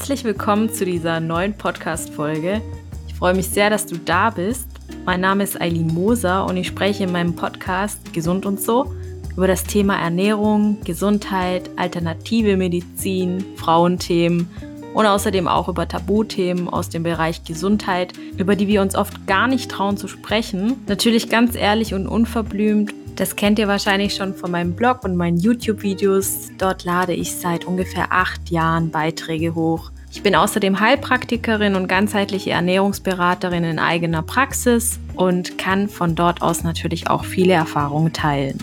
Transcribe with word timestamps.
Herzlich 0.00 0.24
willkommen 0.24 0.72
zu 0.72 0.86
dieser 0.86 1.20
neuen 1.20 1.52
Podcast-Folge. 1.52 2.62
Ich 3.06 3.14
freue 3.14 3.34
mich 3.34 3.50
sehr, 3.50 3.68
dass 3.68 3.84
du 3.84 3.98
da 3.98 4.30
bist. 4.30 4.66
Mein 5.04 5.20
Name 5.20 5.44
ist 5.44 5.60
Eileen 5.60 5.88
Moser 5.88 6.46
und 6.46 6.56
ich 6.56 6.68
spreche 6.68 7.04
in 7.04 7.12
meinem 7.12 7.36
Podcast 7.36 8.14
Gesund 8.14 8.46
und 8.46 8.62
so 8.62 8.94
über 9.36 9.46
das 9.46 9.62
Thema 9.64 10.00
Ernährung, 10.00 10.78
Gesundheit, 10.84 11.68
alternative 11.76 12.56
Medizin, 12.56 13.44
Frauenthemen 13.56 14.48
und 14.94 15.04
außerdem 15.04 15.46
auch 15.46 15.68
über 15.68 15.86
Tabuthemen 15.86 16.70
aus 16.70 16.88
dem 16.88 17.02
Bereich 17.02 17.44
Gesundheit, 17.44 18.14
über 18.38 18.56
die 18.56 18.68
wir 18.68 18.80
uns 18.80 18.94
oft 18.94 19.26
gar 19.26 19.48
nicht 19.48 19.70
trauen 19.70 19.98
zu 19.98 20.08
sprechen. 20.08 20.76
Natürlich 20.88 21.28
ganz 21.28 21.54
ehrlich 21.54 21.92
und 21.92 22.06
unverblümt. 22.06 22.94
Das 23.20 23.36
kennt 23.36 23.58
ihr 23.58 23.68
wahrscheinlich 23.68 24.14
schon 24.14 24.34
von 24.34 24.50
meinem 24.50 24.74
Blog 24.74 25.04
und 25.04 25.14
meinen 25.14 25.36
YouTube-Videos. 25.36 26.52
Dort 26.56 26.84
lade 26.84 27.12
ich 27.12 27.36
seit 27.36 27.66
ungefähr 27.66 28.10
acht 28.12 28.48
Jahren 28.48 28.90
Beiträge 28.90 29.54
hoch. 29.54 29.90
Ich 30.10 30.22
bin 30.22 30.34
außerdem 30.34 30.80
Heilpraktikerin 30.80 31.74
und 31.74 31.86
ganzheitliche 31.86 32.52
Ernährungsberaterin 32.52 33.62
in 33.62 33.78
eigener 33.78 34.22
Praxis 34.22 34.98
und 35.16 35.58
kann 35.58 35.90
von 35.90 36.14
dort 36.14 36.40
aus 36.40 36.64
natürlich 36.64 37.10
auch 37.10 37.26
viele 37.26 37.52
Erfahrungen 37.52 38.14
teilen. 38.14 38.56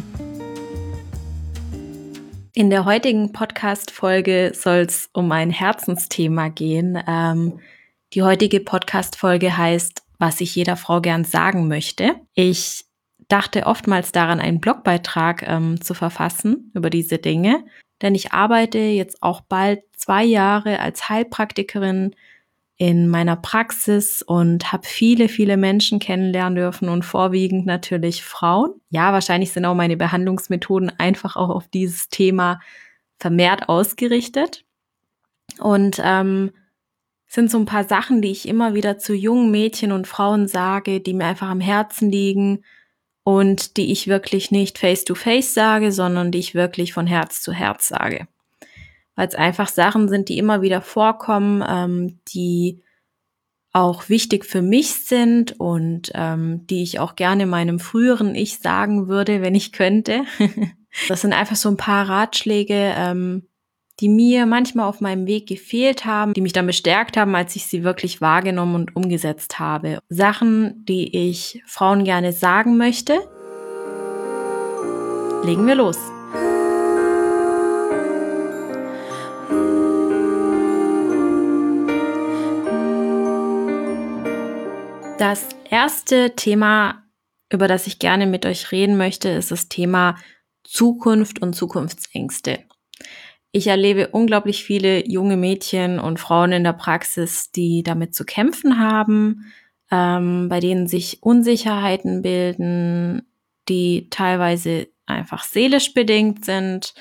In 2.56 2.72
der 2.72 2.86
heutigen 2.86 3.34
Podcast-Folge 3.34 4.54
soll 4.56 4.88
es 4.88 5.08
um 5.14 5.32
ein 5.32 5.52
Herzensthema 5.52 6.48
gehen. 6.48 6.98
Ähm, 7.08 7.60
die 8.14 8.24
heutige 8.24 8.60
Podcast-Folge 8.60 9.56
heißt, 9.56 10.02
was 10.18 10.42
ich 10.42 10.56
jeder 10.56 10.78
Frau 10.78 11.00
gern 11.00 11.26
sagen 11.26 11.68
möchte. 11.68 12.16
Ich 12.34 12.87
dachte 13.28 13.66
oftmals 13.66 14.12
daran, 14.12 14.40
einen 14.40 14.60
Blogbeitrag 14.60 15.48
ähm, 15.48 15.82
zu 15.82 15.94
verfassen 15.94 16.72
über 16.74 16.90
diese 16.90 17.18
Dinge, 17.18 17.66
denn 18.02 18.16
ich 18.16 18.32
arbeite 18.32 18.78
jetzt 18.78 19.22
auch 19.24 19.42
bald 19.42 19.82
zwei 19.96 20.24
Jahre 20.24 20.80
als 20.80 21.10
Heilpraktikerin 21.10 22.16
in 22.78 23.08
meiner 23.10 23.36
Praxis 23.36 24.22
und 24.22 24.72
habe 24.72 24.86
viele, 24.86 25.30
viele 25.30 25.58
Menschen 25.58 25.98
kennenlernen 25.98 26.56
dürfen 26.56 26.90
und 26.90 27.04
vorwiegend 27.04 27.66
natürlich 27.66 28.24
Frauen. 28.24 28.80
Ja, 28.90 29.14
wahrscheinlich 29.14 29.52
sind 29.52 29.66
auch 29.66 29.74
meine 29.74 29.98
Behandlungsmethoden 29.98 30.92
einfach 31.00 31.36
auch 31.36 31.50
auf 31.50 31.68
dieses 31.68 32.10
Thema 32.10 32.60
vermehrt 33.18 33.68
ausgerichtet. 33.68 34.64
Und 35.60 36.00
ähm, 36.04 36.52
sind 37.26 37.50
so 37.50 37.58
ein 37.58 37.66
paar 37.66 37.84
Sachen, 37.84 38.22
die 38.22 38.30
ich 38.30 38.48
immer 38.48 38.76
wieder 38.76 39.00
zu 39.00 39.16
jungen 39.16 39.50
Mädchen 39.50 39.92
und 39.92 40.08
Frauen 40.08 40.48
sage, 40.48 41.02
die 41.02 41.16
mir 41.16 41.26
einfach 41.26 41.50
am 41.50 41.60
Herzen 41.60 42.12
liegen 42.12 42.64
und 43.28 43.78
die 43.78 43.92
ich 43.92 44.08
wirklich 44.08 44.52
nicht 44.52 44.78
face-to-face 44.78 45.50
-face 45.50 45.54
sage, 45.54 45.92
sondern 45.92 46.32
die 46.32 46.40
ich 46.40 46.56
wirklich 46.56 46.94
von 46.94 47.08
Herz 47.08 47.42
zu 47.42 47.52
Herz 47.52 47.88
sage 47.88 48.28
weil 49.18 49.28
es 49.28 49.36
einfach 49.36 49.68
Sachen 49.68 50.08
sind, 50.08 50.30
die 50.30 50.38
immer 50.38 50.62
wieder 50.62 50.80
vorkommen, 50.80 51.64
ähm, 51.68 52.20
die 52.30 52.84
auch 53.74 54.10
wichtig 54.10 54.46
für 54.46 54.62
mich 54.62 54.94
sind 55.06 55.60
und 55.60 56.12
ähm, 56.14 56.66
die 56.68 56.84
ich 56.84 57.00
auch 57.00 57.16
gerne 57.16 57.48
meinem 57.48 57.80
früheren 57.80 58.36
Ich 58.36 58.60
sagen 58.60 59.08
würde, 59.08 59.42
wenn 59.42 59.56
ich 59.56 59.72
könnte. 59.72 60.24
das 61.10 61.22
sind 61.22 61.34
einfach 61.34 61.56
so 61.56 61.68
ein 61.70 61.78
paar 61.78 62.08
Ratschläge, 62.08 62.94
ähm, 62.96 63.48
die 64.00 64.10
mir 64.10 64.46
manchmal 64.46 64.88
auf 64.88 65.02
meinem 65.02 65.26
Weg 65.26 65.48
gefehlt 65.48 66.06
haben, 66.06 66.34
die 66.34 66.42
mich 66.42 66.54
dann 66.54 66.68
bestärkt 66.68 67.18
haben, 67.18 67.36
als 67.36 67.56
ich 67.56 67.66
sie 67.66 67.84
wirklich 67.84 68.22
wahrgenommen 68.22 68.76
und 68.76 68.96
umgesetzt 68.96 69.60
habe. 69.60 70.00
Sachen, 70.10 70.86
die 70.86 71.30
ich 71.30 71.62
Frauen 71.66 72.04
gerne 72.04 72.32
sagen 72.32 72.78
möchte. 72.78 73.20
Legen 75.44 75.66
wir 75.66 75.76
los. 75.76 75.98
Das 85.18 85.50
erste 85.72 86.36
Thema, 86.36 87.04
über 87.52 87.68
das 87.68 87.88
ich 87.88 87.98
gerne 87.98 88.28
mit 88.28 88.46
euch 88.46 88.72
reden 88.72 88.98
möchte, 88.98 89.30
ist 89.30 89.50
das 89.50 89.68
Thema 89.68 90.16
Zukunft 90.64 91.42
und 91.42 91.54
Zukunftsängste. 91.56 92.60
Ich 93.58 93.66
erlebe 93.66 94.10
unglaublich 94.10 94.64
viele 94.64 95.10
junge 95.10 95.36
Mädchen 95.36 95.98
und 95.98 96.20
Frauen 96.20 96.52
in 96.52 96.64
der 96.64 96.74
Praxis, 96.74 97.52
die 97.52 97.82
damit 97.82 98.14
zu 98.14 98.24
kämpfen 98.24 98.78
haben, 98.78 99.52
ähm, 99.90 100.48
bei 100.48 100.60
denen 100.60 100.86
sich 100.86 101.24
Unsicherheiten 101.24 102.22
bilden, 102.22 103.24
die 103.68 104.12
teilweise 104.12 104.90
einfach 105.08 105.44
seelisch 105.44 105.96
bedingt 105.96 106.46
sind, 106.46 106.94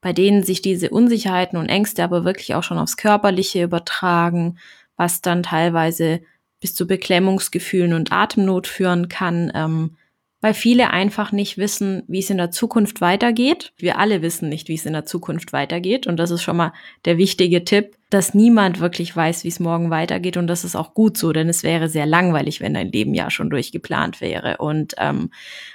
bei 0.00 0.12
denen 0.12 0.44
sich 0.44 0.62
diese 0.62 0.90
Unsicherheiten 0.90 1.58
und 1.58 1.68
Ängste 1.68 2.04
aber 2.04 2.24
wirklich 2.24 2.54
auch 2.54 2.62
schon 2.62 2.78
aufs 2.78 2.96
Körperliche 2.96 3.64
übertragen, 3.64 4.60
was 4.96 5.20
dann 5.20 5.42
teilweise 5.42 6.20
bis 6.60 6.76
zu 6.76 6.86
Beklemmungsgefühlen 6.86 7.92
und 7.92 8.12
Atemnot 8.12 8.68
führen 8.68 9.08
kann, 9.08 9.50
ähm, 9.52 9.96
weil 10.44 10.52
viele 10.52 10.90
einfach 10.90 11.32
nicht 11.32 11.56
wissen, 11.56 12.02
wie 12.06 12.18
es 12.18 12.28
in 12.28 12.36
der 12.36 12.50
Zukunft 12.50 13.00
weitergeht. 13.00 13.72
Wir 13.78 13.98
alle 13.98 14.20
wissen 14.20 14.50
nicht, 14.50 14.68
wie 14.68 14.74
es 14.74 14.84
in 14.84 14.92
der 14.92 15.06
Zukunft 15.06 15.54
weitergeht. 15.54 16.06
Und 16.06 16.18
das 16.18 16.30
ist 16.30 16.42
schon 16.42 16.58
mal 16.58 16.74
der 17.06 17.16
wichtige 17.16 17.64
Tipp, 17.64 17.96
dass 18.10 18.34
niemand 18.34 18.78
wirklich 18.78 19.16
weiß, 19.16 19.44
wie 19.44 19.48
es 19.48 19.58
morgen 19.58 19.88
weitergeht. 19.88 20.36
Und 20.36 20.46
das 20.46 20.62
ist 20.62 20.76
auch 20.76 20.92
gut 20.92 21.16
so, 21.16 21.32
denn 21.32 21.48
es 21.48 21.62
wäre 21.62 21.88
sehr 21.88 22.04
langweilig, 22.04 22.60
wenn 22.60 22.74
dein 22.74 22.92
Leben 22.92 23.14
ja 23.14 23.30
schon 23.30 23.48
durchgeplant 23.48 24.20
wäre. 24.20 24.58
Und 24.58 24.94
ähm, 24.98 25.30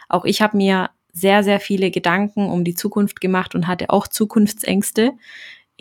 auch 0.08 0.24
ich 0.24 0.40
habe 0.44 0.56
mir 0.56 0.92
sehr, 1.14 1.44
sehr 1.44 1.60
viele 1.60 1.90
Gedanken 1.90 2.48
um 2.48 2.64
die 2.64 2.76
Zukunft 2.76 3.22
gemacht 3.22 3.56
und 3.56 3.66
hatte 3.66 3.90
auch 3.90 4.08
Zukunftsängste. 4.08 5.14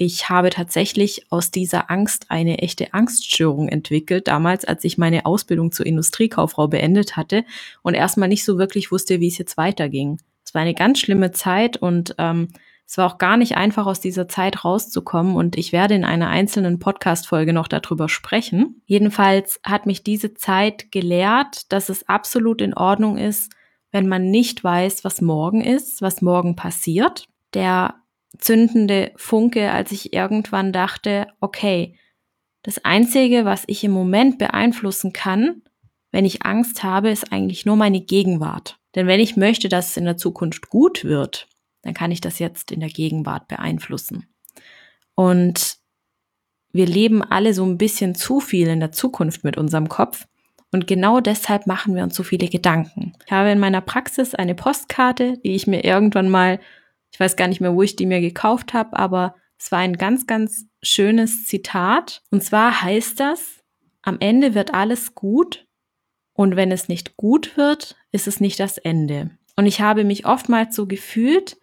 Ich 0.00 0.28
habe 0.28 0.50
tatsächlich 0.50 1.26
aus 1.28 1.50
dieser 1.50 1.91
Angst 1.91 2.26
eine 2.28 2.59
echte 2.59 2.94
Angststörung 2.94 3.69
entwickelt, 3.69 4.28
damals, 4.28 4.64
als 4.64 4.84
ich 4.84 4.97
meine 4.97 5.26
Ausbildung 5.26 5.72
zur 5.72 5.86
Industriekauffrau 5.86 6.69
beendet 6.69 7.16
hatte 7.16 7.44
und 7.82 7.94
erstmal 7.94 8.28
nicht 8.28 8.44
so 8.44 8.59
wirklich 8.59 8.92
wusste, 8.92 9.19
wie 9.19 9.26
es 9.26 9.38
jetzt 9.38 9.56
weiterging. 9.56 10.20
Es 10.44 10.54
war 10.54 10.62
eine 10.62 10.75
ganz 10.75 11.00
schlimme 11.00 11.32
Zeit 11.32 11.78
und 11.78 12.14
ähm, 12.19 12.47
es 12.86 12.97
war 12.97 13.12
auch 13.12 13.19
gar 13.19 13.36
nicht 13.36 13.56
einfach, 13.56 13.86
aus 13.86 13.98
dieser 13.98 14.28
Zeit 14.28 14.64
rauszukommen 14.64 15.34
und 15.34 15.59
ich 15.59 15.72
werde 15.72 15.97
in 15.97 16.04
einer 16.04 16.28
einzelnen 16.28 16.78
Podcast-Folge 16.78 17.53
noch 17.53 17.66
darüber 17.66 18.09
sprechen. 18.09 18.80
Jedenfalls 18.86 19.59
hat 19.65 19.86
mich 19.86 20.04
diese 20.04 20.32
Zeit 20.32 20.92
gelehrt, 20.92 21.72
dass 21.72 21.88
es 21.88 22.09
absolut 22.09 22.62
in 22.62 22.75
Ordnung 22.75 23.19
ist, 23.19 23.50
wenn 23.91 24.06
man 24.06 24.30
nicht 24.30 24.62
weiß, 24.62 25.03
was 25.03 25.20
morgen 25.20 25.60
ist, 25.60 26.03
was 26.03 26.22
morgen 26.22 26.54
passiert. 26.54 27.26
Der 27.53 27.97
zündende 28.37 29.12
Funke, 29.16 29.72
als 29.72 29.93
ich 29.93 30.12
irgendwann 30.12 30.72
dachte, 30.72 31.28
okay, 31.41 31.99
das 32.62 32.84
Einzige, 32.84 33.44
was 33.44 33.65
ich 33.66 33.83
im 33.84 33.93
Moment 33.93 34.39
beeinflussen 34.39 35.12
kann, 35.12 35.62
wenn 36.11 36.25
ich 36.25 36.44
Angst 36.44 36.83
habe, 36.83 37.11
ist 37.11 37.33
eigentlich 37.33 37.65
nur 37.65 37.77
meine 37.77 38.00
Gegenwart. 38.00 38.78
Denn 38.94 39.06
wenn 39.06 39.21
ich 39.21 39.37
möchte, 39.37 39.69
dass 39.69 39.91
es 39.91 39.97
in 39.97 40.05
der 40.05 40.16
Zukunft 40.16 40.69
gut 40.69 41.05
wird, 41.05 41.49
dann 41.83 41.94
kann 41.94 42.11
ich 42.11 42.21
das 42.21 42.39
jetzt 42.39 42.72
in 42.72 42.81
der 42.81 42.89
Gegenwart 42.89 43.49
beeinflussen. 43.49 44.27
Und 45.15 45.77
wir 46.72 46.87
leben 46.87 47.22
alle 47.22 47.55
so 47.55 47.65
ein 47.65 47.78
bisschen 47.78 48.15
zu 48.15 48.41
viel 48.41 48.69
in 48.69 48.81
der 48.81 48.93
Zukunft 48.93 49.45
mit 49.45 49.56
unserem 49.56 49.89
Kopf. 49.89 50.27
Und 50.71 50.87
genau 50.87 51.21
deshalb 51.21 51.66
machen 51.66 51.95
wir 51.95 52.03
uns 52.03 52.15
so 52.15 52.22
viele 52.22 52.49
Gedanken. 52.49 53.15
Ich 53.25 53.33
habe 53.33 53.50
in 53.50 53.59
meiner 53.59 53.81
Praxis 53.81 54.34
eine 54.34 54.55
Postkarte, 54.55 55.39
die 55.39 55.55
ich 55.55 55.66
mir 55.66 55.84
irgendwann 55.84 56.28
mal 56.28 56.60
ich 57.18 57.20
weiß 57.20 57.34
gar 57.34 57.48
nicht 57.48 57.60
mehr, 57.60 57.74
wo 57.74 57.82
ich 57.82 57.96
die 57.96 58.06
mir 58.06 58.20
gekauft 58.20 58.74
habe, 58.74 58.96
aber 58.96 59.34
es 59.58 59.72
war 59.72 59.80
ein 59.80 59.96
ganz, 59.96 60.28
ganz 60.28 60.66
schönes 60.84 61.46
Zitat. 61.46 62.22
Und 62.30 62.44
zwar 62.44 62.80
heißt 62.80 63.18
das, 63.18 63.58
am 64.02 64.18
Ende 64.20 64.54
wird 64.54 64.72
alles 64.72 65.16
gut 65.16 65.66
und 66.32 66.54
wenn 66.54 66.70
es 66.70 66.86
nicht 66.86 67.16
gut 67.16 67.56
wird, 67.56 67.97
ist 68.12 68.28
es 68.28 68.38
nicht 68.38 68.60
das 68.60 68.78
Ende. 68.78 69.30
Und 69.56 69.66
ich 69.66 69.80
habe 69.80 70.04
mich 70.04 70.26
oftmals 70.26 70.76
so 70.76 70.86
gefühlt, 70.86 71.56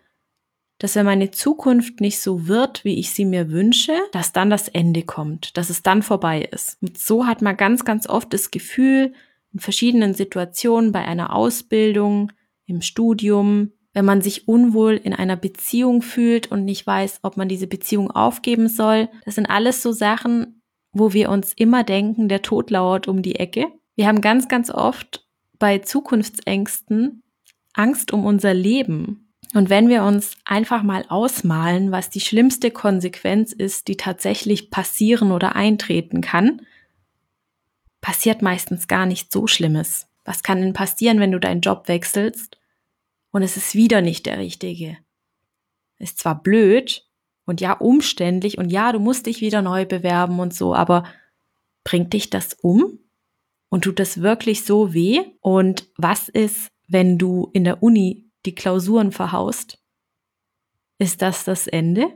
dass 0.77 0.97
wenn 0.97 1.05
meine 1.05 1.31
Zukunft 1.31 2.01
nicht 2.01 2.19
so 2.19 2.49
wird, 2.49 2.83
wie 2.83 2.99
ich 2.99 3.11
sie 3.11 3.23
mir 3.23 3.49
wünsche, 3.49 3.93
dass 4.11 4.33
dann 4.33 4.49
das 4.49 4.67
Ende 4.67 5.03
kommt, 5.03 5.55
dass 5.55 5.69
es 5.69 5.81
dann 5.81 6.03
vorbei 6.03 6.41
ist. 6.41 6.79
Und 6.81 6.97
so 6.97 7.27
hat 7.27 7.41
man 7.41 7.55
ganz, 7.55 7.85
ganz 7.85 8.09
oft 8.09 8.33
das 8.33 8.51
Gefühl, 8.51 9.13
in 9.53 9.61
verschiedenen 9.61 10.15
Situationen 10.15 10.91
bei 10.91 11.05
einer 11.05 11.33
Ausbildung, 11.33 12.33
im 12.65 12.81
Studium, 12.81 13.71
wenn 13.95 14.05
man 14.05 14.21
sich 14.21 14.47
unwohl 14.47 14.95
in 14.97 15.13
einer 15.13 15.37
Beziehung 15.37 16.01
fühlt 16.01 16.51
und 16.51 16.65
nicht 16.65 16.85
weiß, 16.85 17.21
ob 17.23 17.37
man 17.37 17.47
diese 17.47 17.65
Beziehung 17.65 18.11
aufgeben 18.11 18.67
soll. 18.67 19.07
Das 19.23 19.35
sind 19.35 19.45
alles 19.45 19.81
so 19.81 19.93
Sachen, 19.93 20.61
wo 20.91 21.13
wir 21.13 21.29
uns 21.29 21.53
immer 21.53 21.85
denken, 21.85 22.27
der 22.27 22.41
Tod 22.41 22.71
lauert 22.71 23.07
um 23.07 23.21
die 23.21 23.35
Ecke. 23.35 23.67
Wir 23.95 24.07
haben 24.07 24.19
ganz, 24.19 24.49
ganz 24.49 24.69
oft 24.69 25.25
bei 25.59 25.79
Zukunftsängsten 25.79 27.23
Angst 27.73 28.11
um 28.11 28.25
unser 28.25 28.53
Leben. 28.53 29.31
Und 29.53 29.69
wenn 29.69 29.87
wir 29.87 30.03
uns 30.03 30.35
einfach 30.43 30.83
mal 30.83 31.05
ausmalen, 31.07 31.93
was 31.93 32.09
die 32.09 32.19
schlimmste 32.19 32.71
Konsequenz 32.71 33.53
ist, 33.53 33.87
die 33.87 33.95
tatsächlich 33.95 34.71
passieren 34.71 35.31
oder 35.31 35.55
eintreten 35.55 36.19
kann, 36.19 36.61
passiert 38.01 38.41
meistens 38.41 38.89
gar 38.89 39.05
nicht 39.05 39.31
so 39.31 39.47
Schlimmes. 39.47 40.07
Was 40.25 40.43
kann 40.43 40.59
denn 40.59 40.73
passieren, 40.73 41.21
wenn 41.21 41.31
du 41.31 41.39
deinen 41.39 41.61
Job 41.61 41.87
wechselst 41.87 42.57
und 43.35 43.43
es 43.43 43.57
ist 43.57 43.75
wieder 43.75 43.99
nicht 43.99 44.25
der 44.27 44.37
richtige. 44.37 44.97
Ist 45.99 46.19
zwar 46.19 46.41
blöd, 46.41 47.05
und 47.45 47.59
ja, 47.59 47.73
umständlich 47.73 48.57
und 48.57 48.71
ja, 48.71 48.93
du 48.93 48.99
musst 48.99 49.25
dich 49.25 49.41
wieder 49.41 49.61
neu 49.61 49.85
bewerben 49.85 50.39
und 50.39 50.53
so, 50.53 50.73
aber 50.73 51.03
bringt 51.83 52.13
dich 52.13 52.29
das 52.29 52.53
um? 52.53 52.99
Und 53.67 53.83
tut 53.83 53.99
das 53.99 54.21
wirklich 54.21 54.63
so 54.63 54.93
weh? 54.93 55.19
Und 55.41 55.89
was 55.97 56.29
ist, 56.29 56.69
wenn 56.87 57.17
du 57.17 57.49
in 57.51 57.65
der 57.65 57.83
Uni 57.83 58.31
die 58.45 58.55
Klausuren 58.55 59.11
verhaust? 59.11 59.79
Ist 60.97 61.21
das 61.21 61.43
das 61.43 61.67
Ende? 61.67 62.07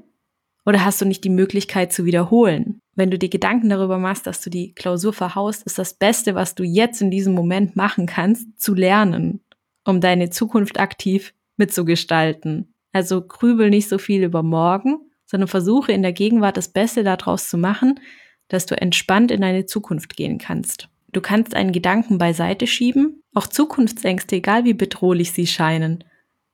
Oder 0.66 0.86
hast 0.86 1.02
du 1.02 1.06
nicht 1.06 1.26
die 1.26 1.30
Möglichkeit 1.30 1.92
zu 1.92 2.06
wiederholen? 2.06 2.80
Wenn 2.96 3.12
du 3.12 3.20
dir 3.20 3.28
Gedanken 3.28 3.68
darüber 3.68 3.98
machst, 3.98 4.26
dass 4.26 4.40
du 4.40 4.50
die 4.50 4.74
Klausur 4.74 5.12
verhaust, 5.12 5.64
ist 5.64 5.78
das 5.78 5.96
Beste, 5.96 6.34
was 6.34 6.56
du 6.56 6.64
jetzt 6.64 7.02
in 7.02 7.12
diesem 7.12 7.34
Moment 7.34 7.76
machen 7.76 8.06
kannst, 8.06 8.58
zu 8.58 8.74
lernen, 8.74 9.42
um 9.86 10.02
deine 10.02 10.30
Zukunft 10.30 10.80
aktiv 10.80 11.34
mitzugestalten. 11.58 12.74
Also 12.92 13.22
grübel 13.22 13.70
nicht 13.70 13.90
so 13.90 13.98
viel 13.98 14.24
über 14.24 14.44
morgen, 14.44 15.00
sondern 15.26 15.48
versuche 15.48 15.92
in 15.92 16.02
der 16.02 16.14
Gegenwart 16.14 16.58
das 16.58 16.70
Beste 16.70 17.04
daraus 17.04 17.50
zu 17.50 17.58
machen, 17.58 18.00
dass 18.48 18.66
du 18.66 18.80
entspannt 18.80 19.32
in 19.32 19.42
deine 19.42 19.66
Zukunft 19.66 20.16
gehen 20.16 20.40
kannst. 20.40 20.90
Du 21.12 21.22
kannst 21.22 21.56
einen 21.56 21.72
Gedanken 21.72 22.18
beiseite 22.18 22.68
schieben, 22.68 23.24
auch 23.34 23.48
Zukunftsängste, 23.48 24.38
egal 24.38 24.64
wie 24.64 24.74
bedrohlich 24.74 25.32
sie 25.32 25.48
scheinen. 25.48 26.04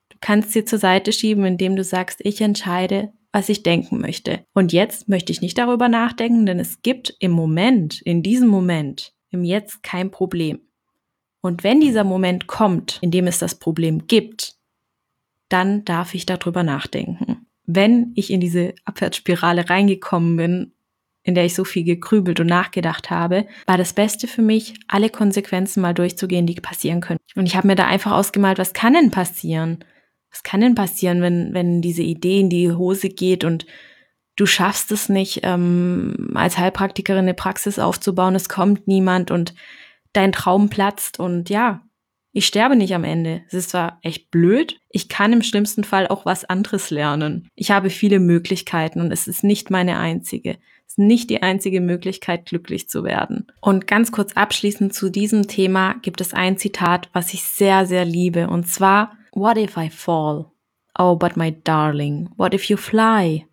Du 0.09 0.17
kannst 0.21 0.51
sie 0.51 0.65
zur 0.65 0.79
Seite 0.79 1.11
schieben, 1.11 1.45
indem 1.45 1.75
du 1.75 1.83
sagst, 1.83 2.19
ich 2.23 2.41
entscheide, 2.41 3.11
was 3.31 3.49
ich 3.49 3.63
denken 3.63 3.99
möchte. 3.99 4.45
Und 4.53 4.71
jetzt 4.71 5.09
möchte 5.09 5.31
ich 5.31 5.41
nicht 5.41 5.57
darüber 5.57 5.89
nachdenken, 5.89 6.45
denn 6.45 6.59
es 6.59 6.81
gibt 6.81 7.15
im 7.19 7.31
Moment, 7.31 8.01
in 8.01 8.23
diesem 8.23 8.47
Moment, 8.47 9.13
im 9.29 9.43
Jetzt 9.43 9.83
kein 9.83 10.09
Problem. 10.09 10.59
Und 11.45 11.63
wenn 11.63 11.79
dieser 11.79 12.03
Moment 12.03 12.47
kommt, 12.47 12.99
in 13.01 13.11
dem 13.11 13.27
es 13.27 13.39
das 13.39 13.55
Problem 13.55 14.07
gibt, 14.07 14.55
dann 15.49 15.85
darf 15.85 16.13
ich 16.13 16.25
darüber 16.25 16.63
nachdenken. 16.63 17.45
Wenn 17.65 18.11
ich 18.15 18.31
in 18.31 18.39
diese 18.39 18.73
Abwärtsspirale 18.85 19.69
reingekommen 19.69 20.37
bin, 20.37 20.71
in 21.23 21.33
der 21.33 21.45
ich 21.45 21.55
so 21.55 21.63
viel 21.63 21.83
gegrübelt 21.83 22.39
und 22.39 22.47
nachgedacht 22.47 23.09
habe, 23.09 23.47
war 23.65 23.77
das 23.77 23.93
Beste 23.93 24.27
für 24.27 24.43
mich, 24.43 24.75
alle 24.87 25.09
Konsequenzen 25.09 25.81
mal 25.81 25.93
durchzugehen, 25.93 26.45
die 26.45 26.55
passieren 26.55 27.01
können. 27.01 27.19
Und 27.35 27.47
ich 27.47 27.55
habe 27.55 27.67
mir 27.67 27.75
da 27.75 27.87
einfach 27.87 28.11
ausgemalt, 28.11 28.59
was 28.59 28.73
kann 28.73 28.93
denn 28.93 29.11
passieren? 29.11 29.83
was 30.35 30.43
kann 30.43 30.59
denn 30.59 30.75
passieren, 30.75 31.21
wenn, 31.21 31.53
wenn 31.53 31.81
diese 31.81 32.03
Idee 32.03 32.41
in 32.41 32.49
die 32.49 32.69
Hose 32.69 33.07
geht 33.07 33.45
und 33.45 33.65
du 34.35 34.45
schaffst 34.45 34.91
es 34.91 35.07
nicht, 35.07 35.39
ähm, 35.43 36.31
als 36.33 36.57
Heilpraktikerin 36.57 37.21
eine 37.21 37.33
Praxis 37.33 37.79
aufzubauen, 37.79 38.35
es 38.35 38.49
kommt 38.49 38.85
niemand 38.85 39.31
und 39.31 39.53
dein 40.15 40.31
Traum 40.31 40.69
platzt 40.69 41.19
und 41.19 41.49
ja, 41.49 41.81
ich 42.31 42.45
sterbe 42.45 42.75
nicht 42.75 42.93
am 42.93 43.05
Ende. 43.05 43.43
Es 43.47 43.53
ist 43.53 43.69
zwar 43.69 43.97
echt 44.01 44.29
blöd, 44.29 44.77
ich 44.89 45.07
kann 45.07 45.31
im 45.31 45.41
schlimmsten 45.41 45.85
Fall 45.85 46.07
auch 46.07 46.25
was 46.25 46.43
anderes 46.43 46.89
lernen. 46.89 47.47
Ich 47.55 47.71
habe 47.71 47.89
viele 47.89 48.19
Möglichkeiten 48.19 48.99
und 48.99 49.11
es 49.11 49.27
ist 49.27 49.43
nicht 49.43 49.69
meine 49.71 49.97
einzige. 49.97 50.57
Es 50.85 50.93
ist 50.93 50.99
nicht 50.99 51.29
die 51.29 51.41
einzige 51.41 51.79
Möglichkeit, 51.79 52.45
glücklich 52.45 52.89
zu 52.89 53.05
werden. 53.05 53.47
Und 53.61 53.87
ganz 53.87 54.11
kurz 54.11 54.33
abschließend 54.33 54.93
zu 54.93 55.09
diesem 55.09 55.47
Thema 55.47 55.95
gibt 56.01 56.19
es 56.19 56.33
ein 56.33 56.57
Zitat, 56.57 57.09
was 57.13 57.33
ich 57.33 57.43
sehr, 57.43 57.85
sehr 57.85 58.03
liebe. 58.03 58.49
Und 58.49 58.67
zwar 58.67 59.13
What 59.31 59.57
if 59.57 59.77
I 59.77 59.89
fall? 59.89 60.51
Oh, 60.97 61.15
but 61.15 61.37
my 61.37 61.55
darling, 61.63 62.29
what 62.35 62.53
if 62.53 62.65
you 62.65 62.77
fly? 62.77 63.45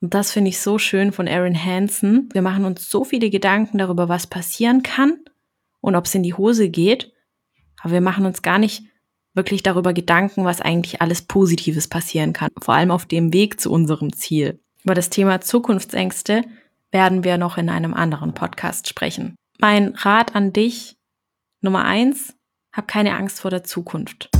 Und 0.00 0.14
das 0.14 0.32
finde 0.32 0.50
ich 0.50 0.60
so 0.60 0.78
schön 0.78 1.12
von 1.12 1.28
Aaron 1.28 1.62
Hansen. 1.62 2.28
Wir 2.32 2.42
machen 2.42 2.64
uns 2.64 2.90
so 2.90 3.04
viele 3.04 3.30
Gedanken 3.30 3.78
darüber, 3.78 4.08
was 4.08 4.26
passieren 4.26 4.82
kann 4.82 5.18
und 5.80 5.96
ob 5.96 6.04
es 6.04 6.14
in 6.14 6.22
die 6.22 6.34
Hose 6.34 6.68
geht. 6.68 7.12
Aber 7.82 7.92
wir 7.92 8.00
machen 8.00 8.26
uns 8.26 8.42
gar 8.42 8.58
nicht 8.58 8.84
wirklich 9.34 9.62
darüber 9.62 9.92
Gedanken, 9.92 10.44
was 10.44 10.60
eigentlich 10.60 11.00
alles 11.00 11.22
Positives 11.22 11.88
passieren 11.88 12.32
kann. 12.32 12.50
Vor 12.60 12.74
allem 12.74 12.90
auf 12.90 13.06
dem 13.06 13.32
Weg 13.32 13.60
zu 13.60 13.70
unserem 13.70 14.12
Ziel. 14.12 14.60
Über 14.84 14.94
das 14.94 15.10
Thema 15.10 15.40
Zukunftsängste 15.40 16.42
werden 16.90 17.24
wir 17.24 17.38
noch 17.38 17.58
in 17.58 17.68
einem 17.68 17.94
anderen 17.94 18.34
Podcast 18.34 18.88
sprechen. 18.88 19.36
Mein 19.58 19.94
Rat 19.94 20.34
an 20.34 20.52
dich, 20.52 20.96
Nummer 21.60 21.84
eins, 21.84 22.34
hab 22.72 22.88
keine 22.88 23.16
Angst 23.16 23.40
vor 23.40 23.50
der 23.50 23.64
Zukunft. 23.64 24.30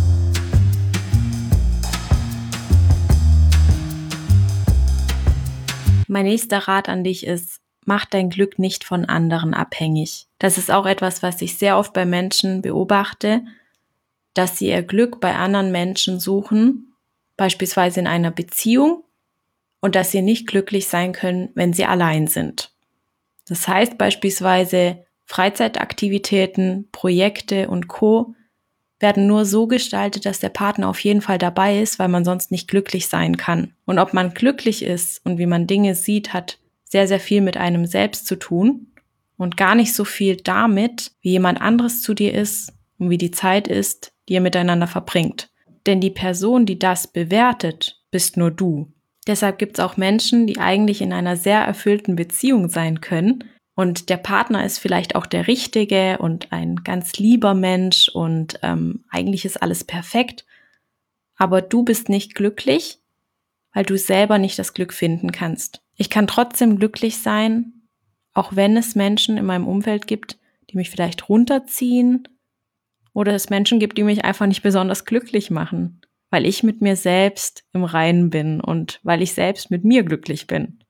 Mein 6.08 6.25
nächster 6.25 6.58
Rat 6.58 6.88
an 6.88 7.05
dich 7.05 7.26
ist, 7.26 7.60
mach 7.84 8.05
dein 8.05 8.31
Glück 8.31 8.58
nicht 8.58 8.84
von 8.84 9.05
anderen 9.05 9.55
abhängig. 9.55 10.26
Das 10.38 10.58
ist 10.58 10.70
auch 10.70 10.87
etwas, 10.87 11.22
was 11.22 11.40
ich 11.43 11.56
sehr 11.56 11.78
oft 11.78 11.93
bei 11.93 12.05
Menschen 12.05 12.62
beobachte, 12.62 13.43
dass 14.34 14.58
sie 14.58 14.69
ihr 14.69 14.82
Glück 14.82 15.20
bei 15.20 15.34
anderen 15.34 15.70
Menschen 15.70 16.19
suchen, 16.19 16.94
beispielsweise 17.37 18.00
in 18.00 18.06
einer 18.06 18.31
Beziehung, 18.31 19.05
und 19.81 19.94
dass 19.94 20.10
sie 20.10 20.22
nicht 20.22 20.46
glücklich 20.46 20.88
sein 20.88 21.12
können, 21.12 21.50
wenn 21.55 21.72
sie 21.72 21.84
allein 21.84 22.26
sind. 22.26 22.72
Das 23.46 23.69
heißt 23.69 23.96
beispielsweise 23.96 25.04
Freizeitaktivitäten, 25.25 26.88
Projekte 26.90 27.69
und 27.69 27.87
Co 27.87 28.34
werden 29.00 29.27
nur 29.27 29.45
so 29.45 29.67
gestaltet, 29.67 30.27
dass 30.27 30.41
der 30.41 30.49
Partner 30.49 30.89
auf 30.89 31.00
jeden 31.00 31.21
Fall 31.21 31.39
dabei 31.39 31.81
ist, 31.81 31.99
weil 31.99 32.09
man 32.09 32.25
sonst 32.25 32.50
nicht 32.50 32.69
glücklich 32.69 33.09
sein 33.09 33.37
kann. 33.37 33.73
Und 33.85 33.99
ob 33.99 34.12
man 34.12 34.35
glücklich 34.35 34.83
ist 34.83 35.25
und 35.25 35.39
wie 35.39 35.47
man 35.47 35.67
Dinge 35.67 35.95
sieht, 35.95 36.33
hat 36.33 36.59
sehr, 36.85 37.06
sehr 37.06 37.21
viel 37.21 37.41
mit 37.41 37.56
einem 37.56 37.87
selbst 37.87 38.27
zu 38.27 38.37
tun 38.37 38.89
und 39.37 39.56
gar 39.56 39.75
nicht 39.75 39.95
so 39.95 40.05
viel 40.05 40.37
damit, 40.37 41.12
wie 41.21 41.31
jemand 41.31 41.61
anderes 41.61 42.03
zu 42.03 42.15
dir 42.15 42.35
ist 42.35 42.73
und 42.99 43.11
wie 43.11 43.19
die 43.19 43.31
Zeit 43.31 43.69
ist, 43.69 44.12
die 44.29 44.35
ihr 44.35 44.41
miteinander 44.41 44.87
verbringt. 44.87 45.50
Denn 45.87 46.00
die 46.00 46.11
Person, 46.11 46.67
die 46.67 46.79
das 46.79 47.06
bewertet, 47.06 48.03
bist 48.11 48.37
nur 48.37 48.50
du. 48.50 48.93
Deshalb 49.27 49.59
gibt 49.59 49.79
es 49.79 49.85
auch 49.85 49.97
Menschen, 49.97 50.47
die 50.47 50.59
eigentlich 50.59 51.03
in 51.03 51.12
einer 51.12 51.37
sehr 51.37 51.61
erfüllten 51.61 52.17
Beziehung 52.17 52.69
sein 52.69 53.00
können, 53.00 53.45
und 53.78 54.08
der 54.08 54.16
Partner 54.16 54.64
ist 54.64 54.78
vielleicht 54.78 55.14
auch 55.14 55.25
der 55.25 55.46
Richtige 55.46 56.19
und 56.19 56.50
ein 56.50 56.82
ganz 56.82 57.12
lieber 57.12 57.54
Mensch 57.54 58.08
und 58.08 58.58
ähm, 58.64 59.04
eigentlich 59.08 59.44
ist 59.44 59.62
alles 59.62 59.84
perfekt. 59.84 60.44
Aber 61.36 61.62
du 61.62 61.84
bist 61.84 62.08
nicht 62.08 62.34
glücklich, 62.34 62.98
weil 63.72 63.84
du 63.84 63.96
selber 63.96 64.38
nicht 64.38 64.58
das 64.58 64.75
Glück 64.75 64.92
finden 64.92 65.30
kannst. 65.30 65.80
Ich 65.94 66.10
kann 66.10 66.26
trotzdem 66.26 66.80
glücklich 66.80 67.19
sein, 67.19 67.84
auch 68.32 68.56
wenn 68.56 68.76
es 68.76 68.96
Menschen 68.96 69.38
in 69.38 69.46
meinem 69.46 69.69
Umfeld 69.69 70.08
gibt, 70.08 70.40
die 70.70 70.76
mich 70.76 70.90
vielleicht 70.90 71.28
runterziehen 71.28 72.26
oder 73.12 73.32
es 73.32 73.49
Menschen 73.49 73.78
gibt, 73.78 73.97
die 73.97 74.02
mich 74.02 74.25
einfach 74.25 74.47
nicht 74.47 74.62
besonders 74.62 75.04
glücklich 75.04 75.52
machen, 75.52 76.00
weil 76.30 76.47
ich 76.47 76.64
mit 76.64 76.80
mir 76.80 76.97
selbst 76.97 77.62
im 77.73 77.85
Reinen 77.85 78.30
bin 78.30 78.61
und 78.61 78.99
weil 79.04 79.23
ich 79.23 79.35
selbst 79.35 79.70
mit 79.70 79.85
mir 79.85 80.02
glücklich 80.02 80.49
bin. 80.49 80.80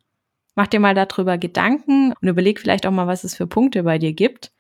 Mach 0.59 0.67
dir 0.67 0.81
mal 0.81 0.97
darüber 0.97 1.39
Gedanken 1.39 2.13
und 2.21 2.29
überleg 2.29 2.59
vielleicht 2.59 2.85
auch 2.85 2.91
mal, 2.91 3.07
was 3.07 3.23
es 3.23 3.37
für 3.37 3.47
Punkte 3.47 3.85
bei 3.85 3.97
dir 3.97 4.13
gibt, 4.13 4.51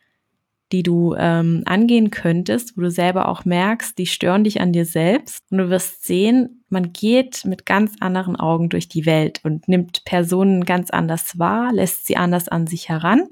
die 0.70 0.84
du 0.84 1.16
ähm, 1.18 1.64
angehen 1.66 2.12
könntest, 2.12 2.76
wo 2.76 2.82
du 2.82 2.90
selber 2.92 3.26
auch 3.26 3.44
merkst, 3.44 3.98
die 3.98 4.06
stören 4.06 4.44
dich 4.44 4.60
an 4.60 4.72
dir 4.72 4.84
selbst. 4.84 5.42
Und 5.50 5.58
du 5.58 5.70
wirst 5.70 6.04
sehen, 6.04 6.62
man 6.68 6.92
geht 6.92 7.44
mit 7.46 7.66
ganz 7.66 7.96
anderen 7.98 8.36
Augen 8.36 8.68
durch 8.68 8.88
die 8.88 9.06
Welt 9.06 9.40
und 9.42 9.66
nimmt 9.66 10.04
Personen 10.04 10.64
ganz 10.64 10.90
anders 10.90 11.36
wahr, 11.40 11.72
lässt 11.72 12.06
sie 12.06 12.16
anders 12.16 12.46
an 12.46 12.68
sich 12.68 12.88
heran 12.88 13.30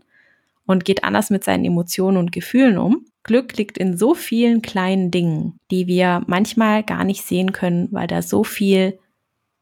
und 0.67 0.85
geht 0.85 1.05
anders 1.05 1.31
mit 1.31 1.45
seinen 1.45 1.65
Emotionen 1.65 2.17
und 2.17 2.33
Gefühlen 2.33 2.79
um. 2.79 3.07
Glück 3.23 3.57
liegt 3.57 3.79
in 3.79 3.97
so 3.97 4.13
vielen 4.13 4.61
kleinen 4.61 5.13
Dingen, 5.13 5.61
die 5.71 5.87
wir 5.87 6.25
manchmal 6.27 6.83
gar 6.83 7.05
nicht 7.05 7.23
sehen 7.23 7.53
können, 7.53 7.87
weil 7.93 8.09
da 8.09 8.23
so 8.23 8.43
viel 8.43 8.99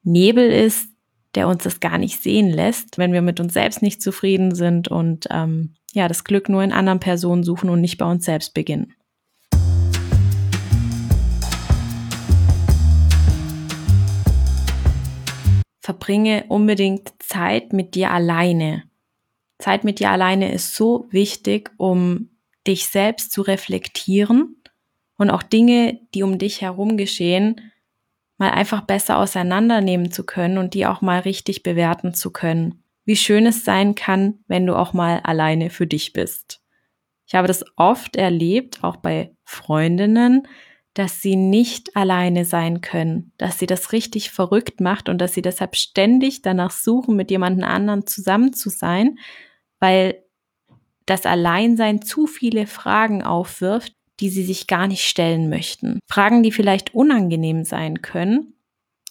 Nebel 0.01 0.49
ist, 0.49 0.94
der 1.35 1.47
uns 1.47 1.63
das 1.63 1.79
gar 1.79 1.97
nicht 1.97 2.21
sehen 2.21 2.49
lässt, 2.49 2.97
wenn 2.97 3.13
wir 3.13 3.21
mit 3.21 3.39
uns 3.39 3.53
selbst 3.53 3.81
nicht 3.81 4.01
zufrieden 4.01 4.55
sind 4.55 4.87
und 4.87 5.27
ähm, 5.29 5.75
ja, 5.93 6.07
das 6.07 6.23
Glück 6.23 6.49
nur 6.49 6.63
in 6.63 6.71
anderen 6.71 6.99
Personen 6.99 7.43
suchen 7.43 7.69
und 7.69 7.81
nicht 7.81 7.97
bei 7.97 8.09
uns 8.09 8.25
selbst 8.25 8.53
beginnen. 8.53 8.93
Verbringe 15.81 16.45
unbedingt 16.47 17.11
Zeit 17.19 17.71
mit 17.71 17.93
dir 17.93 18.09
alleine. 18.09 18.83
Zeit 19.59 19.83
mit 19.83 19.99
dir 19.99 20.09
alleine 20.09 20.51
ist 20.51 20.75
so 20.75 21.07
wichtig, 21.11 21.71
um 21.77 22.29
dich 22.65 22.87
selbst 22.87 23.31
zu 23.31 23.43
reflektieren 23.43 24.55
und 25.17 25.29
auch 25.29 25.43
Dinge, 25.43 25.99
die 26.13 26.23
um 26.23 26.39
dich 26.39 26.61
herum 26.61 26.97
geschehen, 26.97 27.71
mal 28.37 28.51
einfach 28.51 28.81
besser 28.81 29.17
auseinandernehmen 29.17 30.11
zu 30.11 30.25
können 30.25 30.57
und 30.57 30.73
die 30.73 30.85
auch 30.85 31.01
mal 31.01 31.19
richtig 31.19 31.63
bewerten 31.63 32.13
zu 32.13 32.31
können. 32.31 32.83
Wie 33.05 33.15
schön 33.15 33.45
es 33.45 33.63
sein 33.63 33.95
kann, 33.95 34.39
wenn 34.47 34.65
du 34.65 34.75
auch 34.75 34.93
mal 34.93 35.19
alleine 35.23 35.69
für 35.69 35.87
dich 35.87 36.13
bist. 36.13 36.61
Ich 37.27 37.35
habe 37.35 37.47
das 37.47 37.63
oft 37.75 38.15
erlebt, 38.15 38.83
auch 38.83 38.97
bei 38.97 39.35
Freundinnen, 39.43 40.47
dass 40.93 41.21
sie 41.21 41.35
nicht 41.35 41.95
alleine 41.95 42.45
sein 42.45 42.81
können, 42.81 43.33
dass 43.37 43.59
sie 43.59 43.65
das 43.65 43.91
richtig 43.91 44.31
verrückt 44.31 44.79
macht 44.79 45.09
und 45.09 45.19
dass 45.19 45.33
sie 45.33 45.41
deshalb 45.41 45.75
ständig 45.75 46.41
danach 46.41 46.71
suchen, 46.71 47.15
mit 47.15 47.31
jemandem 47.31 47.65
anderen 47.65 48.07
zusammen 48.07 48.53
zu 48.53 48.69
sein, 48.69 49.17
weil 49.79 50.23
das 51.05 51.25
Alleinsein 51.25 52.01
zu 52.01 52.27
viele 52.27 52.65
Fragen 52.65 53.23
aufwirft, 53.23 53.93
die 54.19 54.29
sie 54.29 54.43
sich 54.43 54.67
gar 54.67 54.87
nicht 54.87 55.05
stellen 55.05 55.49
möchten. 55.49 55.99
Fragen, 56.09 56.43
die 56.43 56.51
vielleicht 56.51 56.93
unangenehm 56.93 57.63
sein 57.63 58.01
können, 58.01 58.53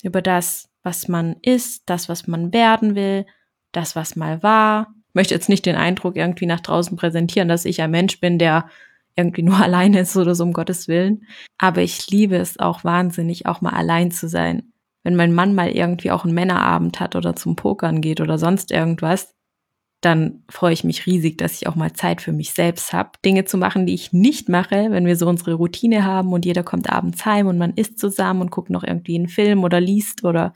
über 0.02 0.22
das 0.22 0.68
was 0.84 1.08
man 1.08 1.36
ist, 1.42 1.82
das, 1.86 2.08
was 2.08 2.28
man 2.28 2.52
werden 2.52 2.94
will, 2.94 3.26
das, 3.72 3.96
was 3.96 4.14
mal 4.14 4.42
war. 4.42 4.94
Ich 5.08 5.14
möchte 5.14 5.34
jetzt 5.34 5.48
nicht 5.48 5.66
den 5.66 5.76
Eindruck 5.76 6.14
irgendwie 6.16 6.46
nach 6.46 6.60
draußen 6.60 6.96
präsentieren, 6.96 7.48
dass 7.48 7.64
ich 7.64 7.82
ein 7.82 7.90
Mensch 7.90 8.20
bin, 8.20 8.38
der 8.38 8.68
irgendwie 9.16 9.42
nur 9.42 9.56
alleine 9.62 10.00
ist 10.00 10.16
oder 10.16 10.34
so, 10.34 10.44
um 10.44 10.52
Gottes 10.52 10.86
Willen. 10.86 11.26
Aber 11.58 11.80
ich 11.80 12.08
liebe 12.10 12.36
es 12.36 12.60
auch 12.60 12.84
wahnsinnig, 12.84 13.46
auch 13.46 13.60
mal 13.60 13.72
allein 13.72 14.10
zu 14.10 14.28
sein. 14.28 14.72
Wenn 15.02 15.16
mein 15.16 15.34
Mann 15.34 15.54
mal 15.54 15.70
irgendwie 15.70 16.10
auch 16.10 16.24
einen 16.24 16.34
Männerabend 16.34 17.00
hat 17.00 17.16
oder 17.16 17.34
zum 17.34 17.56
Pokern 17.56 18.00
geht 18.00 18.20
oder 18.20 18.38
sonst 18.38 18.70
irgendwas, 18.70 19.34
dann 20.00 20.42
freue 20.50 20.74
ich 20.74 20.84
mich 20.84 21.06
riesig, 21.06 21.38
dass 21.38 21.54
ich 21.54 21.66
auch 21.66 21.76
mal 21.76 21.92
Zeit 21.94 22.20
für 22.20 22.32
mich 22.32 22.52
selbst 22.52 22.92
habe. 22.92 23.12
Dinge 23.24 23.46
zu 23.46 23.56
machen, 23.56 23.86
die 23.86 23.94
ich 23.94 24.12
nicht 24.12 24.48
mache, 24.48 24.90
wenn 24.90 25.06
wir 25.06 25.16
so 25.16 25.26
unsere 25.26 25.54
Routine 25.54 26.04
haben 26.04 26.32
und 26.32 26.44
jeder 26.44 26.62
kommt 26.62 26.90
abends 26.90 27.24
heim 27.24 27.46
und 27.46 27.56
man 27.56 27.72
isst 27.74 27.98
zusammen 27.98 28.42
und 28.42 28.50
guckt 28.50 28.70
noch 28.70 28.84
irgendwie 28.84 29.16
einen 29.16 29.28
Film 29.28 29.64
oder 29.64 29.80
liest 29.80 30.24
oder 30.24 30.52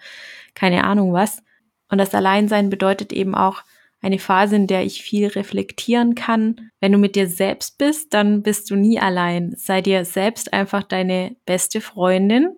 keine 0.54 0.84
Ahnung 0.84 1.12
was. 1.12 1.42
Und 1.88 1.98
das 1.98 2.14
Alleinsein 2.14 2.68
bedeutet 2.68 3.12
eben 3.12 3.34
auch 3.34 3.62
eine 4.00 4.18
Phase, 4.18 4.56
in 4.56 4.66
der 4.66 4.84
ich 4.84 5.02
viel 5.02 5.26
reflektieren 5.26 6.14
kann. 6.14 6.70
Wenn 6.80 6.92
du 6.92 6.98
mit 6.98 7.16
dir 7.16 7.28
selbst 7.28 7.78
bist, 7.78 8.14
dann 8.14 8.42
bist 8.42 8.70
du 8.70 8.76
nie 8.76 9.00
allein. 9.00 9.54
Sei 9.56 9.80
dir 9.80 10.04
selbst 10.04 10.52
einfach 10.52 10.82
deine 10.82 11.36
beste 11.46 11.80
Freundin. 11.80 12.56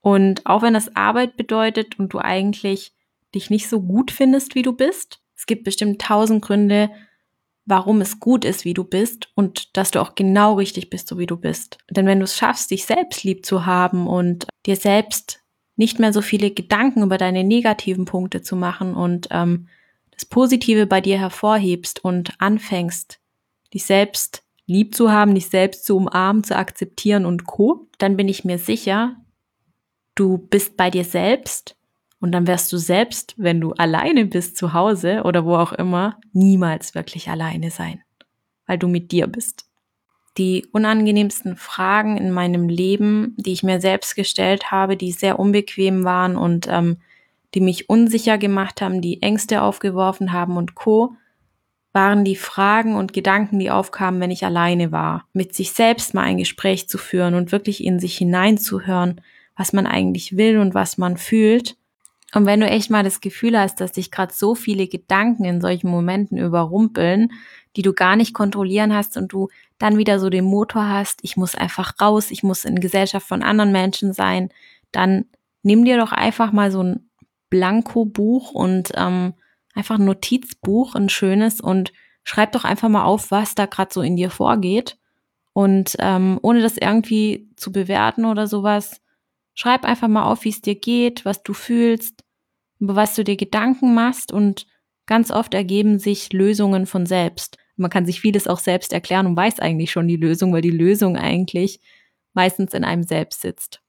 Und 0.00 0.46
auch 0.46 0.62
wenn 0.62 0.74
das 0.74 0.96
Arbeit 0.96 1.36
bedeutet 1.36 1.98
und 1.98 2.12
du 2.12 2.18
eigentlich 2.18 2.92
dich 3.34 3.50
nicht 3.50 3.68
so 3.68 3.80
gut 3.80 4.10
findest, 4.10 4.54
wie 4.54 4.62
du 4.62 4.72
bist, 4.72 5.21
es 5.42 5.46
gibt 5.46 5.64
bestimmt 5.64 6.00
tausend 6.00 6.40
Gründe, 6.40 6.88
warum 7.64 8.00
es 8.00 8.20
gut 8.20 8.44
ist, 8.44 8.64
wie 8.64 8.74
du 8.74 8.84
bist 8.84 9.28
und 9.34 9.76
dass 9.76 9.90
du 9.90 10.00
auch 10.00 10.14
genau 10.14 10.54
richtig 10.54 10.88
bist, 10.88 11.08
so 11.08 11.18
wie 11.18 11.26
du 11.26 11.36
bist. 11.36 11.78
Denn 11.90 12.06
wenn 12.06 12.20
du 12.20 12.24
es 12.26 12.36
schaffst, 12.36 12.70
dich 12.70 12.86
selbst 12.86 13.24
lieb 13.24 13.44
zu 13.44 13.66
haben 13.66 14.06
und 14.06 14.46
dir 14.66 14.76
selbst 14.76 15.40
nicht 15.74 15.98
mehr 15.98 16.12
so 16.12 16.22
viele 16.22 16.52
Gedanken 16.52 17.02
über 17.02 17.18
deine 17.18 17.42
negativen 17.42 18.04
Punkte 18.04 18.40
zu 18.40 18.54
machen 18.54 18.94
und 18.94 19.26
ähm, 19.32 19.66
das 20.12 20.26
Positive 20.26 20.86
bei 20.86 21.00
dir 21.00 21.18
hervorhebst 21.18 22.04
und 22.04 22.40
anfängst, 22.40 23.18
dich 23.74 23.84
selbst 23.84 24.44
lieb 24.66 24.94
zu 24.94 25.10
haben, 25.10 25.34
dich 25.34 25.48
selbst 25.48 25.84
zu 25.86 25.96
umarmen, 25.96 26.44
zu 26.44 26.54
akzeptieren 26.54 27.26
und 27.26 27.46
co, 27.46 27.88
dann 27.98 28.16
bin 28.16 28.28
ich 28.28 28.44
mir 28.44 28.58
sicher, 28.58 29.16
du 30.14 30.38
bist 30.38 30.76
bei 30.76 30.88
dir 30.88 31.04
selbst 31.04 31.74
und 32.22 32.30
dann 32.30 32.46
wirst 32.46 32.72
du 32.72 32.76
selbst, 32.76 33.34
wenn 33.36 33.60
du 33.60 33.72
alleine 33.72 34.24
bist 34.24 34.56
zu 34.56 34.72
Hause 34.72 35.22
oder 35.24 35.44
wo 35.44 35.56
auch 35.56 35.72
immer, 35.72 36.20
niemals 36.32 36.94
wirklich 36.94 37.28
alleine 37.28 37.72
sein, 37.72 38.00
weil 38.66 38.78
du 38.78 38.86
mit 38.86 39.10
dir 39.10 39.26
bist. 39.26 39.66
Die 40.38 40.64
unangenehmsten 40.70 41.56
Fragen 41.56 42.16
in 42.16 42.30
meinem 42.30 42.68
Leben, 42.68 43.34
die 43.38 43.52
ich 43.52 43.64
mir 43.64 43.80
selbst 43.80 44.14
gestellt 44.14 44.70
habe, 44.70 44.96
die 44.96 45.10
sehr 45.10 45.40
unbequem 45.40 46.04
waren 46.04 46.36
und 46.36 46.68
ähm, 46.70 46.98
die 47.54 47.60
mich 47.60 47.90
unsicher 47.90 48.38
gemacht 48.38 48.80
haben, 48.80 49.00
die 49.00 49.20
Ängste 49.20 49.60
aufgeworfen 49.60 50.32
haben 50.32 50.56
und 50.56 50.76
co, 50.76 51.16
waren 51.92 52.24
die 52.24 52.36
Fragen 52.36 52.94
und 52.94 53.12
Gedanken, 53.12 53.58
die 53.58 53.72
aufkamen, 53.72 54.20
wenn 54.20 54.30
ich 54.30 54.46
alleine 54.46 54.92
war. 54.92 55.26
Mit 55.32 55.56
sich 55.56 55.72
selbst 55.72 56.14
mal 56.14 56.22
ein 56.22 56.38
Gespräch 56.38 56.88
zu 56.88 56.98
führen 56.98 57.34
und 57.34 57.50
wirklich 57.50 57.82
in 57.82 57.98
sich 57.98 58.16
hineinzuhören, 58.16 59.20
was 59.56 59.72
man 59.72 59.88
eigentlich 59.88 60.36
will 60.36 60.58
und 60.58 60.72
was 60.72 60.98
man 60.98 61.16
fühlt 61.16 61.76
und 62.34 62.46
wenn 62.46 62.60
du 62.60 62.66
echt 62.66 62.90
mal 62.90 63.04
das 63.04 63.20
Gefühl 63.20 63.58
hast, 63.58 63.80
dass 63.80 63.92
dich 63.92 64.10
gerade 64.10 64.32
so 64.32 64.54
viele 64.54 64.88
Gedanken 64.88 65.44
in 65.44 65.60
solchen 65.60 65.90
Momenten 65.90 66.38
überrumpeln, 66.38 67.30
die 67.76 67.82
du 67.82 67.92
gar 67.92 68.16
nicht 68.16 68.32
kontrollieren 68.32 68.94
hast 68.94 69.16
und 69.16 69.32
du 69.32 69.48
dann 69.78 69.98
wieder 69.98 70.18
so 70.18 70.30
den 70.30 70.44
Motor 70.44 70.88
hast, 70.88 71.20
ich 71.22 71.36
muss 71.36 71.54
einfach 71.54 71.94
raus, 72.00 72.30
ich 72.30 72.42
muss 72.42 72.64
in 72.64 72.80
Gesellschaft 72.80 73.26
von 73.26 73.42
anderen 73.42 73.72
Menschen 73.72 74.14
sein, 74.14 74.48
dann 74.92 75.26
nimm 75.62 75.84
dir 75.84 75.98
doch 75.98 76.12
einfach 76.12 76.52
mal 76.52 76.70
so 76.70 76.82
ein 76.82 77.10
Blanko-Buch 77.50 78.52
und 78.52 78.92
ähm, 78.94 79.34
einfach 79.74 79.98
ein 79.98 80.06
Notizbuch, 80.06 80.94
ein 80.94 81.10
schönes 81.10 81.60
und 81.60 81.92
schreib 82.24 82.52
doch 82.52 82.64
einfach 82.64 82.88
mal 82.88 83.04
auf, 83.04 83.30
was 83.30 83.54
da 83.54 83.66
gerade 83.66 83.92
so 83.92 84.00
in 84.00 84.16
dir 84.16 84.30
vorgeht. 84.30 84.96
Und 85.52 85.96
ähm, 85.98 86.38
ohne 86.40 86.62
das 86.62 86.78
irgendwie 86.78 87.50
zu 87.56 87.72
bewerten 87.72 88.24
oder 88.24 88.46
sowas, 88.46 89.01
Schreib 89.54 89.84
einfach 89.84 90.08
mal 90.08 90.24
auf, 90.24 90.44
wie 90.44 90.48
es 90.48 90.62
dir 90.62 90.74
geht, 90.74 91.26
was 91.26 91.42
du 91.42 91.52
fühlst, 91.52 92.24
über 92.80 92.96
was 92.96 93.14
du 93.14 93.22
dir 93.22 93.36
Gedanken 93.36 93.94
machst 93.94 94.32
und 94.32 94.66
ganz 95.04 95.30
oft 95.30 95.52
ergeben 95.52 95.98
sich 95.98 96.32
Lösungen 96.32 96.86
von 96.86 97.04
selbst. 97.04 97.58
Man 97.76 97.90
kann 97.90 98.06
sich 98.06 98.20
vieles 98.20 98.48
auch 98.48 98.58
selbst 98.58 98.94
erklären 98.94 99.26
und 99.26 99.36
weiß 99.36 99.60
eigentlich 99.60 99.90
schon 99.90 100.08
die 100.08 100.16
Lösung, 100.16 100.54
weil 100.54 100.62
die 100.62 100.70
Lösung 100.70 101.18
eigentlich 101.18 101.80
meistens 102.32 102.72
in 102.72 102.82
einem 102.82 103.02
selbst 103.02 103.42
sitzt. 103.42 103.82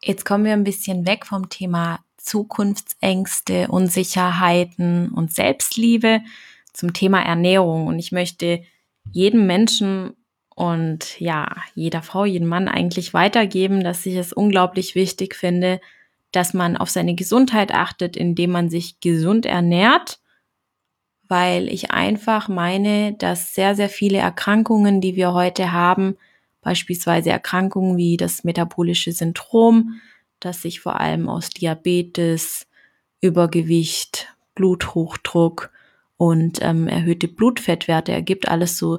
Jetzt 0.00 0.24
kommen 0.24 0.44
wir 0.44 0.52
ein 0.52 0.64
bisschen 0.64 1.06
weg 1.06 1.26
vom 1.26 1.48
Thema 1.48 2.04
Zukunftsängste, 2.18 3.66
Unsicherheiten 3.66 5.08
und 5.08 5.34
Selbstliebe 5.34 6.20
zum 6.72 6.92
Thema 6.92 7.20
Ernährung. 7.20 7.88
Und 7.88 7.98
ich 7.98 8.12
möchte 8.12 8.62
jedem 9.12 9.46
Menschen 9.46 10.14
und 10.54 11.20
ja, 11.20 11.54
jeder 11.74 12.02
Frau, 12.02 12.24
jedem 12.24 12.48
Mann 12.48 12.68
eigentlich 12.68 13.14
weitergeben, 13.14 13.84
dass 13.84 14.04
ich 14.06 14.16
es 14.16 14.32
unglaublich 14.32 14.94
wichtig 14.94 15.36
finde, 15.36 15.80
dass 16.32 16.52
man 16.52 16.76
auf 16.76 16.90
seine 16.90 17.14
Gesundheit 17.14 17.72
achtet, 17.72 18.16
indem 18.16 18.50
man 18.50 18.68
sich 18.68 19.00
gesund 19.00 19.46
ernährt, 19.46 20.20
weil 21.28 21.68
ich 21.68 21.90
einfach 21.90 22.48
meine, 22.48 23.14
dass 23.14 23.54
sehr, 23.54 23.74
sehr 23.74 23.88
viele 23.88 24.18
Erkrankungen, 24.18 25.00
die 25.00 25.14
wir 25.14 25.32
heute 25.32 25.72
haben, 25.72 26.16
beispielsweise 26.60 27.30
Erkrankungen 27.30 27.96
wie 27.96 28.16
das 28.16 28.44
metabolische 28.44 29.12
Syndrom, 29.12 30.00
das 30.40 30.62
sich 30.62 30.80
vor 30.80 31.00
allem 31.00 31.28
aus 31.28 31.50
Diabetes, 31.50 32.66
Übergewicht, 33.20 34.34
Bluthochdruck 34.54 35.70
und 36.18 36.58
ähm, 36.60 36.88
erhöhte 36.88 37.28
Blutfettwerte 37.28 38.12
ergibt. 38.12 38.48
Alles 38.48 38.76
so 38.76 38.98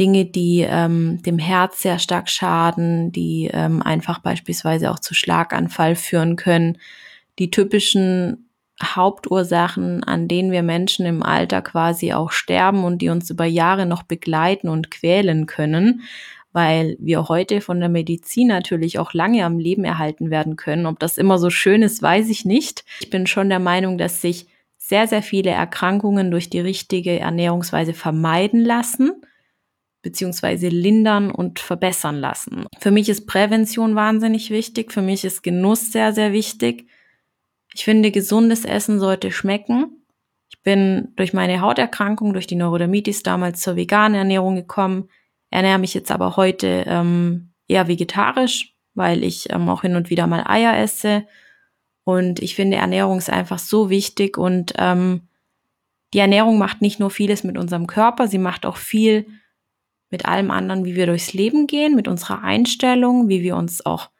Dinge, 0.00 0.24
die 0.24 0.66
ähm, 0.68 1.22
dem 1.22 1.38
Herz 1.38 1.82
sehr 1.82 2.00
stark 2.00 2.28
schaden, 2.28 3.12
die 3.12 3.48
ähm, 3.52 3.80
einfach 3.80 4.18
beispielsweise 4.18 4.90
auch 4.90 4.98
zu 4.98 5.14
Schlaganfall 5.14 5.94
führen 5.94 6.34
können. 6.34 6.78
Die 7.38 7.50
typischen 7.50 8.48
Hauptursachen, 8.82 10.02
an 10.02 10.26
denen 10.26 10.50
wir 10.50 10.64
Menschen 10.64 11.06
im 11.06 11.22
Alter 11.22 11.62
quasi 11.62 12.12
auch 12.12 12.32
sterben 12.32 12.82
und 12.82 13.02
die 13.02 13.10
uns 13.10 13.30
über 13.30 13.44
Jahre 13.44 13.86
noch 13.86 14.02
begleiten 14.02 14.68
und 14.68 14.90
quälen 14.90 15.46
können, 15.46 16.02
weil 16.52 16.96
wir 16.98 17.28
heute 17.28 17.60
von 17.60 17.78
der 17.78 17.88
Medizin 17.88 18.48
natürlich 18.48 18.98
auch 18.98 19.12
lange 19.12 19.44
am 19.44 19.58
Leben 19.58 19.84
erhalten 19.84 20.30
werden 20.30 20.56
können. 20.56 20.86
Ob 20.86 20.98
das 20.98 21.18
immer 21.18 21.38
so 21.38 21.50
schön 21.50 21.82
ist, 21.82 22.02
weiß 22.02 22.28
ich 22.30 22.44
nicht. 22.44 22.84
Ich 23.00 23.10
bin 23.10 23.26
schon 23.28 23.48
der 23.48 23.60
Meinung, 23.60 23.96
dass 23.96 24.20
sich 24.20 24.46
sehr, 24.86 25.08
sehr 25.08 25.22
viele 25.22 25.50
Erkrankungen 25.50 26.30
durch 26.30 26.50
die 26.50 26.60
richtige 26.60 27.18
Ernährungsweise 27.18 27.94
vermeiden 27.94 28.62
lassen, 28.62 29.12
beziehungsweise 30.02 30.68
lindern 30.68 31.30
und 31.30 31.58
verbessern 31.58 32.16
lassen. 32.16 32.66
Für 32.78 32.90
mich 32.90 33.08
ist 33.08 33.26
Prävention 33.26 33.94
wahnsinnig 33.94 34.50
wichtig. 34.50 34.92
Für 34.92 35.00
mich 35.00 35.24
ist 35.24 35.42
Genuss 35.42 35.90
sehr, 35.90 36.12
sehr 36.12 36.34
wichtig. 36.34 36.86
Ich 37.72 37.84
finde, 37.84 38.10
gesundes 38.10 38.66
Essen 38.66 39.00
sollte 39.00 39.32
schmecken. 39.32 40.04
Ich 40.50 40.62
bin 40.62 41.14
durch 41.16 41.32
meine 41.32 41.62
Hauterkrankung, 41.62 42.34
durch 42.34 42.46
die 42.46 42.54
Neurodermitis 42.54 43.22
damals 43.22 43.62
zur 43.62 43.76
veganen 43.76 44.18
Ernährung 44.18 44.54
gekommen, 44.54 45.08
ernähre 45.48 45.78
mich 45.78 45.94
jetzt 45.94 46.10
aber 46.10 46.36
heute 46.36 46.84
ähm, 46.86 47.54
eher 47.68 47.88
vegetarisch, 47.88 48.74
weil 48.92 49.24
ich 49.24 49.50
ähm, 49.50 49.70
auch 49.70 49.80
hin 49.80 49.96
und 49.96 50.10
wieder 50.10 50.26
mal 50.26 50.44
Eier 50.46 50.76
esse 50.76 51.24
und 52.04 52.40
ich 52.40 52.54
finde, 52.54 52.76
Ernährung 52.76 53.18
ist 53.18 53.30
einfach 53.30 53.58
so 53.58 53.90
wichtig 53.90 54.36
und 54.38 54.74
ähm, 54.78 55.22
die 56.12 56.18
Ernährung 56.18 56.58
macht 56.58 56.80
nicht 56.80 57.00
nur 57.00 57.10
vieles 57.10 57.42
mit 57.42 57.58
unserem 57.58 57.86
Körper, 57.86 58.28
sie 58.28 58.38
macht 58.38 58.66
auch 58.66 58.76
viel 58.76 59.26
mit 60.10 60.26
allem 60.26 60.50
anderen, 60.50 60.84
wie 60.84 60.94
wir 60.94 61.06
durchs 61.06 61.32
Leben 61.32 61.66
gehen, 61.66 61.96
mit 61.96 62.06
unserer 62.06 62.42
Einstellung, 62.42 63.28
wie 63.28 63.42
wir 63.42 63.56
uns 63.56 63.84
auch 63.84 64.10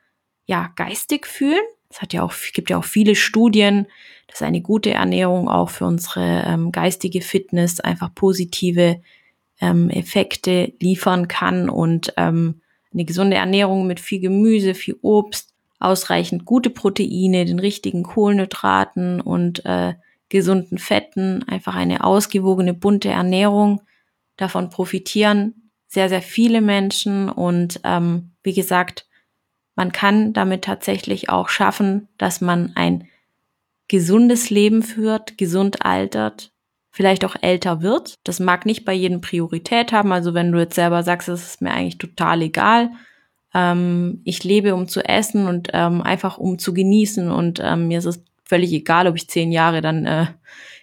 ja 0.47 0.73
geistig 0.75 1.27
fühlen. 1.27 1.63
Es 1.89 2.03
hat 2.03 2.13
ja 2.13 2.23
auch 2.25 2.35
gibt 2.53 2.71
ja 2.71 2.79
auch 2.79 2.85
viele 2.85 3.15
Studien, 3.15 3.87
dass 4.27 4.43
eine 4.43 4.61
gute 4.61 4.91
Ernährung 4.91 5.49
auch 5.49 5.71
für 5.71 5.85
unsere 5.85 6.43
ähm, 6.47 6.73
geistige 6.73 7.21
Fitness 7.21 7.79
einfach 7.79 8.13
positive 8.13 9.01
ähm, 9.61 9.91
Effekte 9.91 10.73
liefern 10.81 11.29
kann 11.29 11.69
und 11.71 12.13
ähm, 12.17 12.61
eine 12.93 13.05
gesunde 13.05 13.37
Ernährung 13.37 13.87
mit 13.87 14.01
viel 14.01 14.21
Gemüse, 14.21 14.75
viel 14.75 14.97
Obst, 15.03 15.54
ausreichend 15.79 16.45
gute 16.45 16.71
Proteine, 16.71 17.45
den 17.45 17.59
richtigen 17.59 18.03
Kohlenhydraten 18.03 19.21
und 19.21 19.65
äh, 19.65 19.95
gesunden 20.29 20.79
Fetten, 20.79 21.43
einfach 21.49 21.75
eine 21.75 22.05
ausgewogene, 22.05 22.75
bunte 22.75 23.09
Ernährung. 23.09 23.83
Davon 24.37 24.71
profitieren 24.71 25.71
sehr, 25.87 26.09
sehr 26.09 26.23
viele 26.23 26.61
Menschen 26.61 27.29
und 27.29 27.81
ähm, 27.85 28.33
wie 28.43 28.53
gesagt, 28.53 29.07
man 29.77 29.93
kann 29.93 30.33
damit 30.33 30.63
tatsächlich 30.65 31.29
auch 31.29 31.49
schaffen, 31.49 32.09
dass 32.19 32.41
man 32.41 32.73
ein 32.75 33.09
gesundes 33.89 34.51
Leben 34.51 34.83
führt, 34.83 35.39
gesund 35.39 35.85
altert, 35.85 36.53
vielleicht 36.91 37.25
auch 37.25 37.37
älter 37.41 37.83
wird. 37.83 38.15
Das 38.25 38.41
mag 38.41 38.67
nicht 38.67 38.85
bei 38.85 38.93
jedem 38.93 39.21
Priorität 39.21 39.93
haben. 39.93 40.13
Also 40.13 40.35
wenn 40.35 40.53
du 40.53 40.59
jetzt 40.59 40.75
selber 40.75 41.03
sagst, 41.03 41.29
es 41.29 41.45
ist 41.45 41.61
mir 41.61 41.73
eigentlich 41.73 41.99
total 41.99 42.43
egal. 42.43 42.91
Ähm, 43.55 44.21
ich 44.25 44.45
lebe, 44.45 44.75
um 44.75 44.89
zu 44.89 45.01
essen 45.03 45.47
und 45.47 45.71
ähm, 45.73 46.03
einfach 46.03 46.39
um 46.39 46.59
zu 46.59 46.75
genießen. 46.75 47.31
Und 47.31 47.61
ähm, 47.63 47.89
mir 47.89 47.99
ist 47.99 48.05
es 48.05 48.23
völlig 48.45 48.73
egal, 48.73 49.07
ob 49.07 49.17
ich 49.17 49.29
zehn 49.29 49.53
Jahre 49.53 49.81
dann 49.81 50.07
äh, 50.07 50.27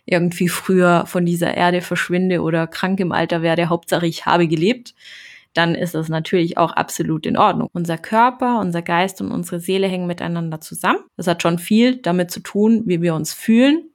irgendwie 0.05 0.47
früher 0.47 1.05
von 1.05 1.25
dieser 1.25 1.55
Erde 1.55 1.81
verschwinde 1.81 2.41
oder 2.41 2.67
krank 2.67 2.99
im 2.99 3.11
Alter 3.11 3.41
werde. 3.41 3.69
Hauptsache, 3.69 4.07
ich 4.07 4.25
habe 4.25 4.47
gelebt 4.47 4.93
dann 5.53 5.75
ist 5.75 5.95
das 5.95 6.09
natürlich 6.09 6.57
auch 6.57 6.71
absolut 6.71 7.25
in 7.25 7.37
Ordnung. 7.37 7.69
Unser 7.73 7.97
Körper, 7.97 8.59
unser 8.59 8.81
Geist 8.81 9.21
und 9.21 9.31
unsere 9.31 9.59
Seele 9.59 9.87
hängen 9.87 10.07
miteinander 10.07 10.61
zusammen. 10.61 10.99
Das 11.17 11.27
hat 11.27 11.41
schon 11.41 11.59
viel 11.59 11.97
damit 11.97 12.31
zu 12.31 12.39
tun, 12.39 12.83
wie 12.85 13.01
wir 13.01 13.15
uns 13.15 13.33
fühlen, 13.33 13.89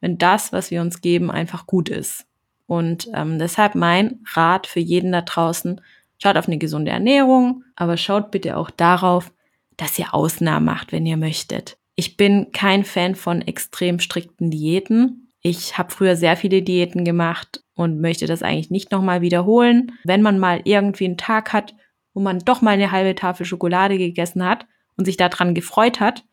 wenn 0.00 0.18
das, 0.18 0.52
was 0.52 0.70
wir 0.70 0.80
uns 0.80 1.00
geben, 1.00 1.30
einfach 1.30 1.66
gut 1.66 1.88
ist. 1.88 2.26
Und 2.66 3.08
ähm, 3.14 3.38
deshalb 3.38 3.74
mein 3.74 4.20
Rat 4.32 4.66
für 4.66 4.80
jeden 4.80 5.12
da 5.12 5.20
draußen, 5.20 5.80
schaut 6.22 6.36
auf 6.36 6.46
eine 6.46 6.58
gesunde 6.58 6.92
Ernährung, 6.92 7.64
aber 7.74 7.96
schaut 7.96 8.30
bitte 8.30 8.56
auch 8.56 8.70
darauf, 8.70 9.32
dass 9.76 9.98
ihr 9.98 10.14
Ausnahmen 10.14 10.64
macht, 10.64 10.92
wenn 10.92 11.04
ihr 11.04 11.16
möchtet. 11.16 11.78
Ich 11.96 12.16
bin 12.16 12.52
kein 12.52 12.84
Fan 12.84 13.16
von 13.16 13.42
extrem 13.42 13.98
strikten 13.98 14.48
Diäten. 14.48 15.32
Ich 15.40 15.76
habe 15.78 15.90
früher 15.90 16.14
sehr 16.14 16.36
viele 16.36 16.62
Diäten 16.62 17.04
gemacht 17.04 17.64
und 17.74 18.00
möchte 18.00 18.26
das 18.26 18.44
eigentlich 18.44 18.70
nicht 18.70 18.92
nochmal 18.92 19.20
wiederholen. 19.20 19.98
Wenn 20.04 20.22
man 20.22 20.38
mal 20.38 20.60
irgendwie 20.62 21.06
einen 21.06 21.16
Tag 21.16 21.52
hat, 21.52 21.74
wo 22.14 22.20
man 22.20 22.38
doch 22.38 22.62
mal 22.62 22.70
eine 22.70 22.92
halbe 22.92 23.16
Tafel 23.16 23.44
Schokolade 23.44 23.98
gegessen 23.98 24.44
hat 24.44 24.66
und 24.96 25.06
sich 25.06 25.16
daran 25.16 25.54
gefreut 25.54 25.98
hat, 25.98 26.24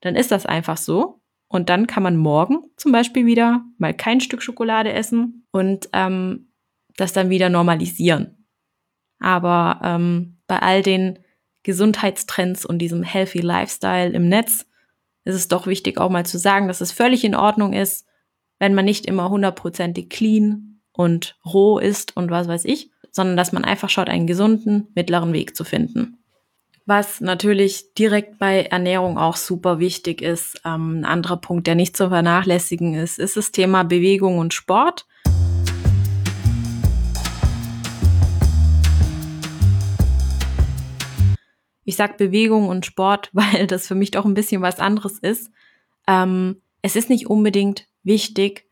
dann 0.00 0.16
ist 0.16 0.32
das 0.32 0.46
einfach 0.46 0.78
so. 0.78 1.20
Und 1.46 1.68
dann 1.68 1.86
kann 1.86 2.02
man 2.02 2.16
morgen 2.16 2.64
zum 2.76 2.90
Beispiel 2.90 3.24
wieder 3.24 3.62
mal 3.78 3.94
kein 3.94 4.20
Stück 4.20 4.42
Schokolade 4.42 4.92
essen 4.92 5.46
und 5.52 5.88
ähm, 5.92 6.50
das 6.96 7.12
dann 7.12 7.30
wieder 7.30 7.48
normalisieren. 7.50 8.37
Aber 9.20 9.80
ähm, 9.82 10.38
bei 10.46 10.58
all 10.58 10.82
den 10.82 11.18
Gesundheitstrends 11.62 12.64
und 12.64 12.78
diesem 12.78 13.02
Healthy 13.02 13.40
Lifestyle 13.40 14.10
im 14.10 14.28
Netz 14.28 14.66
ist 15.24 15.34
es 15.34 15.48
doch 15.48 15.66
wichtig 15.66 15.98
auch 15.98 16.10
mal 16.10 16.24
zu 16.24 16.38
sagen, 16.38 16.68
dass 16.68 16.80
es 16.80 16.92
völlig 16.92 17.24
in 17.24 17.34
Ordnung 17.34 17.72
ist, 17.72 18.06
wenn 18.58 18.74
man 18.74 18.84
nicht 18.84 19.06
immer 19.06 19.28
hundertprozentig 19.28 20.08
clean 20.08 20.80
und 20.92 21.36
roh 21.44 21.78
ist 21.78 22.16
und 22.16 22.30
was 22.30 22.48
weiß 22.48 22.64
ich, 22.64 22.90
sondern 23.10 23.36
dass 23.36 23.52
man 23.52 23.64
einfach 23.64 23.90
schaut, 23.90 24.08
einen 24.08 24.26
gesunden 24.26 24.88
mittleren 24.94 25.32
Weg 25.32 25.56
zu 25.56 25.64
finden. 25.64 26.18
Was 26.86 27.20
natürlich 27.20 27.92
direkt 27.92 28.38
bei 28.38 28.62
Ernährung 28.62 29.18
auch 29.18 29.36
super 29.36 29.78
wichtig 29.78 30.22
ist, 30.22 30.62
ähm, 30.64 31.00
ein 31.00 31.04
anderer 31.04 31.36
Punkt, 31.36 31.66
der 31.66 31.74
nicht 31.74 31.96
zu 31.96 32.08
vernachlässigen 32.08 32.94
ist, 32.94 33.18
ist 33.18 33.36
das 33.36 33.52
Thema 33.52 33.82
Bewegung 33.82 34.38
und 34.38 34.54
Sport. 34.54 35.06
Ich 41.88 41.96
sag 41.96 42.18
Bewegung 42.18 42.68
und 42.68 42.84
Sport, 42.84 43.30
weil 43.32 43.66
das 43.66 43.86
für 43.86 43.94
mich 43.94 44.10
doch 44.10 44.26
ein 44.26 44.34
bisschen 44.34 44.60
was 44.60 44.78
anderes 44.78 45.18
ist. 45.18 45.50
Ähm, 46.06 46.60
es 46.82 46.96
ist 46.96 47.08
nicht 47.08 47.28
unbedingt 47.28 47.86
wichtig, 48.02 48.66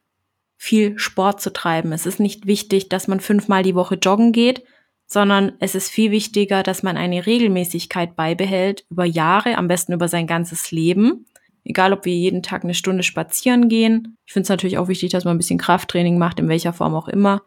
viel 0.59 0.99
Sport 0.99 1.41
zu 1.41 1.51
treiben. 1.51 1.93
Es 1.93 2.05
ist 2.05 2.21
nicht 2.21 2.47
wichtig, 2.47 2.91
dass 2.91 3.09
man 3.09 3.21
fünfmal 3.21 3.63
die 3.63 3.75
Woche 3.75 3.95
joggen 3.95 4.33
geht, 4.33 4.65
sondern 5.07 5.53
es 5.61 5.75
ist 5.75 5.89
viel 5.89 6.11
wichtiger, 6.11 6.63
dass 6.63 6.83
man 6.83 6.99
eine 6.99 7.25
Regelmäßigkeit 7.25 8.17
beibehält 8.17 8.85
über 8.91 9.07
Jahre, 9.07 9.57
am 9.57 9.67
besten 9.67 9.95
über 9.95 10.09
sein 10.09 10.27
ganzes 10.27 10.71
Leben. 10.71 11.25
Egal, 11.65 11.95
ob 11.95 12.05
wir 12.05 12.15
jeden 12.15 12.43
Tag 12.43 12.65
eine 12.65 12.75
Stunde 12.75 13.03
spazieren 13.03 13.71
gehen. 13.71 14.19
Ich 14.27 14.35
finde 14.35 14.43
es 14.43 14.51
natürlich 14.51 14.77
auch 14.77 14.89
wichtig, 14.89 15.09
dass 15.13 15.25
man 15.25 15.37
ein 15.37 15.39
bisschen 15.39 15.59
Krafttraining 15.59 16.19
macht, 16.19 16.39
in 16.39 16.51
welcher 16.51 16.75
Form 16.75 16.95
auch 16.95 17.09
immer. 17.09 17.41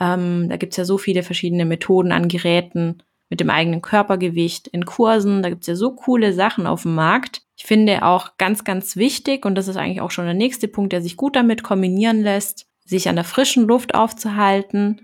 Ähm, 0.00 0.48
da 0.48 0.56
gibt's 0.56 0.76
ja 0.76 0.84
so 0.84 0.98
viele 0.98 1.22
verschiedene 1.22 1.64
Methoden 1.64 2.10
an 2.10 2.26
Geräten 2.26 3.04
mit 3.28 3.40
dem 3.40 3.50
eigenen 3.50 3.82
Körpergewicht 3.82 4.68
in 4.68 4.84
Kursen. 4.84 5.42
Da 5.42 5.50
gibt's 5.50 5.66
ja 5.66 5.74
so 5.74 5.92
coole 5.92 6.32
Sachen 6.32 6.66
auf 6.66 6.82
dem 6.82 6.94
Markt. 6.94 7.42
Ich 7.56 7.64
finde 7.64 8.04
auch 8.04 8.36
ganz, 8.36 8.64
ganz 8.64 8.96
wichtig, 8.96 9.44
und 9.44 9.54
das 9.54 9.68
ist 9.68 9.76
eigentlich 9.76 10.00
auch 10.00 10.10
schon 10.10 10.26
der 10.26 10.34
nächste 10.34 10.68
Punkt, 10.68 10.92
der 10.92 11.02
sich 11.02 11.16
gut 11.16 11.36
damit 11.36 11.62
kombinieren 11.62 12.22
lässt, 12.22 12.66
sich 12.84 13.08
an 13.08 13.16
der 13.16 13.24
frischen 13.24 13.66
Luft 13.66 13.94
aufzuhalten, 13.94 15.00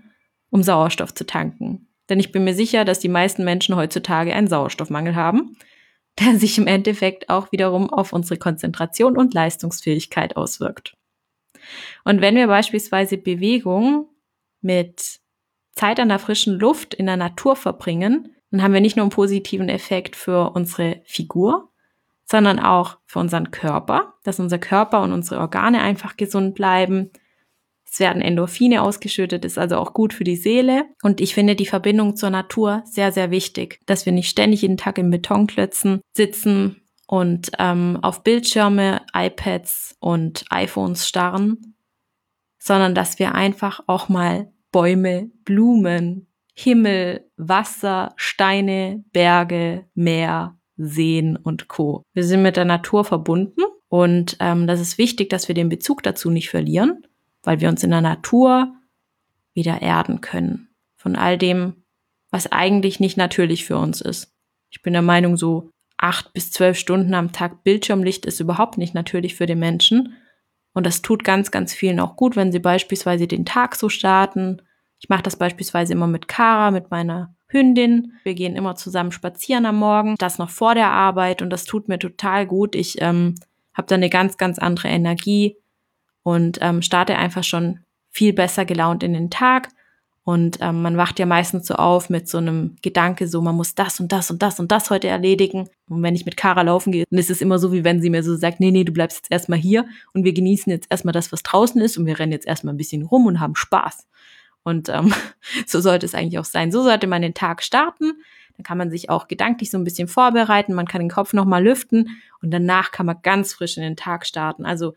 um 0.49 0.63
Sauerstoff 0.63 1.13
zu 1.13 1.25
tanken. 1.25 1.87
Denn 2.09 2.19
ich 2.19 2.31
bin 2.31 2.43
mir 2.43 2.53
sicher, 2.53 2.85
dass 2.85 2.99
die 2.99 3.09
meisten 3.09 3.43
Menschen 3.43 3.75
heutzutage 3.75 4.33
einen 4.33 4.47
Sauerstoffmangel 4.47 5.15
haben, 5.15 5.57
der 6.19 6.37
sich 6.37 6.57
im 6.57 6.67
Endeffekt 6.67 7.29
auch 7.29 7.51
wiederum 7.51 7.89
auf 7.89 8.13
unsere 8.13 8.37
Konzentration 8.37 9.17
und 9.17 9.33
Leistungsfähigkeit 9.33 10.37
auswirkt. 10.37 10.95
Und 12.03 12.21
wenn 12.21 12.35
wir 12.35 12.47
beispielsweise 12.47 13.17
Bewegung 13.17 14.09
mit 14.61 15.19
Zeit 15.75 15.99
an 15.99 16.09
der 16.09 16.19
frischen 16.19 16.59
Luft 16.59 16.93
in 16.93 17.05
der 17.05 17.17
Natur 17.17 17.55
verbringen, 17.55 18.35
dann 18.51 18.61
haben 18.61 18.73
wir 18.73 18.81
nicht 18.81 18.95
nur 18.95 19.03
einen 19.03 19.09
positiven 19.09 19.67
Effekt 19.67 20.15
für 20.15 20.51
unsere 20.51 21.01
Figur, 21.05 21.69
sondern 22.25 22.59
auch 22.59 22.97
für 23.05 23.19
unseren 23.19 23.49
Körper, 23.49 24.13
dass 24.23 24.39
unser 24.39 24.59
Körper 24.59 25.01
und 25.01 25.11
unsere 25.11 25.39
Organe 25.39 25.81
einfach 25.81 26.17
gesund 26.17 26.53
bleiben. 26.53 27.09
Es 27.83 27.99
werden 27.99 28.21
Endorphine 28.21 28.83
ausgeschüttet, 28.83 29.43
ist 29.43 29.57
also 29.57 29.77
auch 29.77 29.93
gut 29.93 30.13
für 30.13 30.23
die 30.23 30.35
Seele. 30.35 30.85
Und 31.01 31.19
ich 31.19 31.33
finde 31.33 31.55
die 31.55 31.65
Verbindung 31.65 32.15
zur 32.15 32.29
Natur 32.29 32.83
sehr, 32.85 33.11
sehr 33.11 33.31
wichtig, 33.31 33.79
dass 33.87 34.05
wir 34.05 34.13
nicht 34.13 34.29
ständig 34.29 34.61
jeden 34.61 34.77
Tag 34.77 34.99
in 34.99 35.09
Betonklötzen 35.09 36.01
sitzen 36.15 36.81
und 37.07 37.51
ähm, 37.57 37.99
auf 38.03 38.23
Bildschirme, 38.23 39.01
iPads 39.13 39.95
und 39.99 40.45
iPhones 40.49 41.07
starren, 41.07 41.75
sondern 42.59 42.95
dass 42.95 43.17
wir 43.17 43.33
einfach 43.33 43.81
auch 43.87 44.09
mal 44.09 44.52
Bäume, 44.73 45.31
Blumen, 45.45 46.27
Himmel, 46.53 47.29
Wasser, 47.37 48.13
Steine, 48.17 49.05
Berge, 49.13 49.85
Meer, 49.93 50.57
Seen 50.75 51.37
und 51.37 51.69
Co. 51.69 52.03
Wir 52.13 52.25
sind 52.25 52.41
mit 52.41 52.57
der 52.57 52.65
Natur 52.65 53.05
verbunden 53.05 53.61
und 53.87 54.35
ähm, 54.41 54.67
das 54.67 54.81
ist 54.81 54.97
wichtig, 54.97 55.29
dass 55.29 55.47
wir 55.47 55.55
den 55.55 55.69
Bezug 55.69 56.03
dazu 56.03 56.29
nicht 56.29 56.49
verlieren, 56.49 57.07
weil 57.43 57.61
wir 57.61 57.69
uns 57.69 57.83
in 57.83 57.91
der 57.91 58.01
Natur 58.01 58.73
wieder 59.53 59.81
erden 59.81 60.19
können 60.19 60.67
von 60.97 61.15
all 61.15 61.37
dem, 61.37 61.83
was 62.31 62.51
eigentlich 62.51 62.99
nicht 62.99 63.17
natürlich 63.17 63.65
für 63.65 63.77
uns 63.77 64.01
ist. 64.01 64.33
Ich 64.71 64.81
bin 64.81 64.93
der 64.93 65.01
Meinung, 65.01 65.37
so 65.37 65.69
acht 65.97 66.33
bis 66.33 66.49
zwölf 66.49 66.77
Stunden 66.77 67.13
am 67.13 67.31
Tag 67.31 67.63
Bildschirmlicht 67.63 68.25
ist 68.25 68.39
überhaupt 68.39 68.77
nicht 68.77 68.93
natürlich 68.93 69.35
für 69.35 69.45
den 69.45 69.59
Menschen. 69.59 70.17
Und 70.73 70.85
das 70.85 71.01
tut 71.01 71.23
ganz, 71.23 71.51
ganz 71.51 71.73
vielen 71.73 71.99
auch 71.99 72.15
gut, 72.15 72.35
wenn 72.35 72.51
sie 72.51 72.59
beispielsweise 72.59 73.27
den 73.27 73.45
Tag 73.45 73.75
so 73.75 73.89
starten. 73.89 74.61
Ich 74.99 75.09
mache 75.09 75.23
das 75.23 75.35
beispielsweise 75.35 75.93
immer 75.93 76.07
mit 76.07 76.27
Kara, 76.27 76.71
mit 76.71 76.89
meiner 76.89 77.35
Hündin. 77.47 78.13
Wir 78.23 78.33
gehen 78.33 78.55
immer 78.55 78.75
zusammen 78.75 79.11
spazieren 79.11 79.65
am 79.65 79.77
Morgen, 79.77 80.15
das 80.17 80.39
noch 80.39 80.49
vor 80.49 80.73
der 80.73 80.89
Arbeit 80.89 81.41
und 81.41 81.51
das 81.51 81.65
tut 81.65 81.87
mir 81.87 81.99
total 81.99 82.47
gut. 82.47 82.75
Ich 82.75 83.01
ähm, 83.01 83.35
habe 83.73 83.87
da 83.87 83.95
eine 83.95 84.09
ganz, 84.09 84.37
ganz 84.37 84.59
andere 84.59 84.87
Energie 84.87 85.57
und 86.23 86.57
ähm, 86.61 86.81
starte 86.81 87.17
einfach 87.17 87.43
schon 87.43 87.79
viel 88.09 88.33
besser 88.33 88.65
gelaunt 88.65 89.03
in 89.03 89.13
den 89.13 89.29
Tag. 89.29 89.69
Und 90.25 90.59
ähm, 90.61 90.81
man 90.81 90.95
wacht 90.95 91.19
ja 91.19 91.25
meistens 91.25 91.67
so 91.67 91.75
auf 91.75 92.09
mit 92.09 92.29
so 92.29 92.37
einem 92.37 92.77
Gedanke, 92.81 93.27
so 93.27 93.41
man 93.41 93.55
muss 93.55 93.75
das 93.75 93.99
und 93.99 94.13
das 94.13 94.31
und 94.31 94.41
das 94.41 94.57
und 94.57 94.71
das 94.71 94.89
heute 94.89 95.09
erledigen. 95.09 95.69
Und 95.89 96.01
wenn 96.01 96.15
ich 96.15 96.25
mit 96.25 96.37
Kara 96.37 96.61
laufen 96.61 96.93
gehe, 96.93 97.03
dann 97.09 97.19
ist 97.19 97.29
es 97.29 97.41
immer 97.41 97.59
so, 97.59 97.73
wie 97.73 97.83
wenn 97.83 98.01
sie 98.01 98.09
mir 98.09 98.23
so 98.23 98.35
sagt, 98.37 98.61
nee, 98.61 98.71
nee, 98.71 98.85
du 98.85 98.93
bleibst 98.93 99.17
jetzt 99.17 99.31
erstmal 99.31 99.59
hier 99.59 99.85
und 100.13 100.23
wir 100.23 100.33
genießen 100.33 100.71
jetzt 100.71 100.87
erstmal 100.89 101.11
das, 101.11 101.33
was 101.33 101.43
draußen 101.43 101.81
ist 101.81 101.97
und 101.97 102.05
wir 102.05 102.19
rennen 102.19 102.31
jetzt 102.31 102.47
erstmal 102.47 102.73
ein 102.73 102.77
bisschen 102.77 103.03
rum 103.03 103.25
und 103.25 103.41
haben 103.41 103.57
Spaß. 103.57 104.07
Und 104.63 104.87
ähm, 104.87 105.13
so 105.67 105.81
sollte 105.81 106.05
es 106.05 106.15
eigentlich 106.15 106.39
auch 106.39 106.45
sein. 106.45 106.71
So 106.71 106.83
sollte 106.83 107.07
man 107.07 107.21
den 107.21 107.33
Tag 107.33 107.61
starten. 107.61 108.13
Dann 108.55 108.63
kann 108.63 108.77
man 108.77 108.91
sich 108.91 109.09
auch 109.09 109.27
gedanklich 109.27 109.71
so 109.71 109.77
ein 109.77 109.83
bisschen 109.83 110.07
vorbereiten. 110.07 110.73
Man 110.73 110.87
kann 110.87 111.01
den 111.01 111.09
Kopf 111.09 111.33
nochmal 111.33 111.63
lüften 111.63 112.21
und 112.41 112.51
danach 112.51 112.91
kann 112.91 113.07
man 113.07 113.17
ganz 113.23 113.53
frisch 113.53 113.75
in 113.75 113.83
den 113.83 113.97
Tag 113.97 114.25
starten. 114.25 114.65
Also 114.65 114.93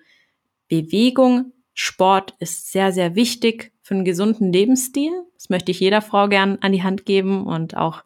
Bewegung, 0.69 1.53
Sport 1.75 2.35
ist 2.39 2.71
sehr, 2.71 2.93
sehr 2.93 3.17
wichtig 3.17 3.73
für 3.87 3.94
einen 3.94 4.05
gesunden 4.05 4.53
Lebensstil. 4.53 5.12
Das 5.35 5.49
möchte 5.49 5.70
ich 5.70 5.79
jeder 5.79 6.03
Frau 6.03 6.29
gern 6.29 6.59
an 6.61 6.72
die 6.72 6.83
Hand 6.83 7.07
geben 7.07 7.46
und 7.46 7.77
auch 7.77 8.03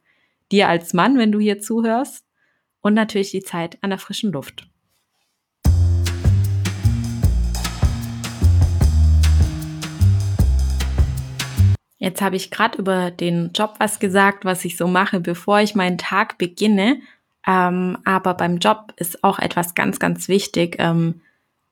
dir 0.53 0.69
als 0.69 0.93
Mann, 0.93 1.17
wenn 1.17 1.33
du 1.33 1.39
hier 1.39 1.59
zuhörst. 1.59 2.27
Und 2.83 2.93
natürlich 2.93 3.31
die 3.31 3.41
Zeit 3.41 3.79
an 3.81 3.89
der 3.89 3.99
frischen 3.99 4.31
Luft. 4.31 4.69
Jetzt 11.97 12.21
habe 12.21 12.37
ich 12.37 12.51
gerade 12.51 12.77
über 12.77 13.11
den 13.11 13.53
Job 13.55 13.77
was 13.79 13.99
gesagt, 14.01 14.45
was 14.45 14.67
ich 14.67 14.77
so 14.77 14.87
mache, 14.87 15.21
bevor 15.21 15.61
ich 15.61 15.75
meinen 15.75 15.97
Tag 15.97 16.37
beginne. 16.37 17.01
Ähm, 17.47 17.97
aber 18.05 18.35
beim 18.35 18.59
Job 18.59 18.93
ist 18.97 19.25
auch 19.25 19.39
etwas 19.39 19.75
ganz, 19.75 19.99
ganz 19.99 20.29
wichtig, 20.29 20.77
ähm, 20.79 21.23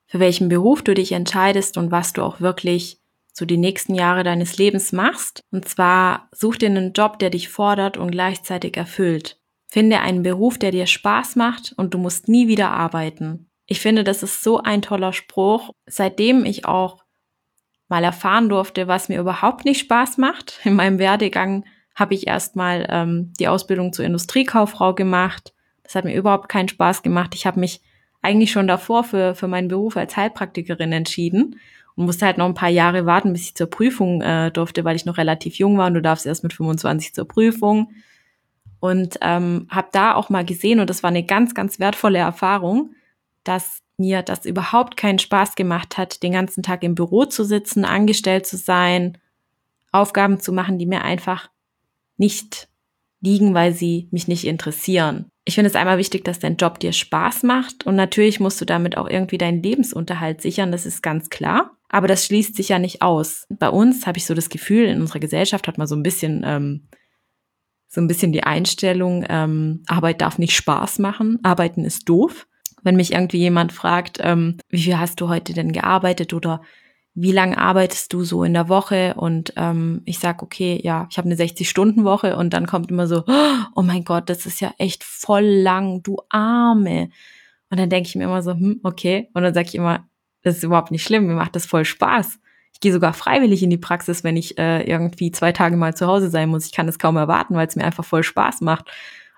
für 0.07 0.19
welchen 0.19 0.49
Beruf 0.49 0.81
du 0.81 0.95
dich 0.95 1.13
entscheidest 1.13 1.77
und 1.77 1.91
was 1.91 2.15
du 2.15 2.23
auch 2.23 2.41
wirklich 2.41 2.99
so 3.39 3.45
die 3.45 3.57
nächsten 3.57 3.95
Jahre 3.95 4.25
deines 4.25 4.59
Lebens 4.59 4.93
machst. 4.93 5.45
Und 5.53 5.69
zwar 5.69 6.29
such 6.33 6.57
dir 6.57 6.69
einen 6.69 6.93
Job, 6.93 7.21
der 7.21 7.31
dich 7.31 7.49
fordert 7.49 7.97
und 7.97 8.11
gleichzeitig 8.11 8.77
erfüllt. 8.77 9.41
Finde 9.69 10.01
einen 10.01 10.23
Beruf, 10.23 10.59
der 10.59 10.73
dir 10.73 10.87
Spaß 10.87 11.37
macht 11.37 11.73
und 11.77 11.95
du 11.95 11.99
musst 11.99 12.29
nie 12.29 12.49
wieder 12.49 12.71
arbeiten. 12.71 13.49
Ich 13.67 13.81
finde, 13.81 14.03
das 14.03 14.23
ist 14.23 14.43
so 14.43 14.59
ein 14.59 14.83
toller 14.83 15.13
Spruch. 15.13 15.71
Seitdem 15.87 16.45
ich 16.45 16.65
auch 16.65 17.05
mal 17.87 18.03
erfahren 18.03 18.49
durfte, 18.49 18.89
was 18.89 19.09
mir 19.09 19.21
überhaupt 19.21 19.65
nicht 19.65 19.81
Spaß 19.81 20.19
macht. 20.19 20.59
In 20.65 20.75
meinem 20.75 20.99
Werdegang 20.99 21.65
habe 21.95 22.15
ich 22.15 22.27
erstmal 22.27 22.87
ähm, 22.91 23.33
die 23.39 23.49
Ausbildung 23.49 23.93
zur 23.93 24.05
Industriekauffrau 24.05 24.95
gemacht. 24.95 25.55
Das 25.85 25.95
hat 25.95 26.05
mir 26.05 26.15
überhaupt 26.15 26.49
keinen 26.49 26.69
Spaß 26.69 27.03
gemacht. 27.03 27.35
Ich 27.35 27.47
habe 27.47 27.61
mich 27.61 27.83
eigentlich 28.21 28.51
schon 28.51 28.67
davor 28.67 29.05
für, 29.05 29.35
für 29.35 29.49
meinen 29.49 29.69
Beruf 29.69 29.97
als 29.97 30.17
Heilpraktikerin 30.17 30.93
entschieden 30.93 31.57
und 31.99 32.05
musste 32.05 32.27
halt 32.27 32.39
noch 32.39 32.47
ein 32.47 32.55
paar 32.55 32.69
Jahre 32.69 33.07
warten, 33.07 33.33
bis 33.33 33.43
ich 33.43 33.55
zur 33.57 33.67
Prüfung 33.67 34.23
äh, 34.23 34.53
durfte, 34.53 34.85
weil 34.85 34.95
ich 34.95 35.05
noch 35.05 35.19
relativ 35.19 35.57
jung 35.57 35.79
war 35.79 35.89
und 35.89 35.95
du 35.95 36.01
darfst 36.01 36.27
erst 36.27 36.45
mit 36.45 36.53
25 36.53 37.13
zur 37.13 37.27
Prüfung. 37.27 37.91
Und 38.79 39.19
ähm, 39.21 39.67
habe 39.69 39.89
da 39.91 40.15
auch 40.15 40.31
mal 40.31 40.45
gesehen, 40.45 40.79
und 40.79 40.89
das 40.89 41.03
war 41.03 41.09
eine 41.09 41.25
ganz, 41.25 41.57
ganz 41.57 41.81
wertvolle 41.81 42.21
Erfahrung, 42.21 42.95
dass 43.43 43.81
mir 43.97 44.23
das 44.23 44.47
überhaupt 44.47 44.97
keinen 44.97 45.19
Spaß 45.19 45.57
gemacht 45.57 45.99
hat, 45.99 46.23
den 46.23 46.31
ganzen 46.31 46.63
Tag 46.63 46.85
im 46.85 46.95
Büro 46.95 47.25
zu 47.25 47.43
sitzen, 47.43 47.85
angestellt 47.85 48.47
zu 48.47 48.57
sein, 48.57 49.19
Aufgaben 49.91 50.39
zu 50.39 50.53
machen, 50.53 50.79
die 50.79 50.87
mir 50.87 51.03
einfach 51.03 51.51
nicht 52.17 52.69
liegen, 53.21 53.55
weil 53.55 53.73
sie 53.73 54.07
mich 54.13 54.29
nicht 54.29 54.45
interessieren. 54.45 55.33
Ich 55.45 55.57
finde 55.57 55.71
es 55.71 55.75
einmal 55.75 55.99
wichtig, 55.99 56.25
dass 56.25 56.39
dein 56.39 56.59
Job 56.59 56.79
dir 56.79 56.93
Spaß 56.93 57.43
macht 57.43 57.87
und 57.87 57.97
natürlich 57.97 58.39
musst 58.39 58.61
du 58.61 58.65
damit 58.65 58.97
auch 58.97 59.09
irgendwie 59.09 59.39
deinen 59.39 59.65
Lebensunterhalt 59.65 60.41
sichern, 60.41 60.71
das 60.71 60.87
ist 60.87 61.03
ganz 61.03 61.29
klar. 61.29 61.75
Aber 61.89 62.09
das 62.09 62.27
schließt 62.27 62.55
sich 62.55 62.69
ja 62.69 62.79
nicht 62.79 63.03
aus. 63.03 63.47
Bei 63.49 63.71
uns 63.71 64.07
habe 64.07 64.19
ich 64.19 64.27
so 64.27 64.35
das 64.35 64.49
Gefühl, 64.49 64.87
in 64.87 65.01
unserer 65.01 65.21
Gesellschaft 65.21 65.69
hat 65.69 65.79
man 65.79 65.87
so 65.87 65.97
ein 65.97 66.03
bisschen 66.03 66.43
ähm, 66.45 66.89
so 67.91 68.03
ein 68.03 68.09
bisschen 68.09 68.33
die 68.33 68.45
Einstellung, 68.45 69.25
ähm, 69.29 69.83
Arbeit 69.87 70.21
darf 70.21 70.37
nicht 70.37 70.55
Spaß 70.55 70.99
machen, 70.99 71.39
Arbeiten 71.43 71.85
ist 71.85 72.09
doof 72.09 72.47
wenn 72.83 72.97
mich 72.97 73.13
irgendwie 73.13 73.39
jemand 73.39 73.73
fragt, 73.73 74.19
ähm, 74.23 74.57
wie 74.69 74.83
viel 74.83 74.99
hast 74.99 75.21
du 75.21 75.29
heute 75.29 75.53
denn 75.53 75.73
gearbeitet 75.73 76.33
oder 76.33 76.63
wie 77.15 77.33
lange 77.33 77.59
arbeitest 77.59 78.13
du 78.13 78.23
so 78.23 78.45
in 78.45 78.55
der 78.55 78.69
Woche? 78.69 79.15
Und 79.15 79.53
ähm, 79.57 80.03
ich 80.05 80.19
sag, 80.19 80.43
okay, 80.43 80.81
ja, 80.83 81.09
ich 81.11 81.19
habe 81.19 81.27
eine 81.27 81.35
60-Stunden-Woche 81.35 82.37
und 82.37 82.53
dann 82.53 82.67
kommt 82.67 82.91
immer 82.91 83.07
so, 83.07 83.25
oh 83.75 83.83
mein 83.83 84.05
Gott, 84.05 84.31
das 84.31 84.47
ist 84.47 84.61
ja 84.61 84.73
echt 84.79 85.03
voll 85.03 85.45
lang, 85.45 86.03
du 86.03 86.19
Arme. 86.29 87.11
Und 87.71 87.81
dann 87.81 87.91
denke 87.91 88.09
ich 88.09 88.15
mir 88.15 88.25
immer 88.25 88.43
so, 88.43 88.53
hm, 88.53 88.81
okay. 88.85 89.29
Und 89.35 89.43
dann 89.43 89.53
sage 89.53 89.69
ich 89.69 89.75
immer, 89.75 90.09
das 90.49 90.59
ist 90.59 90.65
überhaupt 90.65 90.91
nicht 90.91 91.05
schlimm, 91.05 91.27
mir 91.27 91.35
macht 91.35 91.57
das 91.57 91.67
voll 91.67 91.85
Spaß. 91.85 92.39
Ich 92.73 92.81
gehe 92.81 92.93
sogar 92.93 93.13
freiwillig 93.13 93.63
in 93.63 93.71
die 93.71 93.79
Praxis, 93.79 94.25
wenn 94.25 94.37
ich 94.37 94.59
äh, 94.59 94.83
irgendwie 94.83 95.31
zwei 95.33 95.53
Tage 95.53 95.77
mal 95.77 95.97
zu 95.97 96.07
Hause 96.07 96.31
sein 96.31 96.49
muss. 96.49 96.67
Ich 96.67 96.73
kann 96.73 96.87
das 96.87 96.99
kaum 96.99 97.17
erwarten, 97.17 97.55
weil 97.55 97.67
es 97.67 97.77
mir 97.77 97.85
einfach 97.85 98.05
voll 98.05 98.23
Spaß 98.23 98.61
macht. 98.61 98.87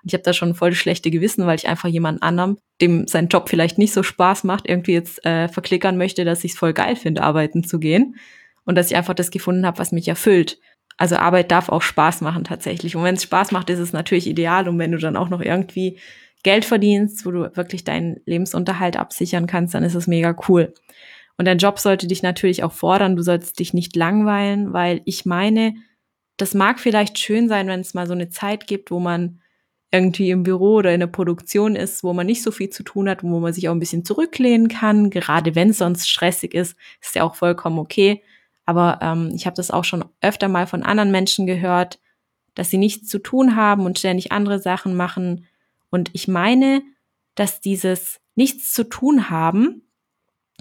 Und 0.03 0.09
ich 0.09 0.13
habe 0.13 0.23
da 0.23 0.33
schon 0.33 0.53
voll 0.53 0.73
schlechte 0.73 1.11
Gewissen, 1.11 1.45
weil 1.45 1.55
ich 1.55 1.67
einfach 1.67 1.89
jemand 1.89 2.21
anderem, 2.23 2.57
dem 2.81 3.07
sein 3.07 3.27
Job 3.27 3.49
vielleicht 3.49 3.77
nicht 3.77 3.93
so 3.93 4.03
Spaß 4.03 4.43
macht, 4.43 4.67
irgendwie 4.67 4.93
jetzt 4.93 5.25
äh, 5.25 5.47
verklickern 5.47 5.97
möchte, 5.97 6.25
dass 6.25 6.43
ich 6.43 6.53
es 6.53 6.57
voll 6.57 6.73
geil 6.73 6.95
finde, 6.95 7.23
arbeiten 7.23 7.63
zu 7.63 7.79
gehen. 7.79 8.15
Und 8.63 8.75
dass 8.75 8.91
ich 8.91 8.95
einfach 8.95 9.15
das 9.15 9.31
gefunden 9.31 9.65
habe, 9.65 9.79
was 9.79 9.91
mich 9.91 10.07
erfüllt. 10.07 10.59
Also 10.97 11.15
Arbeit 11.15 11.51
darf 11.51 11.69
auch 11.69 11.81
Spaß 11.81 12.21
machen 12.21 12.43
tatsächlich. 12.43 12.95
Und 12.95 13.03
wenn 13.03 13.15
es 13.15 13.23
Spaß 13.23 13.51
macht, 13.51 13.71
ist 13.71 13.79
es 13.79 13.91
natürlich 13.91 14.27
ideal. 14.27 14.67
Und 14.67 14.77
wenn 14.77 14.91
du 14.91 14.99
dann 14.99 15.17
auch 15.17 15.29
noch 15.29 15.41
irgendwie 15.41 15.97
Geld 16.43 16.65
verdienst, 16.65 17.25
wo 17.25 17.31
du 17.31 17.55
wirklich 17.55 17.83
deinen 17.83 18.19
Lebensunterhalt 18.25 18.97
absichern 18.97 19.47
kannst, 19.47 19.73
dann 19.73 19.83
ist 19.83 19.95
es 19.95 20.07
mega 20.07 20.35
cool. 20.47 20.73
Und 21.37 21.45
dein 21.45 21.57
Job 21.57 21.79
sollte 21.79 22.07
dich 22.07 22.23
natürlich 22.23 22.63
auch 22.63 22.71
fordern. 22.71 23.15
Du 23.15 23.23
sollst 23.23 23.59
dich 23.59 23.73
nicht 23.73 23.95
langweilen, 23.95 24.73
weil 24.73 25.01
ich 25.05 25.25
meine, 25.25 25.75
das 26.37 26.53
mag 26.53 26.79
vielleicht 26.79 27.19
schön 27.19 27.47
sein, 27.47 27.67
wenn 27.67 27.79
es 27.79 27.93
mal 27.93 28.07
so 28.07 28.13
eine 28.13 28.29
Zeit 28.29 28.67
gibt, 28.67 28.91
wo 28.91 28.99
man 28.99 29.41
irgendwie 29.91 30.29
im 30.29 30.43
Büro 30.43 30.75
oder 30.75 30.93
in 30.93 31.01
der 31.01 31.07
Produktion 31.07 31.75
ist, 31.75 32.03
wo 32.03 32.13
man 32.13 32.25
nicht 32.25 32.43
so 32.43 32.51
viel 32.51 32.69
zu 32.69 32.83
tun 32.83 33.09
hat, 33.09 33.23
wo 33.23 33.39
man 33.39 33.53
sich 33.53 33.67
auch 33.67 33.73
ein 33.73 33.79
bisschen 33.79 34.05
zurücklehnen 34.05 34.69
kann, 34.69 35.09
gerade 35.09 35.53
wenn 35.53 35.71
es 35.71 35.79
sonst 35.79 36.09
stressig 36.09 36.53
ist, 36.53 36.77
ist 37.01 37.15
ja 37.15 37.23
auch 37.23 37.35
vollkommen 37.35 37.77
okay. 37.77 38.21
Aber 38.65 38.99
ähm, 39.01 39.31
ich 39.35 39.45
habe 39.45 39.55
das 39.55 39.69
auch 39.69 39.83
schon 39.83 40.05
öfter 40.21 40.47
mal 40.47 40.65
von 40.65 40.83
anderen 40.83 41.11
Menschen 41.11 41.45
gehört, 41.45 41.99
dass 42.55 42.69
sie 42.69 42.77
nichts 42.77 43.09
zu 43.09 43.19
tun 43.19 43.55
haben 43.55 43.85
und 43.85 43.99
ständig 43.99 44.31
andere 44.31 44.59
Sachen 44.59 44.95
machen. 44.95 45.45
Und 45.91 46.09
ich 46.13 46.27
meine, 46.27 46.81
dass 47.35 47.61
dieses 47.61 48.19
Nichts 48.35 48.73
zu 48.73 48.89
tun 48.89 49.29
haben 49.29 49.83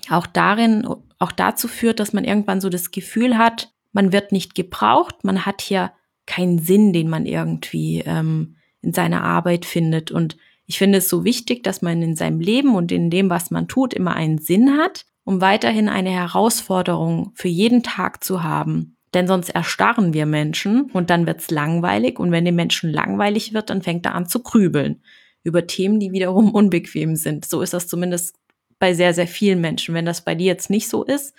auch 0.08 0.26
darin, 0.26 0.86
auch 1.18 1.32
dazu 1.32 1.68
führt, 1.68 2.00
dass 2.00 2.12
man 2.12 2.24
irgendwann 2.24 2.60
so 2.60 2.70
das 2.70 2.90
Gefühl 2.90 3.36
hat, 3.36 3.72
man 3.92 4.12
wird 4.12 4.32
nicht 4.32 4.54
gebraucht, 4.54 5.24
man 5.24 5.44
hat 5.44 5.60
hier 5.60 5.92
keinen 6.26 6.58
Sinn, 6.58 6.92
den 6.92 7.08
man 7.08 7.26
irgendwie 7.26 8.02
ähm, 8.06 8.56
in 8.82 8.92
seiner 8.92 9.24
Arbeit 9.24 9.64
findet. 9.64 10.10
Und 10.10 10.36
ich 10.66 10.78
finde 10.78 10.98
es 10.98 11.08
so 11.08 11.24
wichtig, 11.24 11.64
dass 11.64 11.82
man 11.82 12.00
in 12.00 12.14
seinem 12.14 12.40
Leben 12.40 12.76
und 12.76 12.92
in 12.92 13.10
dem, 13.10 13.28
was 13.28 13.50
man 13.50 13.68
tut, 13.68 13.92
immer 13.92 14.14
einen 14.14 14.38
Sinn 14.38 14.78
hat, 14.78 15.04
um 15.24 15.40
weiterhin 15.40 15.88
eine 15.88 16.10
Herausforderung 16.10 17.32
für 17.34 17.48
jeden 17.48 17.82
Tag 17.82 18.22
zu 18.22 18.42
haben. 18.42 18.96
Denn 19.14 19.26
sonst 19.26 19.50
erstarren 19.50 20.14
wir 20.14 20.26
Menschen 20.26 20.90
und 20.92 21.10
dann 21.10 21.26
wird's 21.26 21.50
langweilig. 21.50 22.18
Und 22.18 22.30
wenn 22.30 22.44
dem 22.44 22.54
Menschen 22.54 22.90
langweilig 22.90 23.52
wird, 23.52 23.70
dann 23.70 23.82
fängt 23.82 24.06
er 24.06 24.14
an 24.14 24.26
zu 24.26 24.40
grübeln 24.40 25.02
über 25.42 25.66
Themen, 25.66 25.98
die 25.98 26.12
wiederum 26.12 26.50
unbequem 26.54 27.16
sind. 27.16 27.44
So 27.44 27.62
ist 27.62 27.74
das 27.74 27.88
zumindest 27.88 28.36
bei 28.78 28.94
sehr, 28.94 29.12
sehr 29.12 29.26
vielen 29.26 29.60
Menschen. 29.60 29.94
Wenn 29.94 30.06
das 30.06 30.24
bei 30.24 30.34
dir 30.34 30.46
jetzt 30.46 30.70
nicht 30.70 30.88
so 30.88 31.04
ist, 31.04 31.34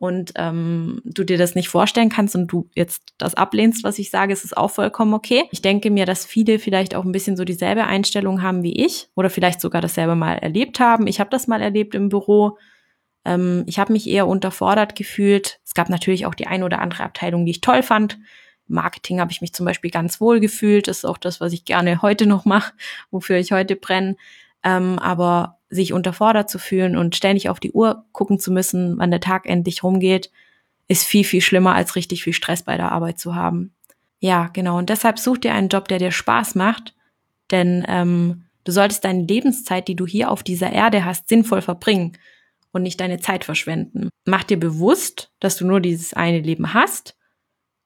und 0.00 0.32
ähm, 0.36 1.00
du 1.04 1.24
dir 1.24 1.38
das 1.38 1.54
nicht 1.54 1.68
vorstellen 1.68 2.08
kannst 2.08 2.36
und 2.36 2.46
du 2.46 2.68
jetzt 2.74 3.14
das 3.18 3.34
ablehnst, 3.34 3.82
was 3.82 3.98
ich 3.98 4.10
sage, 4.10 4.32
ist 4.32 4.44
es 4.44 4.56
auch 4.56 4.70
vollkommen 4.70 5.12
okay. 5.12 5.44
Ich 5.50 5.60
denke 5.60 5.90
mir, 5.90 6.06
dass 6.06 6.24
viele 6.24 6.58
vielleicht 6.58 6.94
auch 6.94 7.04
ein 7.04 7.12
bisschen 7.12 7.36
so 7.36 7.44
dieselbe 7.44 7.84
Einstellung 7.84 8.42
haben 8.42 8.62
wie 8.62 8.84
ich 8.84 9.08
oder 9.16 9.28
vielleicht 9.28 9.60
sogar 9.60 9.82
dasselbe 9.82 10.14
mal 10.14 10.38
erlebt 10.38 10.78
haben. 10.78 11.06
Ich 11.06 11.20
habe 11.20 11.30
das 11.30 11.48
mal 11.48 11.60
erlebt 11.60 11.94
im 11.94 12.08
Büro. 12.08 12.58
Ähm, 13.28 13.64
ich 13.66 13.78
habe 13.78 13.92
mich 13.92 14.08
eher 14.08 14.26
unterfordert 14.26 14.96
gefühlt. 14.96 15.60
Es 15.64 15.74
gab 15.74 15.90
natürlich 15.90 16.24
auch 16.24 16.34
die 16.34 16.46
ein 16.46 16.62
oder 16.62 16.80
andere 16.80 17.02
Abteilung, 17.02 17.44
die 17.44 17.50
ich 17.50 17.60
toll 17.60 17.82
fand. 17.82 18.18
Marketing 18.66 19.20
habe 19.20 19.30
ich 19.30 19.40
mich 19.40 19.52
zum 19.52 19.66
Beispiel 19.66 19.90
ganz 19.90 20.20
wohl 20.20 20.40
gefühlt. 20.40 20.88
Das 20.88 20.98
ist 20.98 21.04
auch 21.04 21.18
das, 21.18 21.40
was 21.40 21.52
ich 21.52 21.66
gerne 21.66 22.00
heute 22.02 22.26
noch 22.26 22.46
mache, 22.46 22.72
wofür 23.10 23.36
ich 23.36 23.52
heute 23.52 23.76
brenne. 23.76 24.16
Ähm, 24.64 24.98
aber 24.98 25.58
sich 25.70 25.92
unterfordert 25.92 26.48
zu 26.48 26.58
fühlen 26.58 26.96
und 26.96 27.14
ständig 27.14 27.50
auf 27.50 27.60
die 27.60 27.72
Uhr 27.72 28.06
gucken 28.12 28.38
zu 28.38 28.50
müssen, 28.50 28.96
wann 28.98 29.10
der 29.10 29.20
Tag 29.20 29.46
endlich 29.46 29.82
rumgeht, 29.82 30.30
ist 30.88 31.04
viel, 31.04 31.24
viel 31.24 31.42
schlimmer, 31.42 31.74
als 31.74 31.94
richtig 31.94 32.24
viel 32.24 32.32
Stress 32.32 32.62
bei 32.62 32.78
der 32.78 32.90
Arbeit 32.90 33.18
zu 33.18 33.34
haben. 33.34 33.74
Ja, 34.18 34.48
genau. 34.54 34.78
Und 34.78 34.88
deshalb 34.88 35.18
such 35.18 35.36
dir 35.38 35.52
einen 35.52 35.68
Job, 35.68 35.86
der 35.88 35.98
dir 35.98 36.10
Spaß 36.10 36.54
macht, 36.54 36.94
denn 37.50 37.84
ähm, 37.86 38.44
du 38.64 38.72
solltest 38.72 39.04
deine 39.04 39.24
Lebenszeit, 39.24 39.86
die 39.86 39.94
du 39.94 40.06
hier 40.06 40.30
auf 40.30 40.42
dieser 40.42 40.72
Erde 40.72 41.04
hast, 41.04 41.28
sinnvoll 41.28 41.60
verbringen 41.60 42.16
und 42.72 42.82
nicht 42.82 43.00
deine 43.00 43.18
Zeit 43.18 43.44
verschwenden. 43.44 44.10
Mach 44.24 44.44
dir 44.44 44.58
bewusst, 44.58 45.30
dass 45.40 45.56
du 45.56 45.66
nur 45.66 45.80
dieses 45.80 46.14
eine 46.14 46.40
Leben 46.40 46.74
hast 46.74 47.16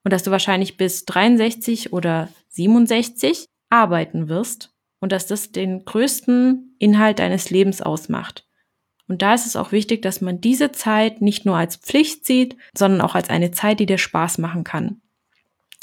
und 0.03 0.11
dass 0.11 0.23
du 0.23 0.31
wahrscheinlich 0.31 0.77
bis 0.77 1.05
63 1.05 1.93
oder 1.93 2.29
67 2.49 3.45
arbeiten 3.69 4.27
wirst 4.27 4.73
und 4.99 5.11
dass 5.11 5.27
das 5.27 5.51
den 5.51 5.85
größten 5.85 6.75
Inhalt 6.79 7.19
deines 7.19 7.49
Lebens 7.49 7.81
ausmacht. 7.81 8.45
Und 9.07 9.21
da 9.21 9.33
ist 9.33 9.45
es 9.45 9.55
auch 9.55 9.71
wichtig, 9.71 10.01
dass 10.01 10.21
man 10.21 10.39
diese 10.39 10.71
Zeit 10.71 11.21
nicht 11.21 11.45
nur 11.45 11.57
als 11.57 11.75
Pflicht 11.75 12.25
sieht, 12.25 12.57
sondern 12.77 13.01
auch 13.01 13.15
als 13.15 13.29
eine 13.29 13.51
Zeit, 13.51 13.79
die 13.79 13.85
dir 13.85 13.97
Spaß 13.97 14.37
machen 14.37 14.63
kann. 14.63 15.01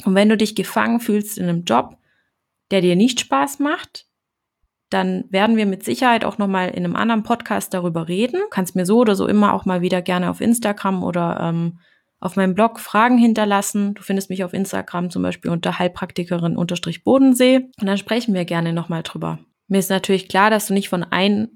Und 0.05 0.15
wenn 0.15 0.29
du 0.29 0.37
dich 0.37 0.55
gefangen 0.55 1.01
fühlst 1.01 1.37
in 1.37 1.45
einem 1.45 1.65
Job, 1.65 1.99
der 2.71 2.81
dir 2.81 2.97
nicht 2.97 3.21
Spaß 3.21 3.59
macht, 3.59 4.07
dann 4.91 5.25
werden 5.31 5.57
wir 5.57 5.67
mit 5.67 5.85
Sicherheit 5.85 6.25
auch 6.25 6.39
nochmal 6.39 6.71
in 6.71 6.85
einem 6.85 6.97
anderen 6.97 7.23
Podcast 7.23 7.73
darüber 7.73 8.09
reden. 8.09 8.41
Du 8.41 8.49
kannst 8.51 8.77
mir 8.77 8.85
so 8.85 8.99
oder 8.99 9.15
so 9.15 9.27
immer 9.27 9.55
auch 9.55 9.65
mal 9.65 9.81
wieder 9.81 10.03
gerne 10.03 10.29
auf 10.29 10.41
Instagram 10.41 11.03
oder 11.03 11.39
ähm, 11.41 11.79
auf 12.19 12.37
meinem 12.37 12.55
Blog 12.55 12.81
Fragen 12.81 13.17
hinterlassen. 13.17 13.95
Du 13.95 14.03
findest 14.03 14.29
mich 14.29 14.45
auf 14.45 14.53
Instagram 14.53 15.11
zum 15.11 15.23
Beispiel 15.23 15.51
unter 15.51 15.79
Heilpraktikerin-Bodensee. 15.79 17.71
Und 17.81 17.87
dann 17.87 17.99
sprechen 17.99 18.35
wir 18.35 18.45
gerne 18.45 18.73
nochmal 18.73 19.03
drüber. 19.03 19.39
Mir 19.69 19.79
ist 19.79 19.91
natürlich 19.91 20.29
klar, 20.29 20.51
dass 20.51 20.67
du 20.67 20.75
nicht 20.75 20.89
von 20.89 21.05
einem 21.05 21.49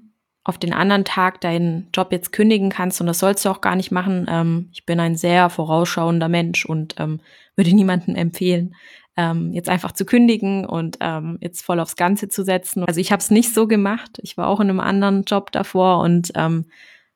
auf 0.45 0.57
den 0.59 0.73
anderen 0.73 1.05
Tag 1.05 1.41
deinen 1.41 1.87
Job 1.93 2.11
jetzt 2.11 2.31
kündigen 2.31 2.69
kannst 2.69 3.01
und 3.01 3.07
das 3.07 3.17
sollst 3.17 3.43
du 3.43 3.49
auch 3.49 3.61
gar 3.61 3.75
nicht 3.75 3.91
machen. 3.91 4.27
Ähm, 4.29 4.69
ich 4.71 4.85
bin 4.85 4.99
ein 4.99 5.15
sehr 5.15 5.49
vorausschauender 5.49 6.29
Mensch 6.29 6.65
und 6.65 6.95
ähm, 6.99 7.19
würde 7.55 7.73
niemandem 7.73 8.15
empfehlen, 8.15 8.75
ähm, 9.17 9.53
jetzt 9.53 9.69
einfach 9.69 9.93
zu 9.93 10.05
kündigen 10.05 10.65
und 10.65 10.97
ähm, 10.99 11.37
jetzt 11.41 11.61
voll 11.63 11.79
aufs 11.79 11.95
Ganze 11.95 12.27
zu 12.27 12.43
setzen. 12.43 12.83
Also 12.85 12.99
ich 12.99 13.11
habe 13.11 13.21
es 13.21 13.31
nicht 13.31 13.53
so 13.53 13.67
gemacht. 13.67 14.19
Ich 14.21 14.37
war 14.37 14.47
auch 14.47 14.59
in 14.59 14.69
einem 14.69 14.79
anderen 14.79 15.23
Job 15.23 15.51
davor 15.51 15.99
und 15.99 16.31
ähm, 16.35 16.65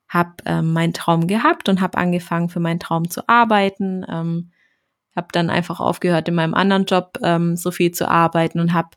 habe 0.08 0.32
ähm, 0.46 0.72
meinen 0.72 0.92
Traum 0.92 1.26
gehabt 1.26 1.68
und 1.68 1.80
habe 1.80 1.98
angefangen 1.98 2.48
für 2.48 2.60
meinen 2.60 2.80
Traum 2.80 3.10
zu 3.10 3.28
arbeiten. 3.28 4.04
Ähm, 4.08 4.50
habe 5.14 5.28
dann 5.32 5.50
einfach 5.50 5.80
aufgehört 5.80 6.28
in 6.28 6.34
meinem 6.34 6.54
anderen 6.54 6.84
Job 6.84 7.18
ähm, 7.22 7.56
so 7.56 7.70
viel 7.70 7.90
zu 7.92 8.08
arbeiten 8.08 8.60
und 8.60 8.72
habe 8.72 8.90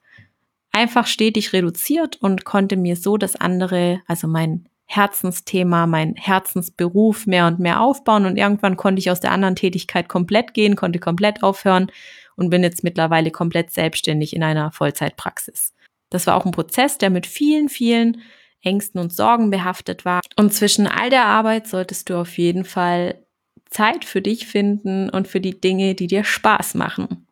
einfach 0.71 1.07
stetig 1.07 1.53
reduziert 1.53 2.17
und 2.21 2.45
konnte 2.45 2.77
mir 2.77 2.95
so 2.95 3.17
das 3.17 3.35
andere, 3.35 4.01
also 4.07 4.27
mein 4.27 4.67
Herzensthema, 4.85 5.87
mein 5.87 6.15
Herzensberuf 6.15 7.25
mehr 7.25 7.47
und 7.47 7.59
mehr 7.59 7.81
aufbauen 7.81 8.25
und 8.25 8.37
irgendwann 8.37 8.77
konnte 8.77 8.99
ich 8.99 9.09
aus 9.09 9.19
der 9.19 9.31
anderen 9.31 9.55
Tätigkeit 9.55 10.07
komplett 10.09 10.53
gehen, 10.53 10.75
konnte 10.75 10.99
komplett 10.99 11.41
aufhören 11.41 11.91
und 12.35 12.49
bin 12.49 12.63
jetzt 12.63 12.83
mittlerweile 12.83 13.31
komplett 13.31 13.71
selbstständig 13.71 14.35
in 14.35 14.43
einer 14.43 14.71
Vollzeitpraxis. 14.71 15.73
Das 16.09 16.27
war 16.27 16.35
auch 16.35 16.45
ein 16.45 16.51
Prozess, 16.51 16.97
der 16.97 17.09
mit 17.09 17.25
vielen, 17.25 17.69
vielen 17.69 18.21
Ängsten 18.61 18.99
und 18.99 19.11
Sorgen 19.11 19.49
behaftet 19.49 20.05
war. 20.05 20.21
Und 20.37 20.53
zwischen 20.53 20.87
all 20.87 21.09
der 21.09 21.25
Arbeit 21.25 21.67
solltest 21.67 22.09
du 22.09 22.19
auf 22.19 22.37
jeden 22.37 22.65
Fall 22.65 23.23
Zeit 23.69 24.05
für 24.05 24.21
dich 24.21 24.47
finden 24.47 25.09
und 25.09 25.27
für 25.27 25.41
die 25.41 25.59
Dinge, 25.59 25.95
die 25.95 26.07
dir 26.07 26.23
Spaß 26.23 26.75
machen. 26.75 27.27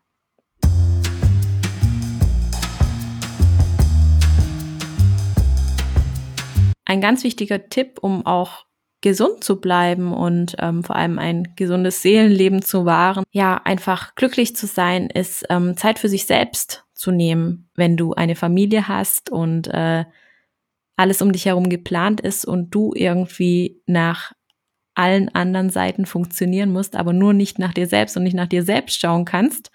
Ein 6.92 7.00
ganz 7.00 7.24
wichtiger 7.24 7.70
Tipp, 7.70 8.00
um 8.02 8.26
auch 8.26 8.66
gesund 9.00 9.46
zu 9.46 9.62
bleiben 9.62 10.12
und 10.12 10.58
ähm, 10.60 10.84
vor 10.84 10.98
allem 10.98 11.20
ein 11.20 11.54
gesundes 11.56 12.02
Seelenleben 12.02 12.62
zu 12.64 12.84
wahren, 12.84 13.24
ja, 13.32 13.62
einfach 13.64 14.14
glücklich 14.16 14.58
zu 14.58 14.68
sein, 14.68 15.10
ist 15.10 15.46
ähm, 15.50 15.78
Zeit 15.78 16.00
für 16.00 16.10
sich 16.10 16.26
selbst 16.26 16.84
zu 16.94 17.12
nehmen, 17.12 17.70
wenn 17.76 17.96
du 17.96 18.12
eine 18.12 18.36
Familie 18.36 18.90
hast 18.90 19.30
und 19.30 19.70
äh, 19.70 20.04
alles 20.98 21.22
um 21.22 21.32
dich 21.32 21.46
herum 21.46 21.70
geplant 21.70 22.20
ist 22.20 22.44
und 22.44 22.72
du 22.72 22.92
irgendwie 22.94 23.82
nach 23.86 24.34
allen 24.94 25.34
anderen 25.34 25.70
Seiten 25.70 26.06
funktionieren 26.06 26.74
musst, 26.74 26.98
aber 26.98 27.14
nur 27.14 27.32
nicht 27.32 27.58
nach 27.58 27.74
dir 27.74 27.88
selbst 27.88 28.18
und 28.18 28.24
nicht 28.24 28.36
nach 28.36 28.50
dir 28.50 28.64
selbst 28.64 29.00
schauen 29.00 29.24
kannst, 29.24 29.72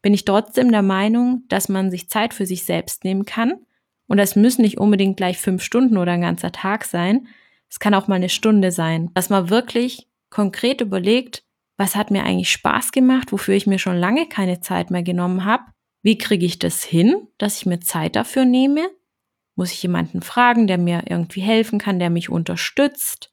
bin 0.00 0.14
ich 0.14 0.24
trotzdem 0.24 0.72
der 0.72 0.80
Meinung, 0.80 1.42
dass 1.50 1.68
man 1.68 1.90
sich 1.90 2.08
Zeit 2.08 2.32
für 2.32 2.46
sich 2.46 2.64
selbst 2.64 3.04
nehmen 3.04 3.26
kann. 3.26 3.66
Und 4.06 4.18
das 4.18 4.36
müssen 4.36 4.62
nicht 4.62 4.78
unbedingt 4.78 5.16
gleich 5.16 5.38
fünf 5.38 5.62
Stunden 5.62 5.96
oder 5.96 6.12
ein 6.12 6.20
ganzer 6.20 6.52
Tag 6.52 6.84
sein, 6.84 7.26
es 7.74 7.80
kann 7.80 7.94
auch 7.94 8.06
mal 8.06 8.14
eine 8.14 8.28
Stunde 8.28 8.70
sein, 8.70 9.10
dass 9.14 9.30
man 9.30 9.50
wirklich 9.50 10.08
konkret 10.30 10.80
überlegt, 10.80 11.42
was 11.76 11.96
hat 11.96 12.12
mir 12.12 12.22
eigentlich 12.22 12.52
Spaß 12.52 12.92
gemacht, 12.92 13.32
wofür 13.32 13.54
ich 13.54 13.66
mir 13.66 13.80
schon 13.80 13.96
lange 13.96 14.26
keine 14.28 14.60
Zeit 14.60 14.92
mehr 14.92 15.02
genommen 15.02 15.44
habe. 15.44 15.64
Wie 16.02 16.16
kriege 16.16 16.46
ich 16.46 16.60
das 16.60 16.84
hin, 16.84 17.26
dass 17.36 17.56
ich 17.56 17.66
mir 17.66 17.80
Zeit 17.80 18.14
dafür 18.14 18.44
nehme? 18.44 18.90
Muss 19.56 19.72
ich 19.72 19.82
jemanden 19.82 20.22
fragen, 20.22 20.68
der 20.68 20.78
mir 20.78 21.02
irgendwie 21.08 21.40
helfen 21.40 21.80
kann, 21.80 21.98
der 21.98 22.10
mich 22.10 22.28
unterstützt? 22.28 23.32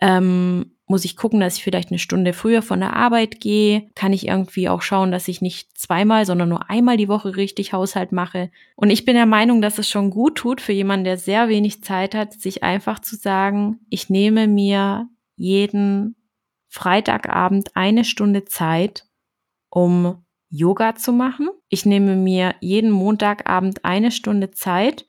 Ähm, 0.00 0.71
muss 0.92 1.06
ich 1.06 1.16
gucken, 1.16 1.40
dass 1.40 1.56
ich 1.56 1.64
vielleicht 1.64 1.88
eine 1.88 1.98
Stunde 1.98 2.34
früher 2.34 2.60
von 2.60 2.80
der 2.80 2.94
Arbeit 2.94 3.40
gehe? 3.40 3.88
Kann 3.94 4.12
ich 4.12 4.28
irgendwie 4.28 4.68
auch 4.68 4.82
schauen, 4.82 5.10
dass 5.10 5.26
ich 5.26 5.40
nicht 5.40 5.78
zweimal, 5.78 6.26
sondern 6.26 6.50
nur 6.50 6.68
einmal 6.68 6.98
die 6.98 7.08
Woche 7.08 7.34
richtig 7.34 7.72
Haushalt 7.72 8.12
mache? 8.12 8.50
Und 8.76 8.90
ich 8.90 9.06
bin 9.06 9.14
der 9.14 9.24
Meinung, 9.24 9.62
dass 9.62 9.78
es 9.78 9.88
schon 9.88 10.10
gut 10.10 10.34
tut 10.36 10.60
für 10.60 10.74
jemanden, 10.74 11.04
der 11.04 11.16
sehr 11.16 11.48
wenig 11.48 11.82
Zeit 11.82 12.14
hat, 12.14 12.34
sich 12.34 12.62
einfach 12.62 12.98
zu 12.98 13.16
sagen, 13.16 13.80
ich 13.88 14.10
nehme 14.10 14.46
mir 14.48 15.08
jeden 15.36 16.14
Freitagabend 16.68 17.74
eine 17.74 18.04
Stunde 18.04 18.44
Zeit, 18.44 19.06
um 19.70 20.22
Yoga 20.50 20.94
zu 20.94 21.14
machen. 21.14 21.48
Ich 21.70 21.86
nehme 21.86 22.16
mir 22.16 22.54
jeden 22.60 22.90
Montagabend 22.90 23.86
eine 23.86 24.10
Stunde 24.10 24.50
Zeit, 24.50 25.06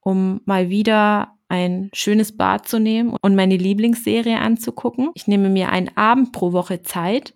um 0.00 0.42
mal 0.44 0.68
wieder 0.68 1.33
ein 1.48 1.90
schönes 1.92 2.36
Bad 2.36 2.66
zu 2.66 2.78
nehmen 2.78 3.16
und 3.20 3.34
meine 3.34 3.56
Lieblingsserie 3.56 4.38
anzugucken. 4.38 5.10
Ich 5.14 5.26
nehme 5.26 5.50
mir 5.50 5.70
einen 5.70 5.96
Abend 5.96 6.32
pro 6.32 6.52
Woche 6.52 6.82
Zeit, 6.82 7.34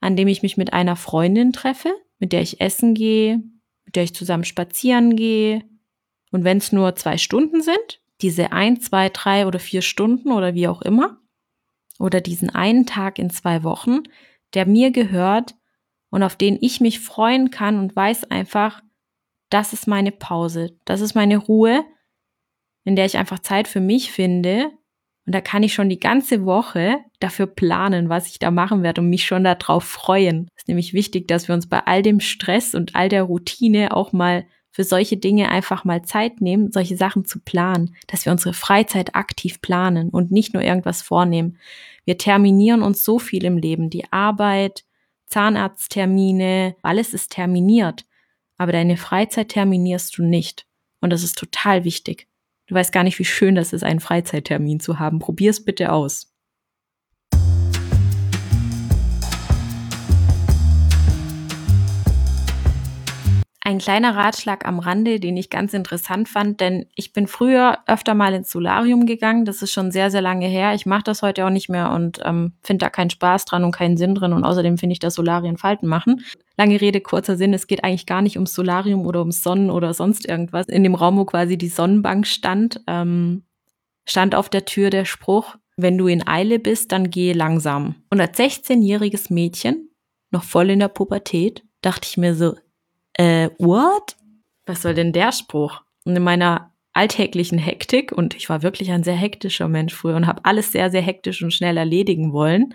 an 0.00 0.16
dem 0.16 0.28
ich 0.28 0.42
mich 0.42 0.56
mit 0.56 0.72
einer 0.72 0.96
Freundin 0.96 1.52
treffe, 1.52 1.92
mit 2.18 2.32
der 2.32 2.42
ich 2.42 2.60
essen 2.60 2.94
gehe, 2.94 3.42
mit 3.84 3.96
der 3.96 4.04
ich 4.04 4.14
zusammen 4.14 4.44
spazieren 4.44 5.16
gehe. 5.16 5.64
Und 6.30 6.44
wenn 6.44 6.58
es 6.58 6.72
nur 6.72 6.94
zwei 6.96 7.18
Stunden 7.18 7.62
sind, 7.62 8.00
diese 8.20 8.52
ein, 8.52 8.80
zwei, 8.80 9.08
drei 9.08 9.46
oder 9.46 9.58
vier 9.58 9.82
Stunden 9.82 10.32
oder 10.32 10.54
wie 10.54 10.68
auch 10.68 10.82
immer, 10.82 11.18
oder 11.98 12.20
diesen 12.20 12.50
einen 12.50 12.86
Tag 12.86 13.18
in 13.18 13.30
zwei 13.30 13.62
Wochen, 13.62 14.02
der 14.54 14.66
mir 14.66 14.90
gehört 14.90 15.54
und 16.10 16.22
auf 16.22 16.36
den 16.36 16.58
ich 16.60 16.80
mich 16.80 17.00
freuen 17.00 17.50
kann 17.50 17.78
und 17.78 17.96
weiß 17.96 18.30
einfach, 18.30 18.82
das 19.50 19.72
ist 19.72 19.86
meine 19.86 20.12
Pause, 20.12 20.78
das 20.84 21.00
ist 21.00 21.14
meine 21.14 21.38
Ruhe, 21.38 21.84
in 22.86 22.96
der 22.96 23.04
ich 23.04 23.18
einfach 23.18 23.40
Zeit 23.40 23.68
für 23.68 23.80
mich 23.80 24.12
finde. 24.12 24.70
Und 25.26 25.34
da 25.34 25.40
kann 25.40 25.64
ich 25.64 25.74
schon 25.74 25.88
die 25.88 25.98
ganze 25.98 26.46
Woche 26.46 26.98
dafür 27.18 27.48
planen, 27.48 28.08
was 28.08 28.28
ich 28.28 28.38
da 28.38 28.52
machen 28.52 28.84
werde 28.84 29.00
und 29.00 29.10
mich 29.10 29.26
schon 29.26 29.42
darauf 29.42 29.82
freuen. 29.84 30.48
Es 30.54 30.62
ist 30.62 30.68
nämlich 30.68 30.94
wichtig, 30.94 31.26
dass 31.26 31.48
wir 31.48 31.54
uns 31.54 31.68
bei 31.68 31.80
all 31.84 32.02
dem 32.02 32.20
Stress 32.20 32.76
und 32.76 32.94
all 32.94 33.08
der 33.08 33.24
Routine 33.24 33.94
auch 33.94 34.12
mal 34.12 34.46
für 34.70 34.84
solche 34.84 35.16
Dinge 35.16 35.48
einfach 35.48 35.84
mal 35.84 36.02
Zeit 36.02 36.40
nehmen, 36.40 36.70
solche 36.70 36.96
Sachen 36.96 37.24
zu 37.24 37.40
planen, 37.40 37.96
dass 38.06 38.24
wir 38.24 38.30
unsere 38.30 38.54
Freizeit 38.54 39.16
aktiv 39.16 39.60
planen 39.60 40.10
und 40.10 40.30
nicht 40.30 40.54
nur 40.54 40.62
irgendwas 40.62 41.02
vornehmen. 41.02 41.58
Wir 42.04 42.18
terminieren 42.18 42.82
uns 42.82 43.02
so 43.02 43.18
viel 43.18 43.44
im 43.44 43.58
Leben, 43.58 43.90
die 43.90 44.12
Arbeit, 44.12 44.84
Zahnarzttermine, 45.26 46.76
alles 46.82 47.14
ist 47.14 47.32
terminiert, 47.32 48.04
aber 48.58 48.70
deine 48.70 48.96
Freizeit 48.96 49.48
terminierst 49.48 50.16
du 50.18 50.22
nicht. 50.22 50.66
Und 51.00 51.10
das 51.10 51.24
ist 51.24 51.36
total 51.36 51.82
wichtig. 51.82 52.28
Du 52.66 52.74
weißt 52.74 52.92
gar 52.92 53.04
nicht, 53.04 53.18
wie 53.18 53.24
schön 53.24 53.54
das 53.54 53.72
ist, 53.72 53.84
einen 53.84 54.00
Freizeittermin 54.00 54.80
zu 54.80 54.98
haben. 54.98 55.18
Probier's 55.18 55.64
bitte 55.64 55.92
aus. 55.92 56.35
Ein 63.66 63.78
kleiner 63.78 64.14
Ratschlag 64.14 64.64
am 64.64 64.78
Rande, 64.78 65.18
den 65.18 65.36
ich 65.36 65.50
ganz 65.50 65.74
interessant 65.74 66.28
fand, 66.28 66.60
denn 66.60 66.86
ich 66.94 67.12
bin 67.12 67.26
früher 67.26 67.78
öfter 67.88 68.14
mal 68.14 68.32
ins 68.32 68.52
Solarium 68.52 69.06
gegangen. 69.06 69.44
Das 69.44 69.60
ist 69.60 69.72
schon 69.72 69.90
sehr, 69.90 70.12
sehr 70.12 70.20
lange 70.20 70.46
her. 70.46 70.74
Ich 70.74 70.86
mache 70.86 71.02
das 71.02 71.20
heute 71.20 71.44
auch 71.44 71.50
nicht 71.50 71.68
mehr 71.68 71.90
und 71.90 72.20
ähm, 72.24 72.52
finde 72.62 72.84
da 72.84 72.90
keinen 72.90 73.10
Spaß 73.10 73.44
dran 73.44 73.64
und 73.64 73.72
keinen 73.72 73.96
Sinn 73.96 74.14
drin. 74.14 74.32
Und 74.32 74.44
außerdem 74.44 74.78
finde 74.78 74.92
ich, 74.92 75.00
dass 75.00 75.16
Solarien 75.16 75.56
Falten 75.56 75.88
machen. 75.88 76.24
Lange 76.56 76.80
Rede, 76.80 77.00
kurzer 77.00 77.36
Sinn. 77.36 77.52
Es 77.54 77.66
geht 77.66 77.82
eigentlich 77.82 78.06
gar 78.06 78.22
nicht 78.22 78.36
ums 78.36 78.54
Solarium 78.54 79.04
oder 79.04 79.18
ums 79.18 79.42
Sonnen 79.42 79.70
oder 79.70 79.94
sonst 79.94 80.28
irgendwas. 80.28 80.68
In 80.68 80.84
dem 80.84 80.94
Raum, 80.94 81.18
wo 81.18 81.24
quasi 81.24 81.58
die 81.58 81.66
Sonnenbank 81.66 82.28
stand, 82.28 82.82
ähm, 82.86 83.42
stand 84.08 84.36
auf 84.36 84.48
der 84.48 84.64
Tür 84.64 84.90
der 84.90 85.06
Spruch, 85.06 85.56
wenn 85.76 85.98
du 85.98 86.06
in 86.06 86.24
Eile 86.24 86.60
bist, 86.60 86.92
dann 86.92 87.10
gehe 87.10 87.32
langsam. 87.32 87.96
Und 88.10 88.20
als 88.20 88.38
16-jähriges 88.38 89.32
Mädchen, 89.32 89.90
noch 90.30 90.44
voll 90.44 90.70
in 90.70 90.78
der 90.78 90.86
Pubertät, 90.86 91.64
dachte 91.82 92.06
ich 92.08 92.16
mir 92.16 92.36
so, 92.36 92.54
äh, 93.18 93.50
what? 93.58 94.16
Was 94.66 94.82
soll 94.82 94.94
denn 94.94 95.12
der 95.12 95.32
Spruch? 95.32 95.82
Und 96.04 96.16
in 96.16 96.22
meiner 96.22 96.72
alltäglichen 96.92 97.58
Hektik, 97.58 98.12
und 98.12 98.34
ich 98.34 98.48
war 98.48 98.62
wirklich 98.62 98.90
ein 98.90 99.04
sehr 99.04 99.14
hektischer 99.14 99.68
Mensch 99.68 99.94
früher 99.94 100.16
und 100.16 100.26
habe 100.26 100.44
alles 100.44 100.72
sehr, 100.72 100.90
sehr 100.90 101.02
hektisch 101.02 101.42
und 101.42 101.52
schnell 101.52 101.76
erledigen 101.76 102.32
wollen, 102.32 102.74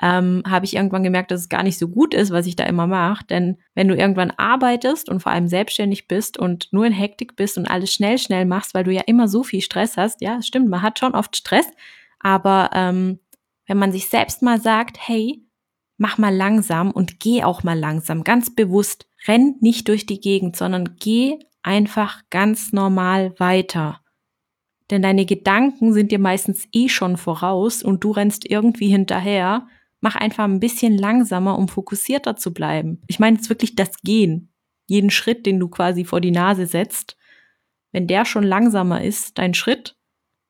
ähm, 0.00 0.42
habe 0.48 0.64
ich 0.64 0.76
irgendwann 0.76 1.02
gemerkt, 1.02 1.30
dass 1.30 1.40
es 1.40 1.48
gar 1.48 1.62
nicht 1.62 1.78
so 1.78 1.88
gut 1.88 2.14
ist, 2.14 2.30
was 2.30 2.46
ich 2.46 2.56
da 2.56 2.64
immer 2.64 2.86
mache. 2.86 3.24
Denn 3.26 3.58
wenn 3.74 3.88
du 3.88 3.94
irgendwann 3.94 4.30
arbeitest 4.30 5.08
und 5.08 5.20
vor 5.20 5.32
allem 5.32 5.48
selbstständig 5.48 6.08
bist 6.08 6.38
und 6.38 6.72
nur 6.72 6.86
in 6.86 6.92
Hektik 6.92 7.36
bist 7.36 7.58
und 7.58 7.66
alles 7.66 7.92
schnell, 7.92 8.16
schnell 8.18 8.46
machst, 8.46 8.72
weil 8.72 8.84
du 8.84 8.92
ja 8.92 9.02
immer 9.06 9.28
so 9.28 9.42
viel 9.42 9.60
Stress 9.60 9.96
hast, 9.96 10.22
ja, 10.22 10.40
stimmt, 10.42 10.68
man 10.68 10.82
hat 10.82 10.98
schon 10.98 11.14
oft 11.14 11.36
Stress, 11.36 11.66
aber 12.18 12.70
ähm, 12.72 13.18
wenn 13.66 13.78
man 13.78 13.92
sich 13.92 14.08
selbst 14.08 14.42
mal 14.42 14.60
sagt, 14.60 14.96
hey, 15.00 15.42
mach 16.00 16.16
mal 16.16 16.34
langsam 16.34 16.90
und 16.90 17.20
geh 17.20 17.44
auch 17.44 17.62
mal 17.62 17.78
langsam, 17.78 18.24
ganz 18.24 18.54
bewusst, 18.54 19.06
renn 19.28 19.56
nicht 19.60 19.86
durch 19.86 20.06
die 20.06 20.18
Gegend, 20.18 20.56
sondern 20.56 20.96
geh 20.98 21.38
einfach 21.62 22.22
ganz 22.30 22.72
normal 22.72 23.34
weiter. 23.38 24.00
Denn 24.90 25.02
deine 25.02 25.26
Gedanken 25.26 25.92
sind 25.92 26.10
dir 26.10 26.18
meistens 26.18 26.66
eh 26.72 26.88
schon 26.88 27.18
voraus 27.18 27.82
und 27.82 28.02
du 28.02 28.12
rennst 28.12 28.48
irgendwie 28.48 28.88
hinterher. 28.88 29.68
Mach 30.00 30.16
einfach 30.16 30.44
ein 30.44 30.58
bisschen 30.58 30.96
langsamer, 30.96 31.58
um 31.58 31.68
fokussierter 31.68 32.34
zu 32.34 32.54
bleiben. 32.54 33.02
Ich 33.06 33.18
meine 33.18 33.36
jetzt 33.36 33.50
wirklich 33.50 33.76
das 33.76 33.98
Gehen. 34.02 34.54
Jeden 34.86 35.10
Schritt, 35.10 35.44
den 35.44 35.60
du 35.60 35.68
quasi 35.68 36.06
vor 36.06 36.22
die 36.22 36.32
Nase 36.32 36.64
setzt. 36.64 37.18
Wenn 37.92 38.06
der 38.06 38.24
schon 38.24 38.44
langsamer 38.44 39.04
ist, 39.04 39.36
dein 39.36 39.52
Schritt, 39.52 39.96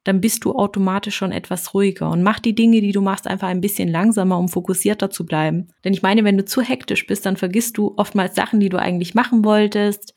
dann 0.05 0.21
bist 0.21 0.45
du 0.45 0.53
automatisch 0.55 1.17
schon 1.17 1.33
etwas 1.33 1.75
ruhiger 1.75 2.11
und 2.11 2.23
mach 2.23 2.39
die 2.39 2.55
Dinge, 2.55 2.81
die 2.81 2.93
du 2.93 3.03
machst, 3.03 3.27
einfach 3.27 3.49
ein 3.49 3.61
bisschen 3.61 3.89
langsamer, 3.89 4.39
um 4.39 4.49
fokussierter 4.49 5.11
zu 5.11 5.27
bleiben. 5.27 5.69
Denn 5.85 5.93
ich 5.93 6.03
meine, 6.03 6.25
wenn 6.25 6.39
du 6.39 6.45
zu 6.45 6.63
hektisch 6.63 7.07
bist, 7.07 7.27
dann 7.27 7.37
vergisst 7.37 7.77
du 7.77 7.95
oftmals 7.97 8.35
Sachen, 8.35 8.61
die 8.61 8.71
du 8.71 8.79
eigentlich 8.79 9.15
machen 9.15 9.45
wolltest. 9.45 10.15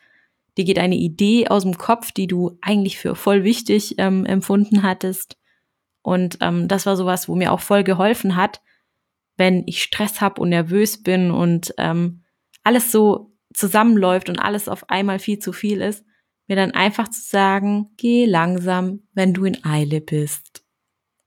Dir 0.57 0.63
geht 0.63 0.79
eine 0.79 0.95
Idee 0.95 1.47
aus 1.49 1.63
dem 1.63 1.77
Kopf, 1.77 2.11
die 2.11 2.27
du 2.27 2.57
eigentlich 2.61 2.97
für 2.97 3.15
voll 3.15 3.43
wichtig 3.43 3.95
ähm, 3.97 4.25
empfunden 4.25 4.83
hattest. 4.83 5.37
Und 6.01 6.37
ähm, 6.41 6.67
das 6.67 6.85
war 6.85 6.95
sowas, 6.95 7.27
wo 7.27 7.35
mir 7.35 7.51
auch 7.51 7.59
voll 7.59 7.83
geholfen 7.83 8.35
hat, 8.35 8.61
wenn 9.35 9.63
ich 9.65 9.83
Stress 9.83 10.21
habe 10.21 10.39
und 10.39 10.49
nervös 10.49 11.01
bin 11.01 11.31
und 11.31 11.73
ähm, 11.77 12.21
alles 12.63 12.91
so 12.91 13.31
zusammenläuft 13.53 14.29
und 14.29 14.39
alles 14.39 14.69
auf 14.69 14.89
einmal 14.89 15.19
viel 15.19 15.39
zu 15.39 15.51
viel 15.51 15.81
ist, 15.81 16.05
mir 16.47 16.55
dann 16.55 16.71
einfach 16.71 17.07
zu 17.07 17.21
sagen, 17.21 17.91
geh 17.97 18.25
langsam, 18.25 19.03
wenn 19.13 19.33
du 19.33 19.45
in 19.45 19.63
Eile 19.63 20.01
bist. 20.01 20.63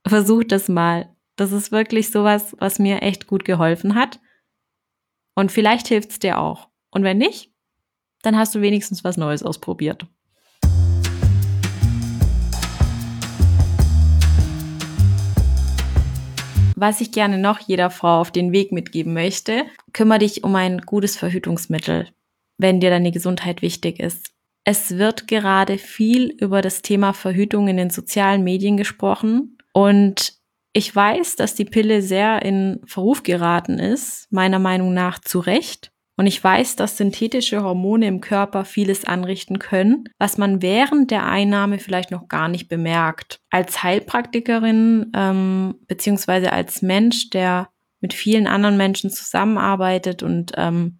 Versuch 0.05 0.43
das 0.43 0.69
mal. 0.69 1.15
Das 1.35 1.51
ist 1.51 1.71
wirklich 1.71 2.11
sowas, 2.11 2.55
was 2.59 2.79
mir 2.79 3.01
echt 3.01 3.27
gut 3.27 3.45
geholfen 3.45 3.95
hat. 3.95 4.19
Und 5.35 5.51
vielleicht 5.51 5.87
hilft 5.87 6.11
es 6.11 6.19
dir 6.19 6.39
auch. 6.39 6.69
Und 6.89 7.03
wenn 7.03 7.17
nicht, 7.17 7.51
dann 8.23 8.37
hast 8.37 8.55
du 8.55 8.61
wenigstens 8.61 9.03
was 9.03 9.17
Neues 9.17 9.43
ausprobiert. 9.43 10.07
Was 16.79 17.01
ich 17.01 17.11
gerne 17.11 17.39
noch 17.39 17.59
jeder 17.59 17.89
Frau 17.89 18.21
auf 18.21 18.31
den 18.31 18.51
Weg 18.51 18.71
mitgeben 18.71 19.13
möchte, 19.13 19.65
kümmere 19.93 20.19
dich 20.19 20.43
um 20.43 20.55
ein 20.55 20.81
gutes 20.81 21.17
Verhütungsmittel, 21.17 22.07
wenn 22.59 22.79
dir 22.79 22.91
deine 22.91 23.11
Gesundheit 23.11 23.63
wichtig 23.63 23.99
ist. 23.99 24.36
Es 24.69 24.97
wird 24.97 25.29
gerade 25.29 25.77
viel 25.77 26.25
über 26.41 26.61
das 26.61 26.81
Thema 26.81 27.13
Verhütung 27.13 27.69
in 27.69 27.77
den 27.77 27.89
sozialen 27.89 28.43
Medien 28.43 28.75
gesprochen 28.75 29.57
und 29.71 30.33
Ich 30.73 30.93
weiß, 30.93 31.37
dass 31.37 31.55
die 31.55 31.65
Pille 31.65 32.01
sehr 32.01 32.43
in 32.43 32.81
Verruf 32.85 33.23
geraten 33.23 33.79
ist, 33.79 34.29
meiner 34.29 34.59
Meinung 34.59 34.93
nach 34.93 35.19
zu 35.19 35.39
Recht. 35.39 35.91
Und 36.17 36.27
ich 36.27 36.43
weiß, 36.43 36.75
dass 36.75 36.97
synthetische 36.97 37.63
Hormone 37.63 38.07
im 38.07 38.19
Körper 38.19 38.65
vieles 38.65 39.05
anrichten 39.05 39.57
können, 39.57 40.03
was 40.19 40.37
man 40.37 40.61
während 40.61 41.11
der 41.11 41.25
Einnahme 41.25 41.79
vielleicht 41.79 42.11
noch 42.11 42.27
gar 42.27 42.49
nicht 42.49 42.67
bemerkt. 42.67 43.39
Als 43.49 43.81
Heilpraktikerin 43.81 45.13
ähm, 45.15 45.75
beziehungsweise 45.87 46.51
als 46.51 46.81
Mensch, 46.81 47.29
der 47.29 47.69
mit 48.01 48.13
vielen 48.13 48.45
anderen 48.47 48.75
Menschen 48.77 49.09
zusammenarbeitet 49.09 50.21
und 50.21 50.51
ähm, 50.57 50.99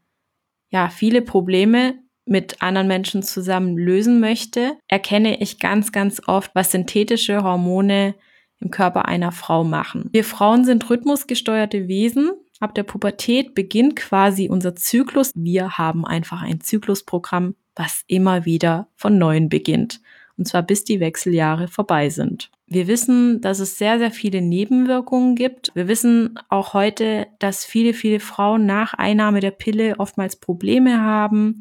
ja 0.71 0.89
viele 0.89 1.21
Probleme 1.21 2.06
mit 2.27 2.61
anderen 2.61 2.87
Menschen 2.87 3.23
zusammen 3.23 3.77
lösen 3.77 4.19
möchte, 4.19 4.77
erkenne 4.87 5.41
ich 5.41 5.59
ganz, 5.59 5.91
ganz 5.91 6.21
oft, 6.27 6.51
was 6.53 6.71
synthetische 6.71 7.43
Hormone 7.43 8.15
im 8.59 8.71
Körper 8.71 9.05
einer 9.05 9.31
Frau 9.31 9.63
machen. 9.63 10.09
Wir 10.11 10.23
Frauen 10.23 10.65
sind 10.65 10.89
rhythmusgesteuerte 10.89 11.87
Wesen 11.87 12.31
Ab 12.59 12.73
der 12.73 12.83
Pubertät 12.83 13.53
beginnt 13.53 13.95
quasi 13.95 14.49
unser 14.49 14.75
Zyklus. 14.75 15.31
Wir 15.35 15.77
haben 15.77 16.05
einfach 16.05 16.41
ein 16.41 16.61
Zyklusprogramm, 16.61 17.55
was 17.75 18.03
immer 18.07 18.45
wieder 18.45 18.87
von 18.95 19.17
neuem 19.17 19.49
beginnt. 19.49 20.01
Und 20.37 20.47
zwar 20.47 20.63
bis 20.63 20.83
die 20.83 20.99
Wechseljahre 20.99 21.67
vorbei 21.67 22.09
sind. 22.09 22.51
Wir 22.67 22.87
wissen, 22.87 23.41
dass 23.41 23.59
es 23.59 23.77
sehr, 23.77 23.97
sehr 23.97 24.11
viele 24.11 24.41
Nebenwirkungen 24.41 25.35
gibt. 25.35 25.71
Wir 25.73 25.87
wissen 25.87 26.39
auch 26.49 26.73
heute, 26.73 27.27
dass 27.39 27.63
viele, 27.63 27.93
viele 27.93 28.19
Frauen 28.19 28.65
nach 28.65 28.93
Einnahme 28.93 29.39
der 29.39 29.51
Pille 29.51 29.95
oftmals 29.99 30.35
Probleme 30.35 31.01
haben, 31.01 31.59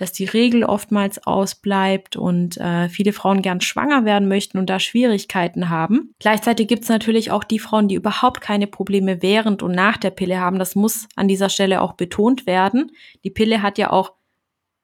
dass 0.00 0.12
die 0.12 0.24
Regel 0.24 0.64
oftmals 0.64 1.26
ausbleibt 1.26 2.16
und 2.16 2.56
äh, 2.56 2.88
viele 2.88 3.12
Frauen 3.12 3.42
gern 3.42 3.60
schwanger 3.60 4.06
werden 4.06 4.28
möchten 4.28 4.56
und 4.56 4.70
da 4.70 4.80
Schwierigkeiten 4.80 5.68
haben. 5.68 6.14
Gleichzeitig 6.18 6.68
gibt 6.68 6.84
es 6.84 6.88
natürlich 6.88 7.30
auch 7.30 7.44
die 7.44 7.58
Frauen, 7.58 7.88
die 7.88 7.96
überhaupt 7.96 8.40
keine 8.40 8.66
Probleme 8.66 9.20
während 9.20 9.62
und 9.62 9.72
nach 9.72 9.98
der 9.98 10.10
Pille 10.10 10.40
haben. 10.40 10.58
Das 10.58 10.74
muss 10.74 11.06
an 11.16 11.28
dieser 11.28 11.50
Stelle 11.50 11.82
auch 11.82 11.92
betont 11.92 12.46
werden. 12.46 12.92
Die 13.24 13.30
Pille 13.30 13.60
hat 13.60 13.76
ja 13.76 13.90
auch 13.90 14.12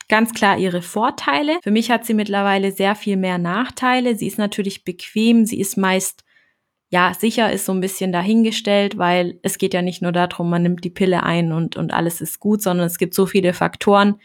ganz 0.08 0.34
klar 0.34 0.58
ihre 0.58 0.82
Vorteile. 0.82 1.58
Für 1.62 1.70
mich 1.70 1.90
hat 1.90 2.04
sie 2.04 2.14
mittlerweile 2.14 2.70
sehr 2.72 2.94
viel 2.94 3.16
mehr 3.16 3.38
Nachteile. 3.38 4.16
Sie 4.16 4.26
ist 4.26 4.38
natürlich 4.38 4.84
bequem, 4.84 5.46
sie 5.46 5.58
ist 5.58 5.78
meist 5.78 6.26
ja, 6.88 7.12
sicher 7.18 7.52
ist 7.52 7.64
so 7.64 7.72
ein 7.72 7.80
bisschen 7.80 8.12
dahingestellt, 8.12 8.96
weil 8.96 9.40
es 9.42 9.58
geht 9.58 9.74
ja 9.74 9.82
nicht 9.82 10.02
nur 10.02 10.12
darum, 10.12 10.48
man 10.48 10.62
nimmt 10.62 10.84
die 10.84 10.90
Pille 10.90 11.24
ein 11.24 11.52
und, 11.52 11.76
und 11.76 11.92
alles 11.92 12.20
ist 12.20 12.38
gut, 12.38 12.62
sondern 12.62 12.86
es 12.86 12.98
gibt 12.98 13.12
so 13.12 13.26
viele 13.26 13.52
Faktoren, 13.54 14.20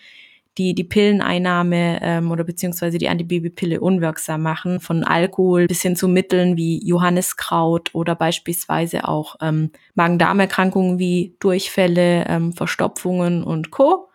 die 0.57 0.75
die 0.75 0.83
Pilleneinnahme 0.83 1.99
ähm, 2.01 2.31
oder 2.31 2.43
beziehungsweise 2.43 2.97
die 2.97 3.07
Antibabypille 3.07 3.79
unwirksam 3.79 4.41
machen, 4.41 4.79
von 4.79 5.03
Alkohol 5.03 5.67
bis 5.67 5.81
hin 5.81 5.95
zu 5.95 6.07
Mitteln 6.07 6.57
wie 6.57 6.85
Johanniskraut 6.85 7.89
oder 7.93 8.15
beispielsweise 8.15 9.07
auch 9.07 9.37
ähm, 9.41 9.71
Magen-Darm-Erkrankungen 9.95 10.99
wie 10.99 11.35
Durchfälle, 11.39 12.25
ähm, 12.27 12.53
Verstopfungen 12.53 13.43
und 13.43 13.71
Co. 13.71 14.09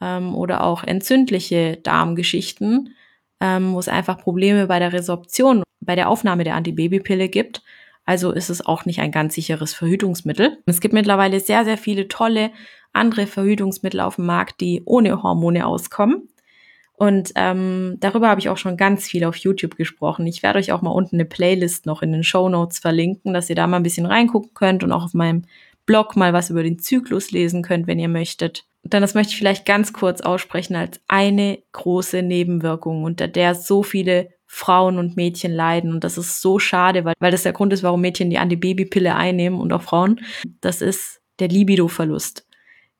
Ähm, 0.00 0.34
oder 0.34 0.64
auch 0.64 0.82
entzündliche 0.84 1.76
Darmgeschichten, 1.76 2.94
ähm, 3.40 3.74
wo 3.74 3.78
es 3.78 3.88
einfach 3.88 4.18
Probleme 4.18 4.66
bei 4.66 4.78
der 4.78 4.92
Resorption, 4.92 5.62
bei 5.80 5.94
der 5.94 6.08
Aufnahme 6.08 6.44
der 6.44 6.54
Antibabypille 6.54 7.28
gibt. 7.28 7.62
Also 8.06 8.30
ist 8.30 8.48
es 8.48 8.64
auch 8.64 8.86
nicht 8.86 9.00
ein 9.00 9.10
ganz 9.10 9.34
sicheres 9.34 9.74
Verhütungsmittel. 9.74 10.58
Es 10.64 10.80
gibt 10.80 10.94
mittlerweile 10.94 11.40
sehr, 11.40 11.64
sehr 11.64 11.76
viele 11.76 12.08
tolle 12.08 12.52
andere 12.92 13.26
Verhütungsmittel 13.26 14.00
auf 14.00 14.16
dem 14.16 14.26
Markt, 14.26 14.60
die 14.60 14.82
ohne 14.86 15.22
Hormone 15.22 15.66
auskommen. 15.66 16.28
Und 16.94 17.32
ähm, 17.34 17.96
darüber 18.00 18.28
habe 18.28 18.40
ich 18.40 18.48
auch 18.48 18.56
schon 18.56 18.78
ganz 18.78 19.06
viel 19.06 19.24
auf 19.24 19.36
YouTube 19.36 19.76
gesprochen. 19.76 20.26
Ich 20.26 20.42
werde 20.42 20.60
euch 20.60 20.72
auch 20.72 20.80
mal 20.80 20.90
unten 20.92 21.16
eine 21.16 21.26
Playlist 21.26 21.84
noch 21.84 22.00
in 22.00 22.12
den 22.12 22.24
Show 22.24 22.48
Notes 22.48 22.78
verlinken, 22.78 23.34
dass 23.34 23.50
ihr 23.50 23.56
da 23.56 23.66
mal 23.66 23.76
ein 23.76 23.82
bisschen 23.82 24.06
reingucken 24.06 24.54
könnt 24.54 24.82
und 24.82 24.92
auch 24.92 25.04
auf 25.04 25.12
meinem 25.12 25.42
Blog 25.84 26.16
mal 26.16 26.32
was 26.32 26.48
über 26.48 26.62
den 26.62 26.78
Zyklus 26.78 27.32
lesen 27.32 27.62
könnt, 27.62 27.86
wenn 27.86 27.98
ihr 27.98 28.08
möchtet. 28.08 28.64
Und 28.82 28.94
dann 28.94 29.02
das 29.02 29.14
möchte 29.14 29.32
ich 29.32 29.36
vielleicht 29.36 29.66
ganz 29.66 29.92
kurz 29.92 30.20
aussprechen 30.20 30.74
als 30.74 31.00
eine 31.06 31.58
große 31.72 32.22
Nebenwirkung, 32.22 33.04
unter 33.04 33.28
der 33.28 33.54
so 33.54 33.82
viele 33.82 34.30
Frauen 34.46 34.98
und 34.98 35.16
Mädchen 35.16 35.52
leiden. 35.52 35.92
Und 35.92 36.04
das 36.04 36.18
ist 36.18 36.40
so 36.40 36.58
schade, 36.58 37.04
weil, 37.04 37.14
weil 37.18 37.32
das 37.32 37.42
der 37.42 37.52
Grund 37.52 37.72
ist, 37.72 37.82
warum 37.82 38.00
Mädchen 38.00 38.30
die 38.30 38.38
Antibabypille 38.38 39.14
einnehmen 39.14 39.60
und 39.60 39.72
auch 39.72 39.82
Frauen. 39.82 40.20
Das 40.60 40.82
ist 40.82 41.20
der 41.38 41.48
Libido-Verlust. 41.48 42.46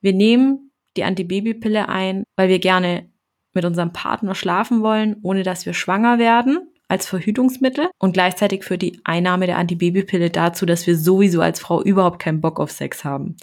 Wir 0.00 0.12
nehmen 0.12 0.70
die 0.96 1.04
Antibabypille 1.04 1.88
ein, 1.88 2.24
weil 2.36 2.48
wir 2.48 2.58
gerne 2.58 3.08
mit 3.54 3.64
unserem 3.64 3.92
Partner 3.92 4.34
schlafen 4.34 4.82
wollen, 4.82 5.16
ohne 5.22 5.42
dass 5.42 5.66
wir 5.66 5.72
schwanger 5.72 6.18
werden 6.18 6.58
als 6.88 7.06
Verhütungsmittel 7.06 7.88
und 7.98 8.12
gleichzeitig 8.12 8.64
führt 8.64 8.82
die 8.82 9.00
Einnahme 9.04 9.46
der 9.46 9.58
Antibabypille 9.58 10.30
dazu, 10.30 10.66
dass 10.66 10.86
wir 10.86 10.96
sowieso 10.96 11.40
als 11.40 11.58
Frau 11.58 11.82
überhaupt 11.82 12.20
keinen 12.20 12.40
Bock 12.40 12.60
auf 12.60 12.70
Sex 12.70 13.04
haben. 13.04 13.36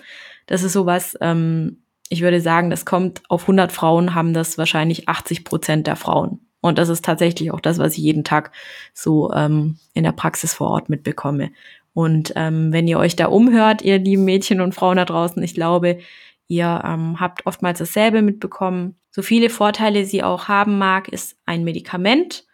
Das 0.45 0.63
ist 0.63 0.73
sowas, 0.73 1.17
ähm, 1.19 1.83
ich 2.09 2.21
würde 2.21 2.41
sagen, 2.41 2.69
das 2.69 2.85
kommt 2.85 3.21
auf 3.29 3.41
100 3.41 3.71
Frauen, 3.71 4.15
haben 4.15 4.33
das 4.33 4.57
wahrscheinlich 4.57 5.09
80 5.09 5.43
Prozent 5.43 5.87
der 5.87 5.95
Frauen. 5.95 6.39
Und 6.63 6.79
das 6.79 6.89
ist 6.89 7.05
tatsächlich 7.05 7.51
auch 7.51 7.59
das, 7.59 7.77
was 7.77 7.93
ich 7.93 8.03
jeden 8.03 8.23
Tag 8.23 8.51
so 8.95 9.31
ähm, 9.31 9.77
in 9.93 10.03
der 10.03 10.13
Praxis 10.13 10.55
vor 10.55 10.71
Ort 10.71 10.89
mitbekomme. 10.89 11.51
Und 11.93 12.33
ähm, 12.35 12.73
wenn 12.73 12.87
ihr 12.87 12.97
euch 12.97 13.15
da 13.15 13.27
umhört, 13.27 13.83
ihr 13.83 13.99
lieben 13.99 14.25
Mädchen 14.25 14.61
und 14.61 14.73
Frauen 14.73 14.97
da 14.97 15.05
draußen, 15.05 15.43
ich 15.43 15.53
glaube, 15.53 15.99
Ihr 16.47 16.81
ähm, 16.83 17.19
habt 17.19 17.45
oftmals 17.45 17.79
dasselbe 17.79 18.21
mitbekommen. 18.21 18.95
So 19.11 19.21
viele 19.21 19.49
Vorteile 19.49 20.05
sie 20.05 20.23
auch 20.23 20.47
haben 20.47 20.77
mag, 20.77 21.07
ist 21.07 21.37
ein 21.45 21.63
Medikament, 21.63 22.45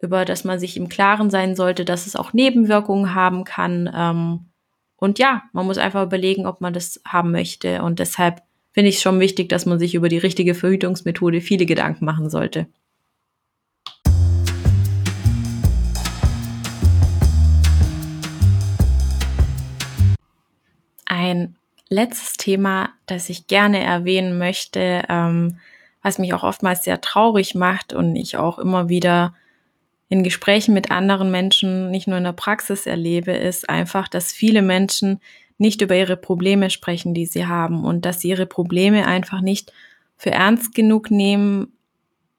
über 0.00 0.24
das 0.24 0.44
man 0.44 0.58
sich 0.58 0.76
im 0.76 0.88
Klaren 0.88 1.30
sein 1.30 1.56
sollte, 1.56 1.84
dass 1.84 2.06
es 2.06 2.16
auch 2.16 2.32
Nebenwirkungen 2.32 3.14
haben 3.14 3.44
kann. 3.44 3.90
Ähm, 3.94 4.46
und 4.96 5.18
ja, 5.18 5.42
man 5.52 5.66
muss 5.66 5.78
einfach 5.78 6.04
überlegen, 6.04 6.46
ob 6.46 6.60
man 6.60 6.72
das 6.72 7.00
haben 7.06 7.32
möchte. 7.32 7.82
Und 7.82 7.98
deshalb 7.98 8.42
finde 8.70 8.88
ich 8.88 8.96
es 8.96 9.02
schon 9.02 9.20
wichtig, 9.20 9.48
dass 9.48 9.66
man 9.66 9.78
sich 9.78 9.94
über 9.94 10.08
die 10.08 10.18
richtige 10.18 10.54
Verhütungsmethode 10.54 11.40
viele 11.40 11.66
Gedanken 11.66 12.04
machen 12.04 12.30
sollte. 12.30 12.68
Ein 21.22 21.54
letztes 21.88 22.32
Thema, 22.32 22.90
das 23.06 23.28
ich 23.28 23.46
gerne 23.46 23.80
erwähnen 23.80 24.38
möchte, 24.38 25.04
ähm, 25.08 25.58
was 26.02 26.18
mich 26.18 26.34
auch 26.34 26.42
oftmals 26.42 26.82
sehr 26.82 27.00
traurig 27.00 27.54
macht 27.54 27.92
und 27.92 28.16
ich 28.16 28.36
auch 28.38 28.58
immer 28.58 28.88
wieder 28.88 29.32
in 30.08 30.24
Gesprächen 30.24 30.74
mit 30.74 30.90
anderen 30.90 31.30
Menschen, 31.30 31.92
nicht 31.92 32.08
nur 32.08 32.18
in 32.18 32.24
der 32.24 32.32
Praxis 32.32 32.86
erlebe, 32.86 33.30
ist 33.30 33.70
einfach, 33.70 34.08
dass 34.08 34.32
viele 34.32 34.62
Menschen 34.62 35.20
nicht 35.58 35.80
über 35.80 35.94
ihre 35.94 36.16
Probleme 36.16 36.70
sprechen, 36.70 37.14
die 37.14 37.26
sie 37.26 37.46
haben 37.46 37.84
und 37.84 38.04
dass 38.04 38.20
sie 38.20 38.30
ihre 38.30 38.46
Probleme 38.46 39.06
einfach 39.06 39.42
nicht 39.42 39.72
für 40.16 40.32
ernst 40.32 40.74
genug 40.74 41.12
nehmen, 41.12 41.72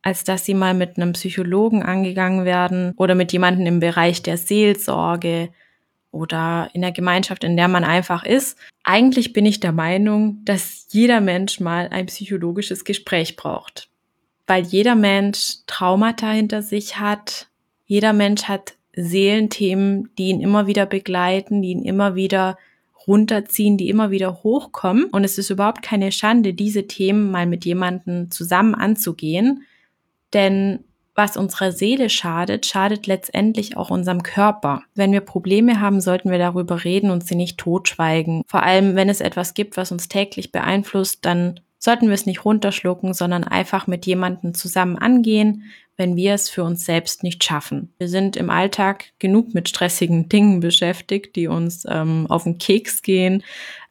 als 0.01 0.25
dass 0.25 0.43
sie 0.43 0.55
mal 0.55 0.73
mit 0.73 0.97
einem 0.97 1.13
Psychologen 1.13 1.83
angegangen 1.83 2.43
werden 2.43 2.93
oder 2.97 3.15
mit 3.15 3.31
jemandem 3.31 3.65
im 3.65 3.79
Bereich 3.79 4.23
der 4.23 4.35
Seelsorge 4.35 5.51
oder 6.13 6.69
in 6.73 6.81
der 6.81 6.91
Gemeinschaft, 6.91 7.43
in 7.43 7.57
der 7.57 7.67
man 7.67 7.83
einfach 7.83 8.23
ist. 8.23 8.57
Eigentlich 8.83 9.33
bin 9.33 9.45
ich 9.45 9.59
der 9.59 9.71
Meinung, 9.71 10.41
dass 10.45 10.87
jeder 10.89 11.19
Mensch 11.19 11.59
mal 11.59 11.89
ein 11.91 12.05
psychologisches 12.05 12.85
Gespräch 12.85 13.35
braucht. 13.35 13.89
Weil 14.45 14.63
jeder 14.63 14.95
Mensch 14.95 15.57
Traumata 15.65 16.29
hinter 16.29 16.61
sich 16.61 16.99
hat. 16.99 17.47
Jeder 17.85 18.13
Mensch 18.13 18.43
hat 18.43 18.75
Seelenthemen, 18.95 20.09
die 20.17 20.29
ihn 20.29 20.41
immer 20.41 20.67
wieder 20.67 20.85
begleiten, 20.85 21.61
die 21.61 21.71
ihn 21.71 21.83
immer 21.83 22.15
wieder 22.15 22.57
runterziehen, 23.07 23.77
die 23.77 23.89
immer 23.89 24.11
wieder 24.11 24.43
hochkommen. 24.43 25.05
Und 25.05 25.23
es 25.23 25.37
ist 25.37 25.49
überhaupt 25.49 25.81
keine 25.81 26.11
Schande, 26.11 26.53
diese 26.53 26.87
Themen 26.87 27.31
mal 27.31 27.47
mit 27.47 27.65
jemandem 27.65 28.29
zusammen 28.29 28.75
anzugehen. 28.75 29.63
Denn 30.33 30.83
was 31.15 31.37
unserer 31.37 31.71
Seele 31.71 32.09
schadet, 32.09 32.65
schadet 32.65 33.07
letztendlich 33.07 33.77
auch 33.77 33.89
unserem 33.89 34.23
Körper. 34.23 34.83
Wenn 34.95 35.11
wir 35.11 35.21
Probleme 35.21 35.79
haben, 35.79 36.01
sollten 36.01 36.31
wir 36.31 36.39
darüber 36.39 36.83
reden 36.83 37.11
und 37.11 37.25
sie 37.25 37.35
nicht 37.35 37.57
totschweigen. 37.57 38.43
Vor 38.47 38.63
allem, 38.63 38.95
wenn 38.95 39.09
es 39.09 39.21
etwas 39.21 39.53
gibt, 39.53 39.77
was 39.77 39.91
uns 39.91 40.07
täglich 40.07 40.51
beeinflusst, 40.51 41.25
dann 41.25 41.59
sollten 41.77 42.07
wir 42.07 42.13
es 42.13 42.25
nicht 42.25 42.45
runterschlucken, 42.45 43.13
sondern 43.13 43.43
einfach 43.43 43.87
mit 43.87 44.05
jemandem 44.05 44.53
zusammen 44.53 44.97
angehen, 44.97 45.63
wenn 45.97 46.15
wir 46.15 46.33
es 46.33 46.49
für 46.49 46.63
uns 46.63 46.85
selbst 46.85 47.23
nicht 47.23 47.43
schaffen. 47.43 47.93
Wir 47.97 48.07
sind 48.07 48.35
im 48.35 48.49
Alltag 48.49 49.11
genug 49.19 49.53
mit 49.53 49.69
stressigen 49.69 50.29
Dingen 50.29 50.59
beschäftigt, 50.59 51.35
die 51.35 51.47
uns 51.47 51.85
ähm, 51.87 52.25
auf 52.29 52.45
den 52.45 52.57
Keks 52.57 53.01
gehen, 53.01 53.43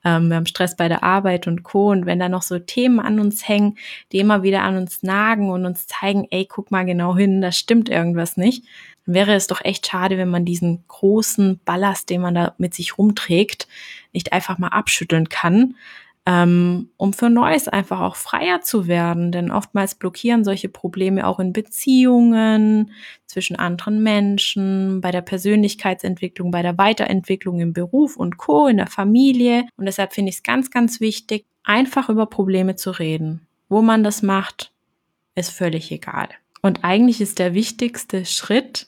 ähm, 0.04 0.28
wir 0.28 0.36
haben 0.36 0.46
Stress 0.46 0.76
bei 0.76 0.88
der 0.88 1.02
Arbeit 1.02 1.46
und 1.46 1.62
Co. 1.62 1.90
Und 1.90 2.06
wenn 2.06 2.18
da 2.18 2.28
noch 2.28 2.42
so 2.42 2.58
Themen 2.58 3.00
an 3.00 3.20
uns 3.20 3.46
hängen, 3.48 3.78
die 4.10 4.18
immer 4.18 4.42
wieder 4.42 4.62
an 4.62 4.76
uns 4.76 5.02
nagen 5.02 5.50
und 5.50 5.64
uns 5.64 5.86
zeigen, 5.86 6.26
ey, 6.30 6.46
guck 6.46 6.70
mal 6.70 6.84
genau 6.84 7.16
hin, 7.16 7.40
da 7.40 7.52
stimmt 7.52 7.88
irgendwas 7.88 8.36
nicht, 8.36 8.64
dann 9.06 9.14
wäre 9.14 9.34
es 9.34 9.46
doch 9.46 9.64
echt 9.64 9.86
schade, 9.86 10.18
wenn 10.18 10.30
man 10.30 10.44
diesen 10.44 10.84
großen 10.88 11.60
Ballast, 11.64 12.10
den 12.10 12.20
man 12.20 12.34
da 12.34 12.54
mit 12.58 12.74
sich 12.74 12.98
rumträgt, 12.98 13.68
nicht 14.12 14.32
einfach 14.32 14.58
mal 14.58 14.68
abschütteln 14.68 15.28
kann. 15.28 15.76
Ähm, 16.24 16.90
um 16.96 17.12
für 17.12 17.28
Neues 17.28 17.66
einfach 17.68 18.00
auch 18.00 18.16
freier 18.16 18.60
zu 18.60 18.86
werden. 18.86 19.32
Denn 19.32 19.50
oftmals 19.50 19.96
blockieren 19.96 20.44
solche 20.44 20.68
Probleme 20.68 21.26
auch 21.26 21.40
in 21.40 21.52
Beziehungen 21.52 22.92
zwischen 23.26 23.56
anderen 23.56 24.02
Menschen, 24.02 25.00
bei 25.00 25.10
der 25.10 25.22
Persönlichkeitsentwicklung, 25.22 26.50
bei 26.50 26.62
der 26.62 26.78
Weiterentwicklung 26.78 27.60
im 27.60 27.72
Beruf 27.72 28.16
und 28.16 28.36
Co, 28.36 28.68
in 28.68 28.76
der 28.76 28.86
Familie. 28.86 29.66
Und 29.76 29.86
deshalb 29.86 30.12
finde 30.12 30.30
ich 30.30 30.36
es 30.36 30.42
ganz, 30.42 30.70
ganz 30.70 31.00
wichtig, 31.00 31.44
einfach 31.64 32.08
über 32.08 32.26
Probleme 32.26 32.76
zu 32.76 32.90
reden. 32.90 33.46
Wo 33.68 33.82
man 33.82 34.04
das 34.04 34.22
macht, 34.22 34.72
ist 35.34 35.50
völlig 35.50 35.90
egal. 35.90 36.28
Und 36.60 36.84
eigentlich 36.84 37.20
ist 37.20 37.38
der 37.38 37.54
wichtigste 37.54 38.24
Schritt, 38.24 38.86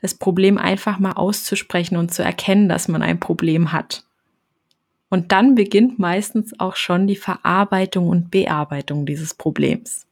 das 0.00 0.14
Problem 0.14 0.56
einfach 0.58 0.98
mal 0.98 1.12
auszusprechen 1.12 1.96
und 1.96 2.12
zu 2.12 2.22
erkennen, 2.22 2.68
dass 2.68 2.88
man 2.88 3.02
ein 3.02 3.20
Problem 3.20 3.72
hat. 3.72 4.04
Und 5.14 5.30
dann 5.30 5.54
beginnt 5.54 6.00
meistens 6.00 6.58
auch 6.58 6.74
schon 6.74 7.06
die 7.06 7.14
Verarbeitung 7.14 8.08
und 8.08 8.32
Bearbeitung 8.32 9.06
dieses 9.06 9.32
Problems. 9.32 10.08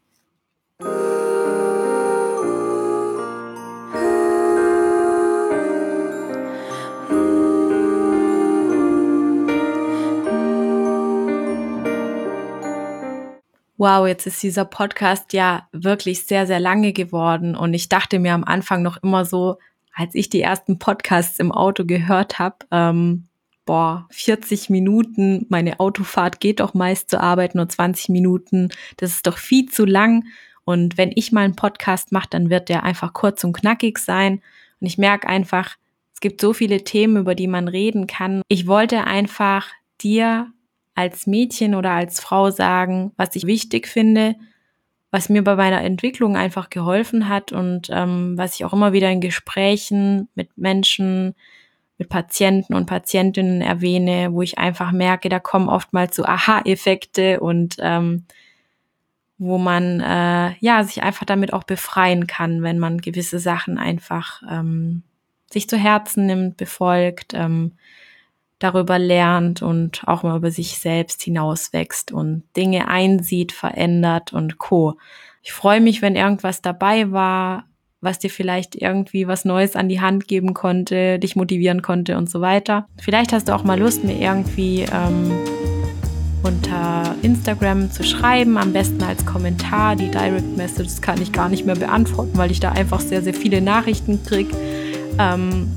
Wow, 13.76 14.06
jetzt 14.06 14.28
ist 14.28 14.40
dieser 14.40 14.64
Podcast 14.64 15.32
ja 15.32 15.66
wirklich 15.72 16.26
sehr, 16.26 16.46
sehr 16.46 16.60
lange 16.60 16.92
geworden 16.92 17.56
und 17.56 17.74
ich 17.74 17.88
dachte 17.88 18.20
mir 18.20 18.34
am 18.34 18.44
Anfang 18.44 18.82
noch 18.82 19.02
immer 19.02 19.24
so, 19.24 19.58
als 19.92 20.14
ich 20.14 20.30
die 20.30 20.42
ersten 20.42 20.78
Podcasts 20.78 21.40
im 21.40 21.50
Auto 21.50 21.84
gehört 21.84 22.38
habe, 22.38 22.58
ähm, 22.70 23.26
boah, 23.64 24.06
40 24.10 24.70
Minuten, 24.70 25.46
meine 25.48 25.80
Autofahrt 25.80 26.40
geht 26.40 26.60
doch 26.60 26.74
meist 26.74 27.10
zur 27.10 27.20
Arbeit 27.20 27.54
nur 27.54 27.68
20 27.68 28.08
Minuten, 28.08 28.70
das 28.96 29.12
ist 29.12 29.26
doch 29.26 29.38
viel 29.38 29.66
zu 29.68 29.84
lang. 29.84 30.24
Und 30.64 30.96
wenn 30.96 31.12
ich 31.14 31.32
mal 31.32 31.44
einen 31.44 31.56
Podcast 31.56 32.12
mache, 32.12 32.28
dann 32.30 32.50
wird 32.50 32.68
der 32.68 32.84
einfach 32.84 33.12
kurz 33.12 33.42
und 33.44 33.52
knackig 33.52 33.98
sein. 33.98 34.42
Und 34.80 34.86
ich 34.86 34.98
merke 34.98 35.28
einfach, 35.28 35.76
es 36.14 36.20
gibt 36.20 36.40
so 36.40 36.52
viele 36.52 36.84
Themen, 36.84 37.16
über 37.16 37.34
die 37.34 37.48
man 37.48 37.68
reden 37.68 38.06
kann. 38.06 38.42
Ich 38.48 38.66
wollte 38.66 39.04
einfach 39.04 39.68
dir 40.00 40.52
als 40.94 41.26
Mädchen 41.26 41.74
oder 41.74 41.90
als 41.90 42.20
Frau 42.20 42.50
sagen, 42.50 43.12
was 43.16 43.34
ich 43.34 43.46
wichtig 43.46 43.88
finde, 43.88 44.36
was 45.10 45.28
mir 45.28 45.42
bei 45.42 45.56
meiner 45.56 45.82
Entwicklung 45.82 46.36
einfach 46.36 46.70
geholfen 46.70 47.28
hat 47.28 47.52
und 47.52 47.88
ähm, 47.90 48.36
was 48.36 48.54
ich 48.54 48.64
auch 48.64 48.72
immer 48.72 48.92
wieder 48.92 49.10
in 49.10 49.20
Gesprächen 49.20 50.28
mit 50.34 50.56
Menschen 50.56 51.34
mit 51.98 52.08
Patienten 52.08 52.74
und 52.74 52.86
Patientinnen 52.86 53.60
erwähne, 53.60 54.32
wo 54.32 54.42
ich 54.42 54.58
einfach 54.58 54.92
merke, 54.92 55.28
da 55.28 55.38
kommen 55.38 55.68
oftmals 55.68 56.16
so 56.16 56.24
Aha-Effekte 56.24 57.40
und 57.40 57.76
ähm, 57.78 58.24
wo 59.38 59.58
man 59.58 60.00
äh, 60.00 60.54
ja 60.60 60.84
sich 60.84 61.02
einfach 61.02 61.26
damit 61.26 61.52
auch 61.52 61.64
befreien 61.64 62.26
kann, 62.26 62.62
wenn 62.62 62.78
man 62.78 63.00
gewisse 63.00 63.38
Sachen 63.38 63.78
einfach 63.78 64.42
ähm, 64.48 65.02
sich 65.52 65.68
zu 65.68 65.76
Herzen 65.76 66.26
nimmt, 66.26 66.56
befolgt, 66.56 67.34
ähm, 67.34 67.72
darüber 68.58 68.98
lernt 68.98 69.60
und 69.60 70.06
auch 70.06 70.22
mal 70.22 70.36
über 70.36 70.50
sich 70.50 70.78
selbst 70.78 71.22
hinauswächst 71.22 72.12
und 72.12 72.44
Dinge 72.56 72.88
einsieht, 72.88 73.52
verändert 73.52 74.32
und 74.32 74.58
co. 74.58 74.96
Ich 75.42 75.52
freue 75.52 75.80
mich, 75.80 76.02
wenn 76.02 76.14
irgendwas 76.14 76.62
dabei 76.62 77.10
war, 77.10 77.64
was 78.02 78.18
dir 78.18 78.30
vielleicht 78.30 78.74
irgendwie 78.74 79.26
was 79.26 79.44
Neues 79.44 79.76
an 79.76 79.88
die 79.88 80.00
Hand 80.00 80.28
geben 80.28 80.52
konnte, 80.52 81.18
dich 81.18 81.36
motivieren 81.36 81.80
konnte 81.80 82.18
und 82.18 82.28
so 82.28 82.40
weiter. 82.40 82.86
Vielleicht 83.00 83.32
hast 83.32 83.48
du 83.48 83.54
auch 83.54 83.64
mal 83.64 83.78
Lust, 83.78 84.04
mir 84.04 84.18
irgendwie 84.20 84.84
ähm, 84.92 85.30
unter 86.42 87.14
Instagram 87.22 87.90
zu 87.92 88.02
schreiben, 88.02 88.58
am 88.58 88.72
besten 88.72 89.02
als 89.02 89.24
Kommentar. 89.24 89.94
Die 89.94 90.10
Direct 90.10 90.56
Messages 90.56 91.00
kann 91.00 91.22
ich 91.22 91.32
gar 91.32 91.48
nicht 91.48 91.64
mehr 91.64 91.76
beantworten, 91.76 92.36
weil 92.36 92.50
ich 92.50 92.60
da 92.60 92.72
einfach 92.72 93.00
sehr, 93.00 93.22
sehr 93.22 93.34
viele 93.34 93.60
Nachrichten 93.60 94.22
kriege. 94.24 94.50
Ähm, 95.18 95.68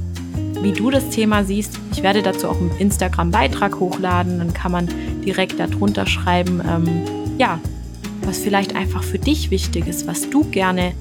wie 0.61 0.71
du 0.71 0.89
das 0.89 1.09
Thema 1.09 1.43
siehst. 1.43 1.79
Ich 1.91 2.01
werde 2.01 2.23
dazu 2.23 2.49
auch 2.49 2.59
einen 2.59 2.71
Instagram-Beitrag 2.79 3.79
hochladen, 3.79 4.39
dann 4.39 4.53
kann 4.53 4.71
man 4.71 4.89
direkt 5.23 5.59
darunter 5.59 6.07
schreiben, 6.07 6.59
ähm, 6.67 6.87
ja, 7.37 7.59
was 8.25 8.39
vielleicht 8.39 8.75
einfach 8.75 9.03
für 9.03 9.19
dich 9.19 9.51
wichtig 9.51 9.87
ist, 9.87 10.07
was 10.07 10.29
du 10.29 10.43
gerne 10.45 10.93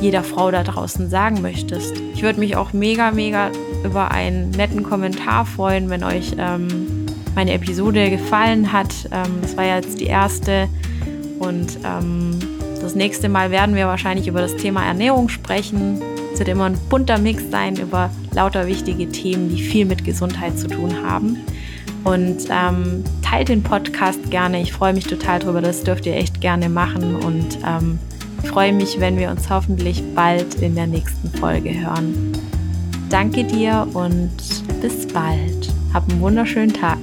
jeder 0.00 0.24
Frau 0.24 0.50
da 0.50 0.62
draußen 0.64 1.08
sagen 1.08 1.42
möchtest. 1.42 1.94
Ich 2.14 2.22
würde 2.22 2.40
mich 2.40 2.56
auch 2.56 2.72
mega, 2.72 3.12
mega 3.12 3.50
über 3.84 4.10
einen 4.10 4.50
netten 4.50 4.82
Kommentar 4.82 5.46
freuen, 5.46 5.90
wenn 5.90 6.02
euch 6.02 6.32
ähm, 6.38 7.06
meine 7.34 7.52
Episode 7.52 8.10
gefallen 8.10 8.72
hat. 8.72 8.92
Ähm, 9.12 9.40
das 9.42 9.56
war 9.56 9.64
ja 9.64 9.76
jetzt 9.76 10.00
die 10.00 10.06
erste 10.06 10.68
und 11.38 11.78
ähm, 11.84 12.38
das 12.80 12.94
nächste 12.96 13.28
Mal 13.28 13.50
werden 13.52 13.76
wir 13.76 13.86
wahrscheinlich 13.86 14.26
über 14.26 14.40
das 14.40 14.56
Thema 14.56 14.84
Ernährung 14.84 15.28
sprechen. 15.28 16.02
Es 16.32 16.38
wird 16.40 16.48
immer 16.48 16.64
ein 16.64 16.78
bunter 16.88 17.18
Mix 17.18 17.44
sein 17.50 17.76
über 17.76 18.10
lauter 18.32 18.66
wichtige 18.66 19.08
Themen, 19.08 19.48
die 19.48 19.62
viel 19.62 19.84
mit 19.84 20.04
Gesundheit 20.04 20.58
zu 20.58 20.66
tun 20.66 20.96
haben. 21.04 21.36
Und 22.04 22.48
ähm, 22.50 23.04
teilt 23.22 23.48
den 23.48 23.62
Podcast 23.62 24.30
gerne. 24.30 24.60
Ich 24.60 24.72
freue 24.72 24.92
mich 24.92 25.04
total 25.04 25.38
drüber. 25.38 25.60
Das 25.60 25.84
dürft 25.84 26.06
ihr 26.06 26.16
echt 26.16 26.40
gerne 26.40 26.68
machen. 26.68 27.16
Und 27.16 27.58
ähm, 27.66 27.98
freue 28.44 28.72
mich, 28.72 28.98
wenn 29.00 29.18
wir 29.18 29.30
uns 29.30 29.48
hoffentlich 29.48 30.02
bald 30.14 30.56
in 30.56 30.74
der 30.74 30.86
nächsten 30.86 31.30
Folge 31.38 31.72
hören. 31.74 32.32
Danke 33.08 33.44
dir 33.44 33.86
und 33.94 34.30
bis 34.80 35.06
bald. 35.06 35.68
Hab 35.92 36.10
einen 36.10 36.20
wunderschönen 36.20 36.72
Tag. 36.72 36.98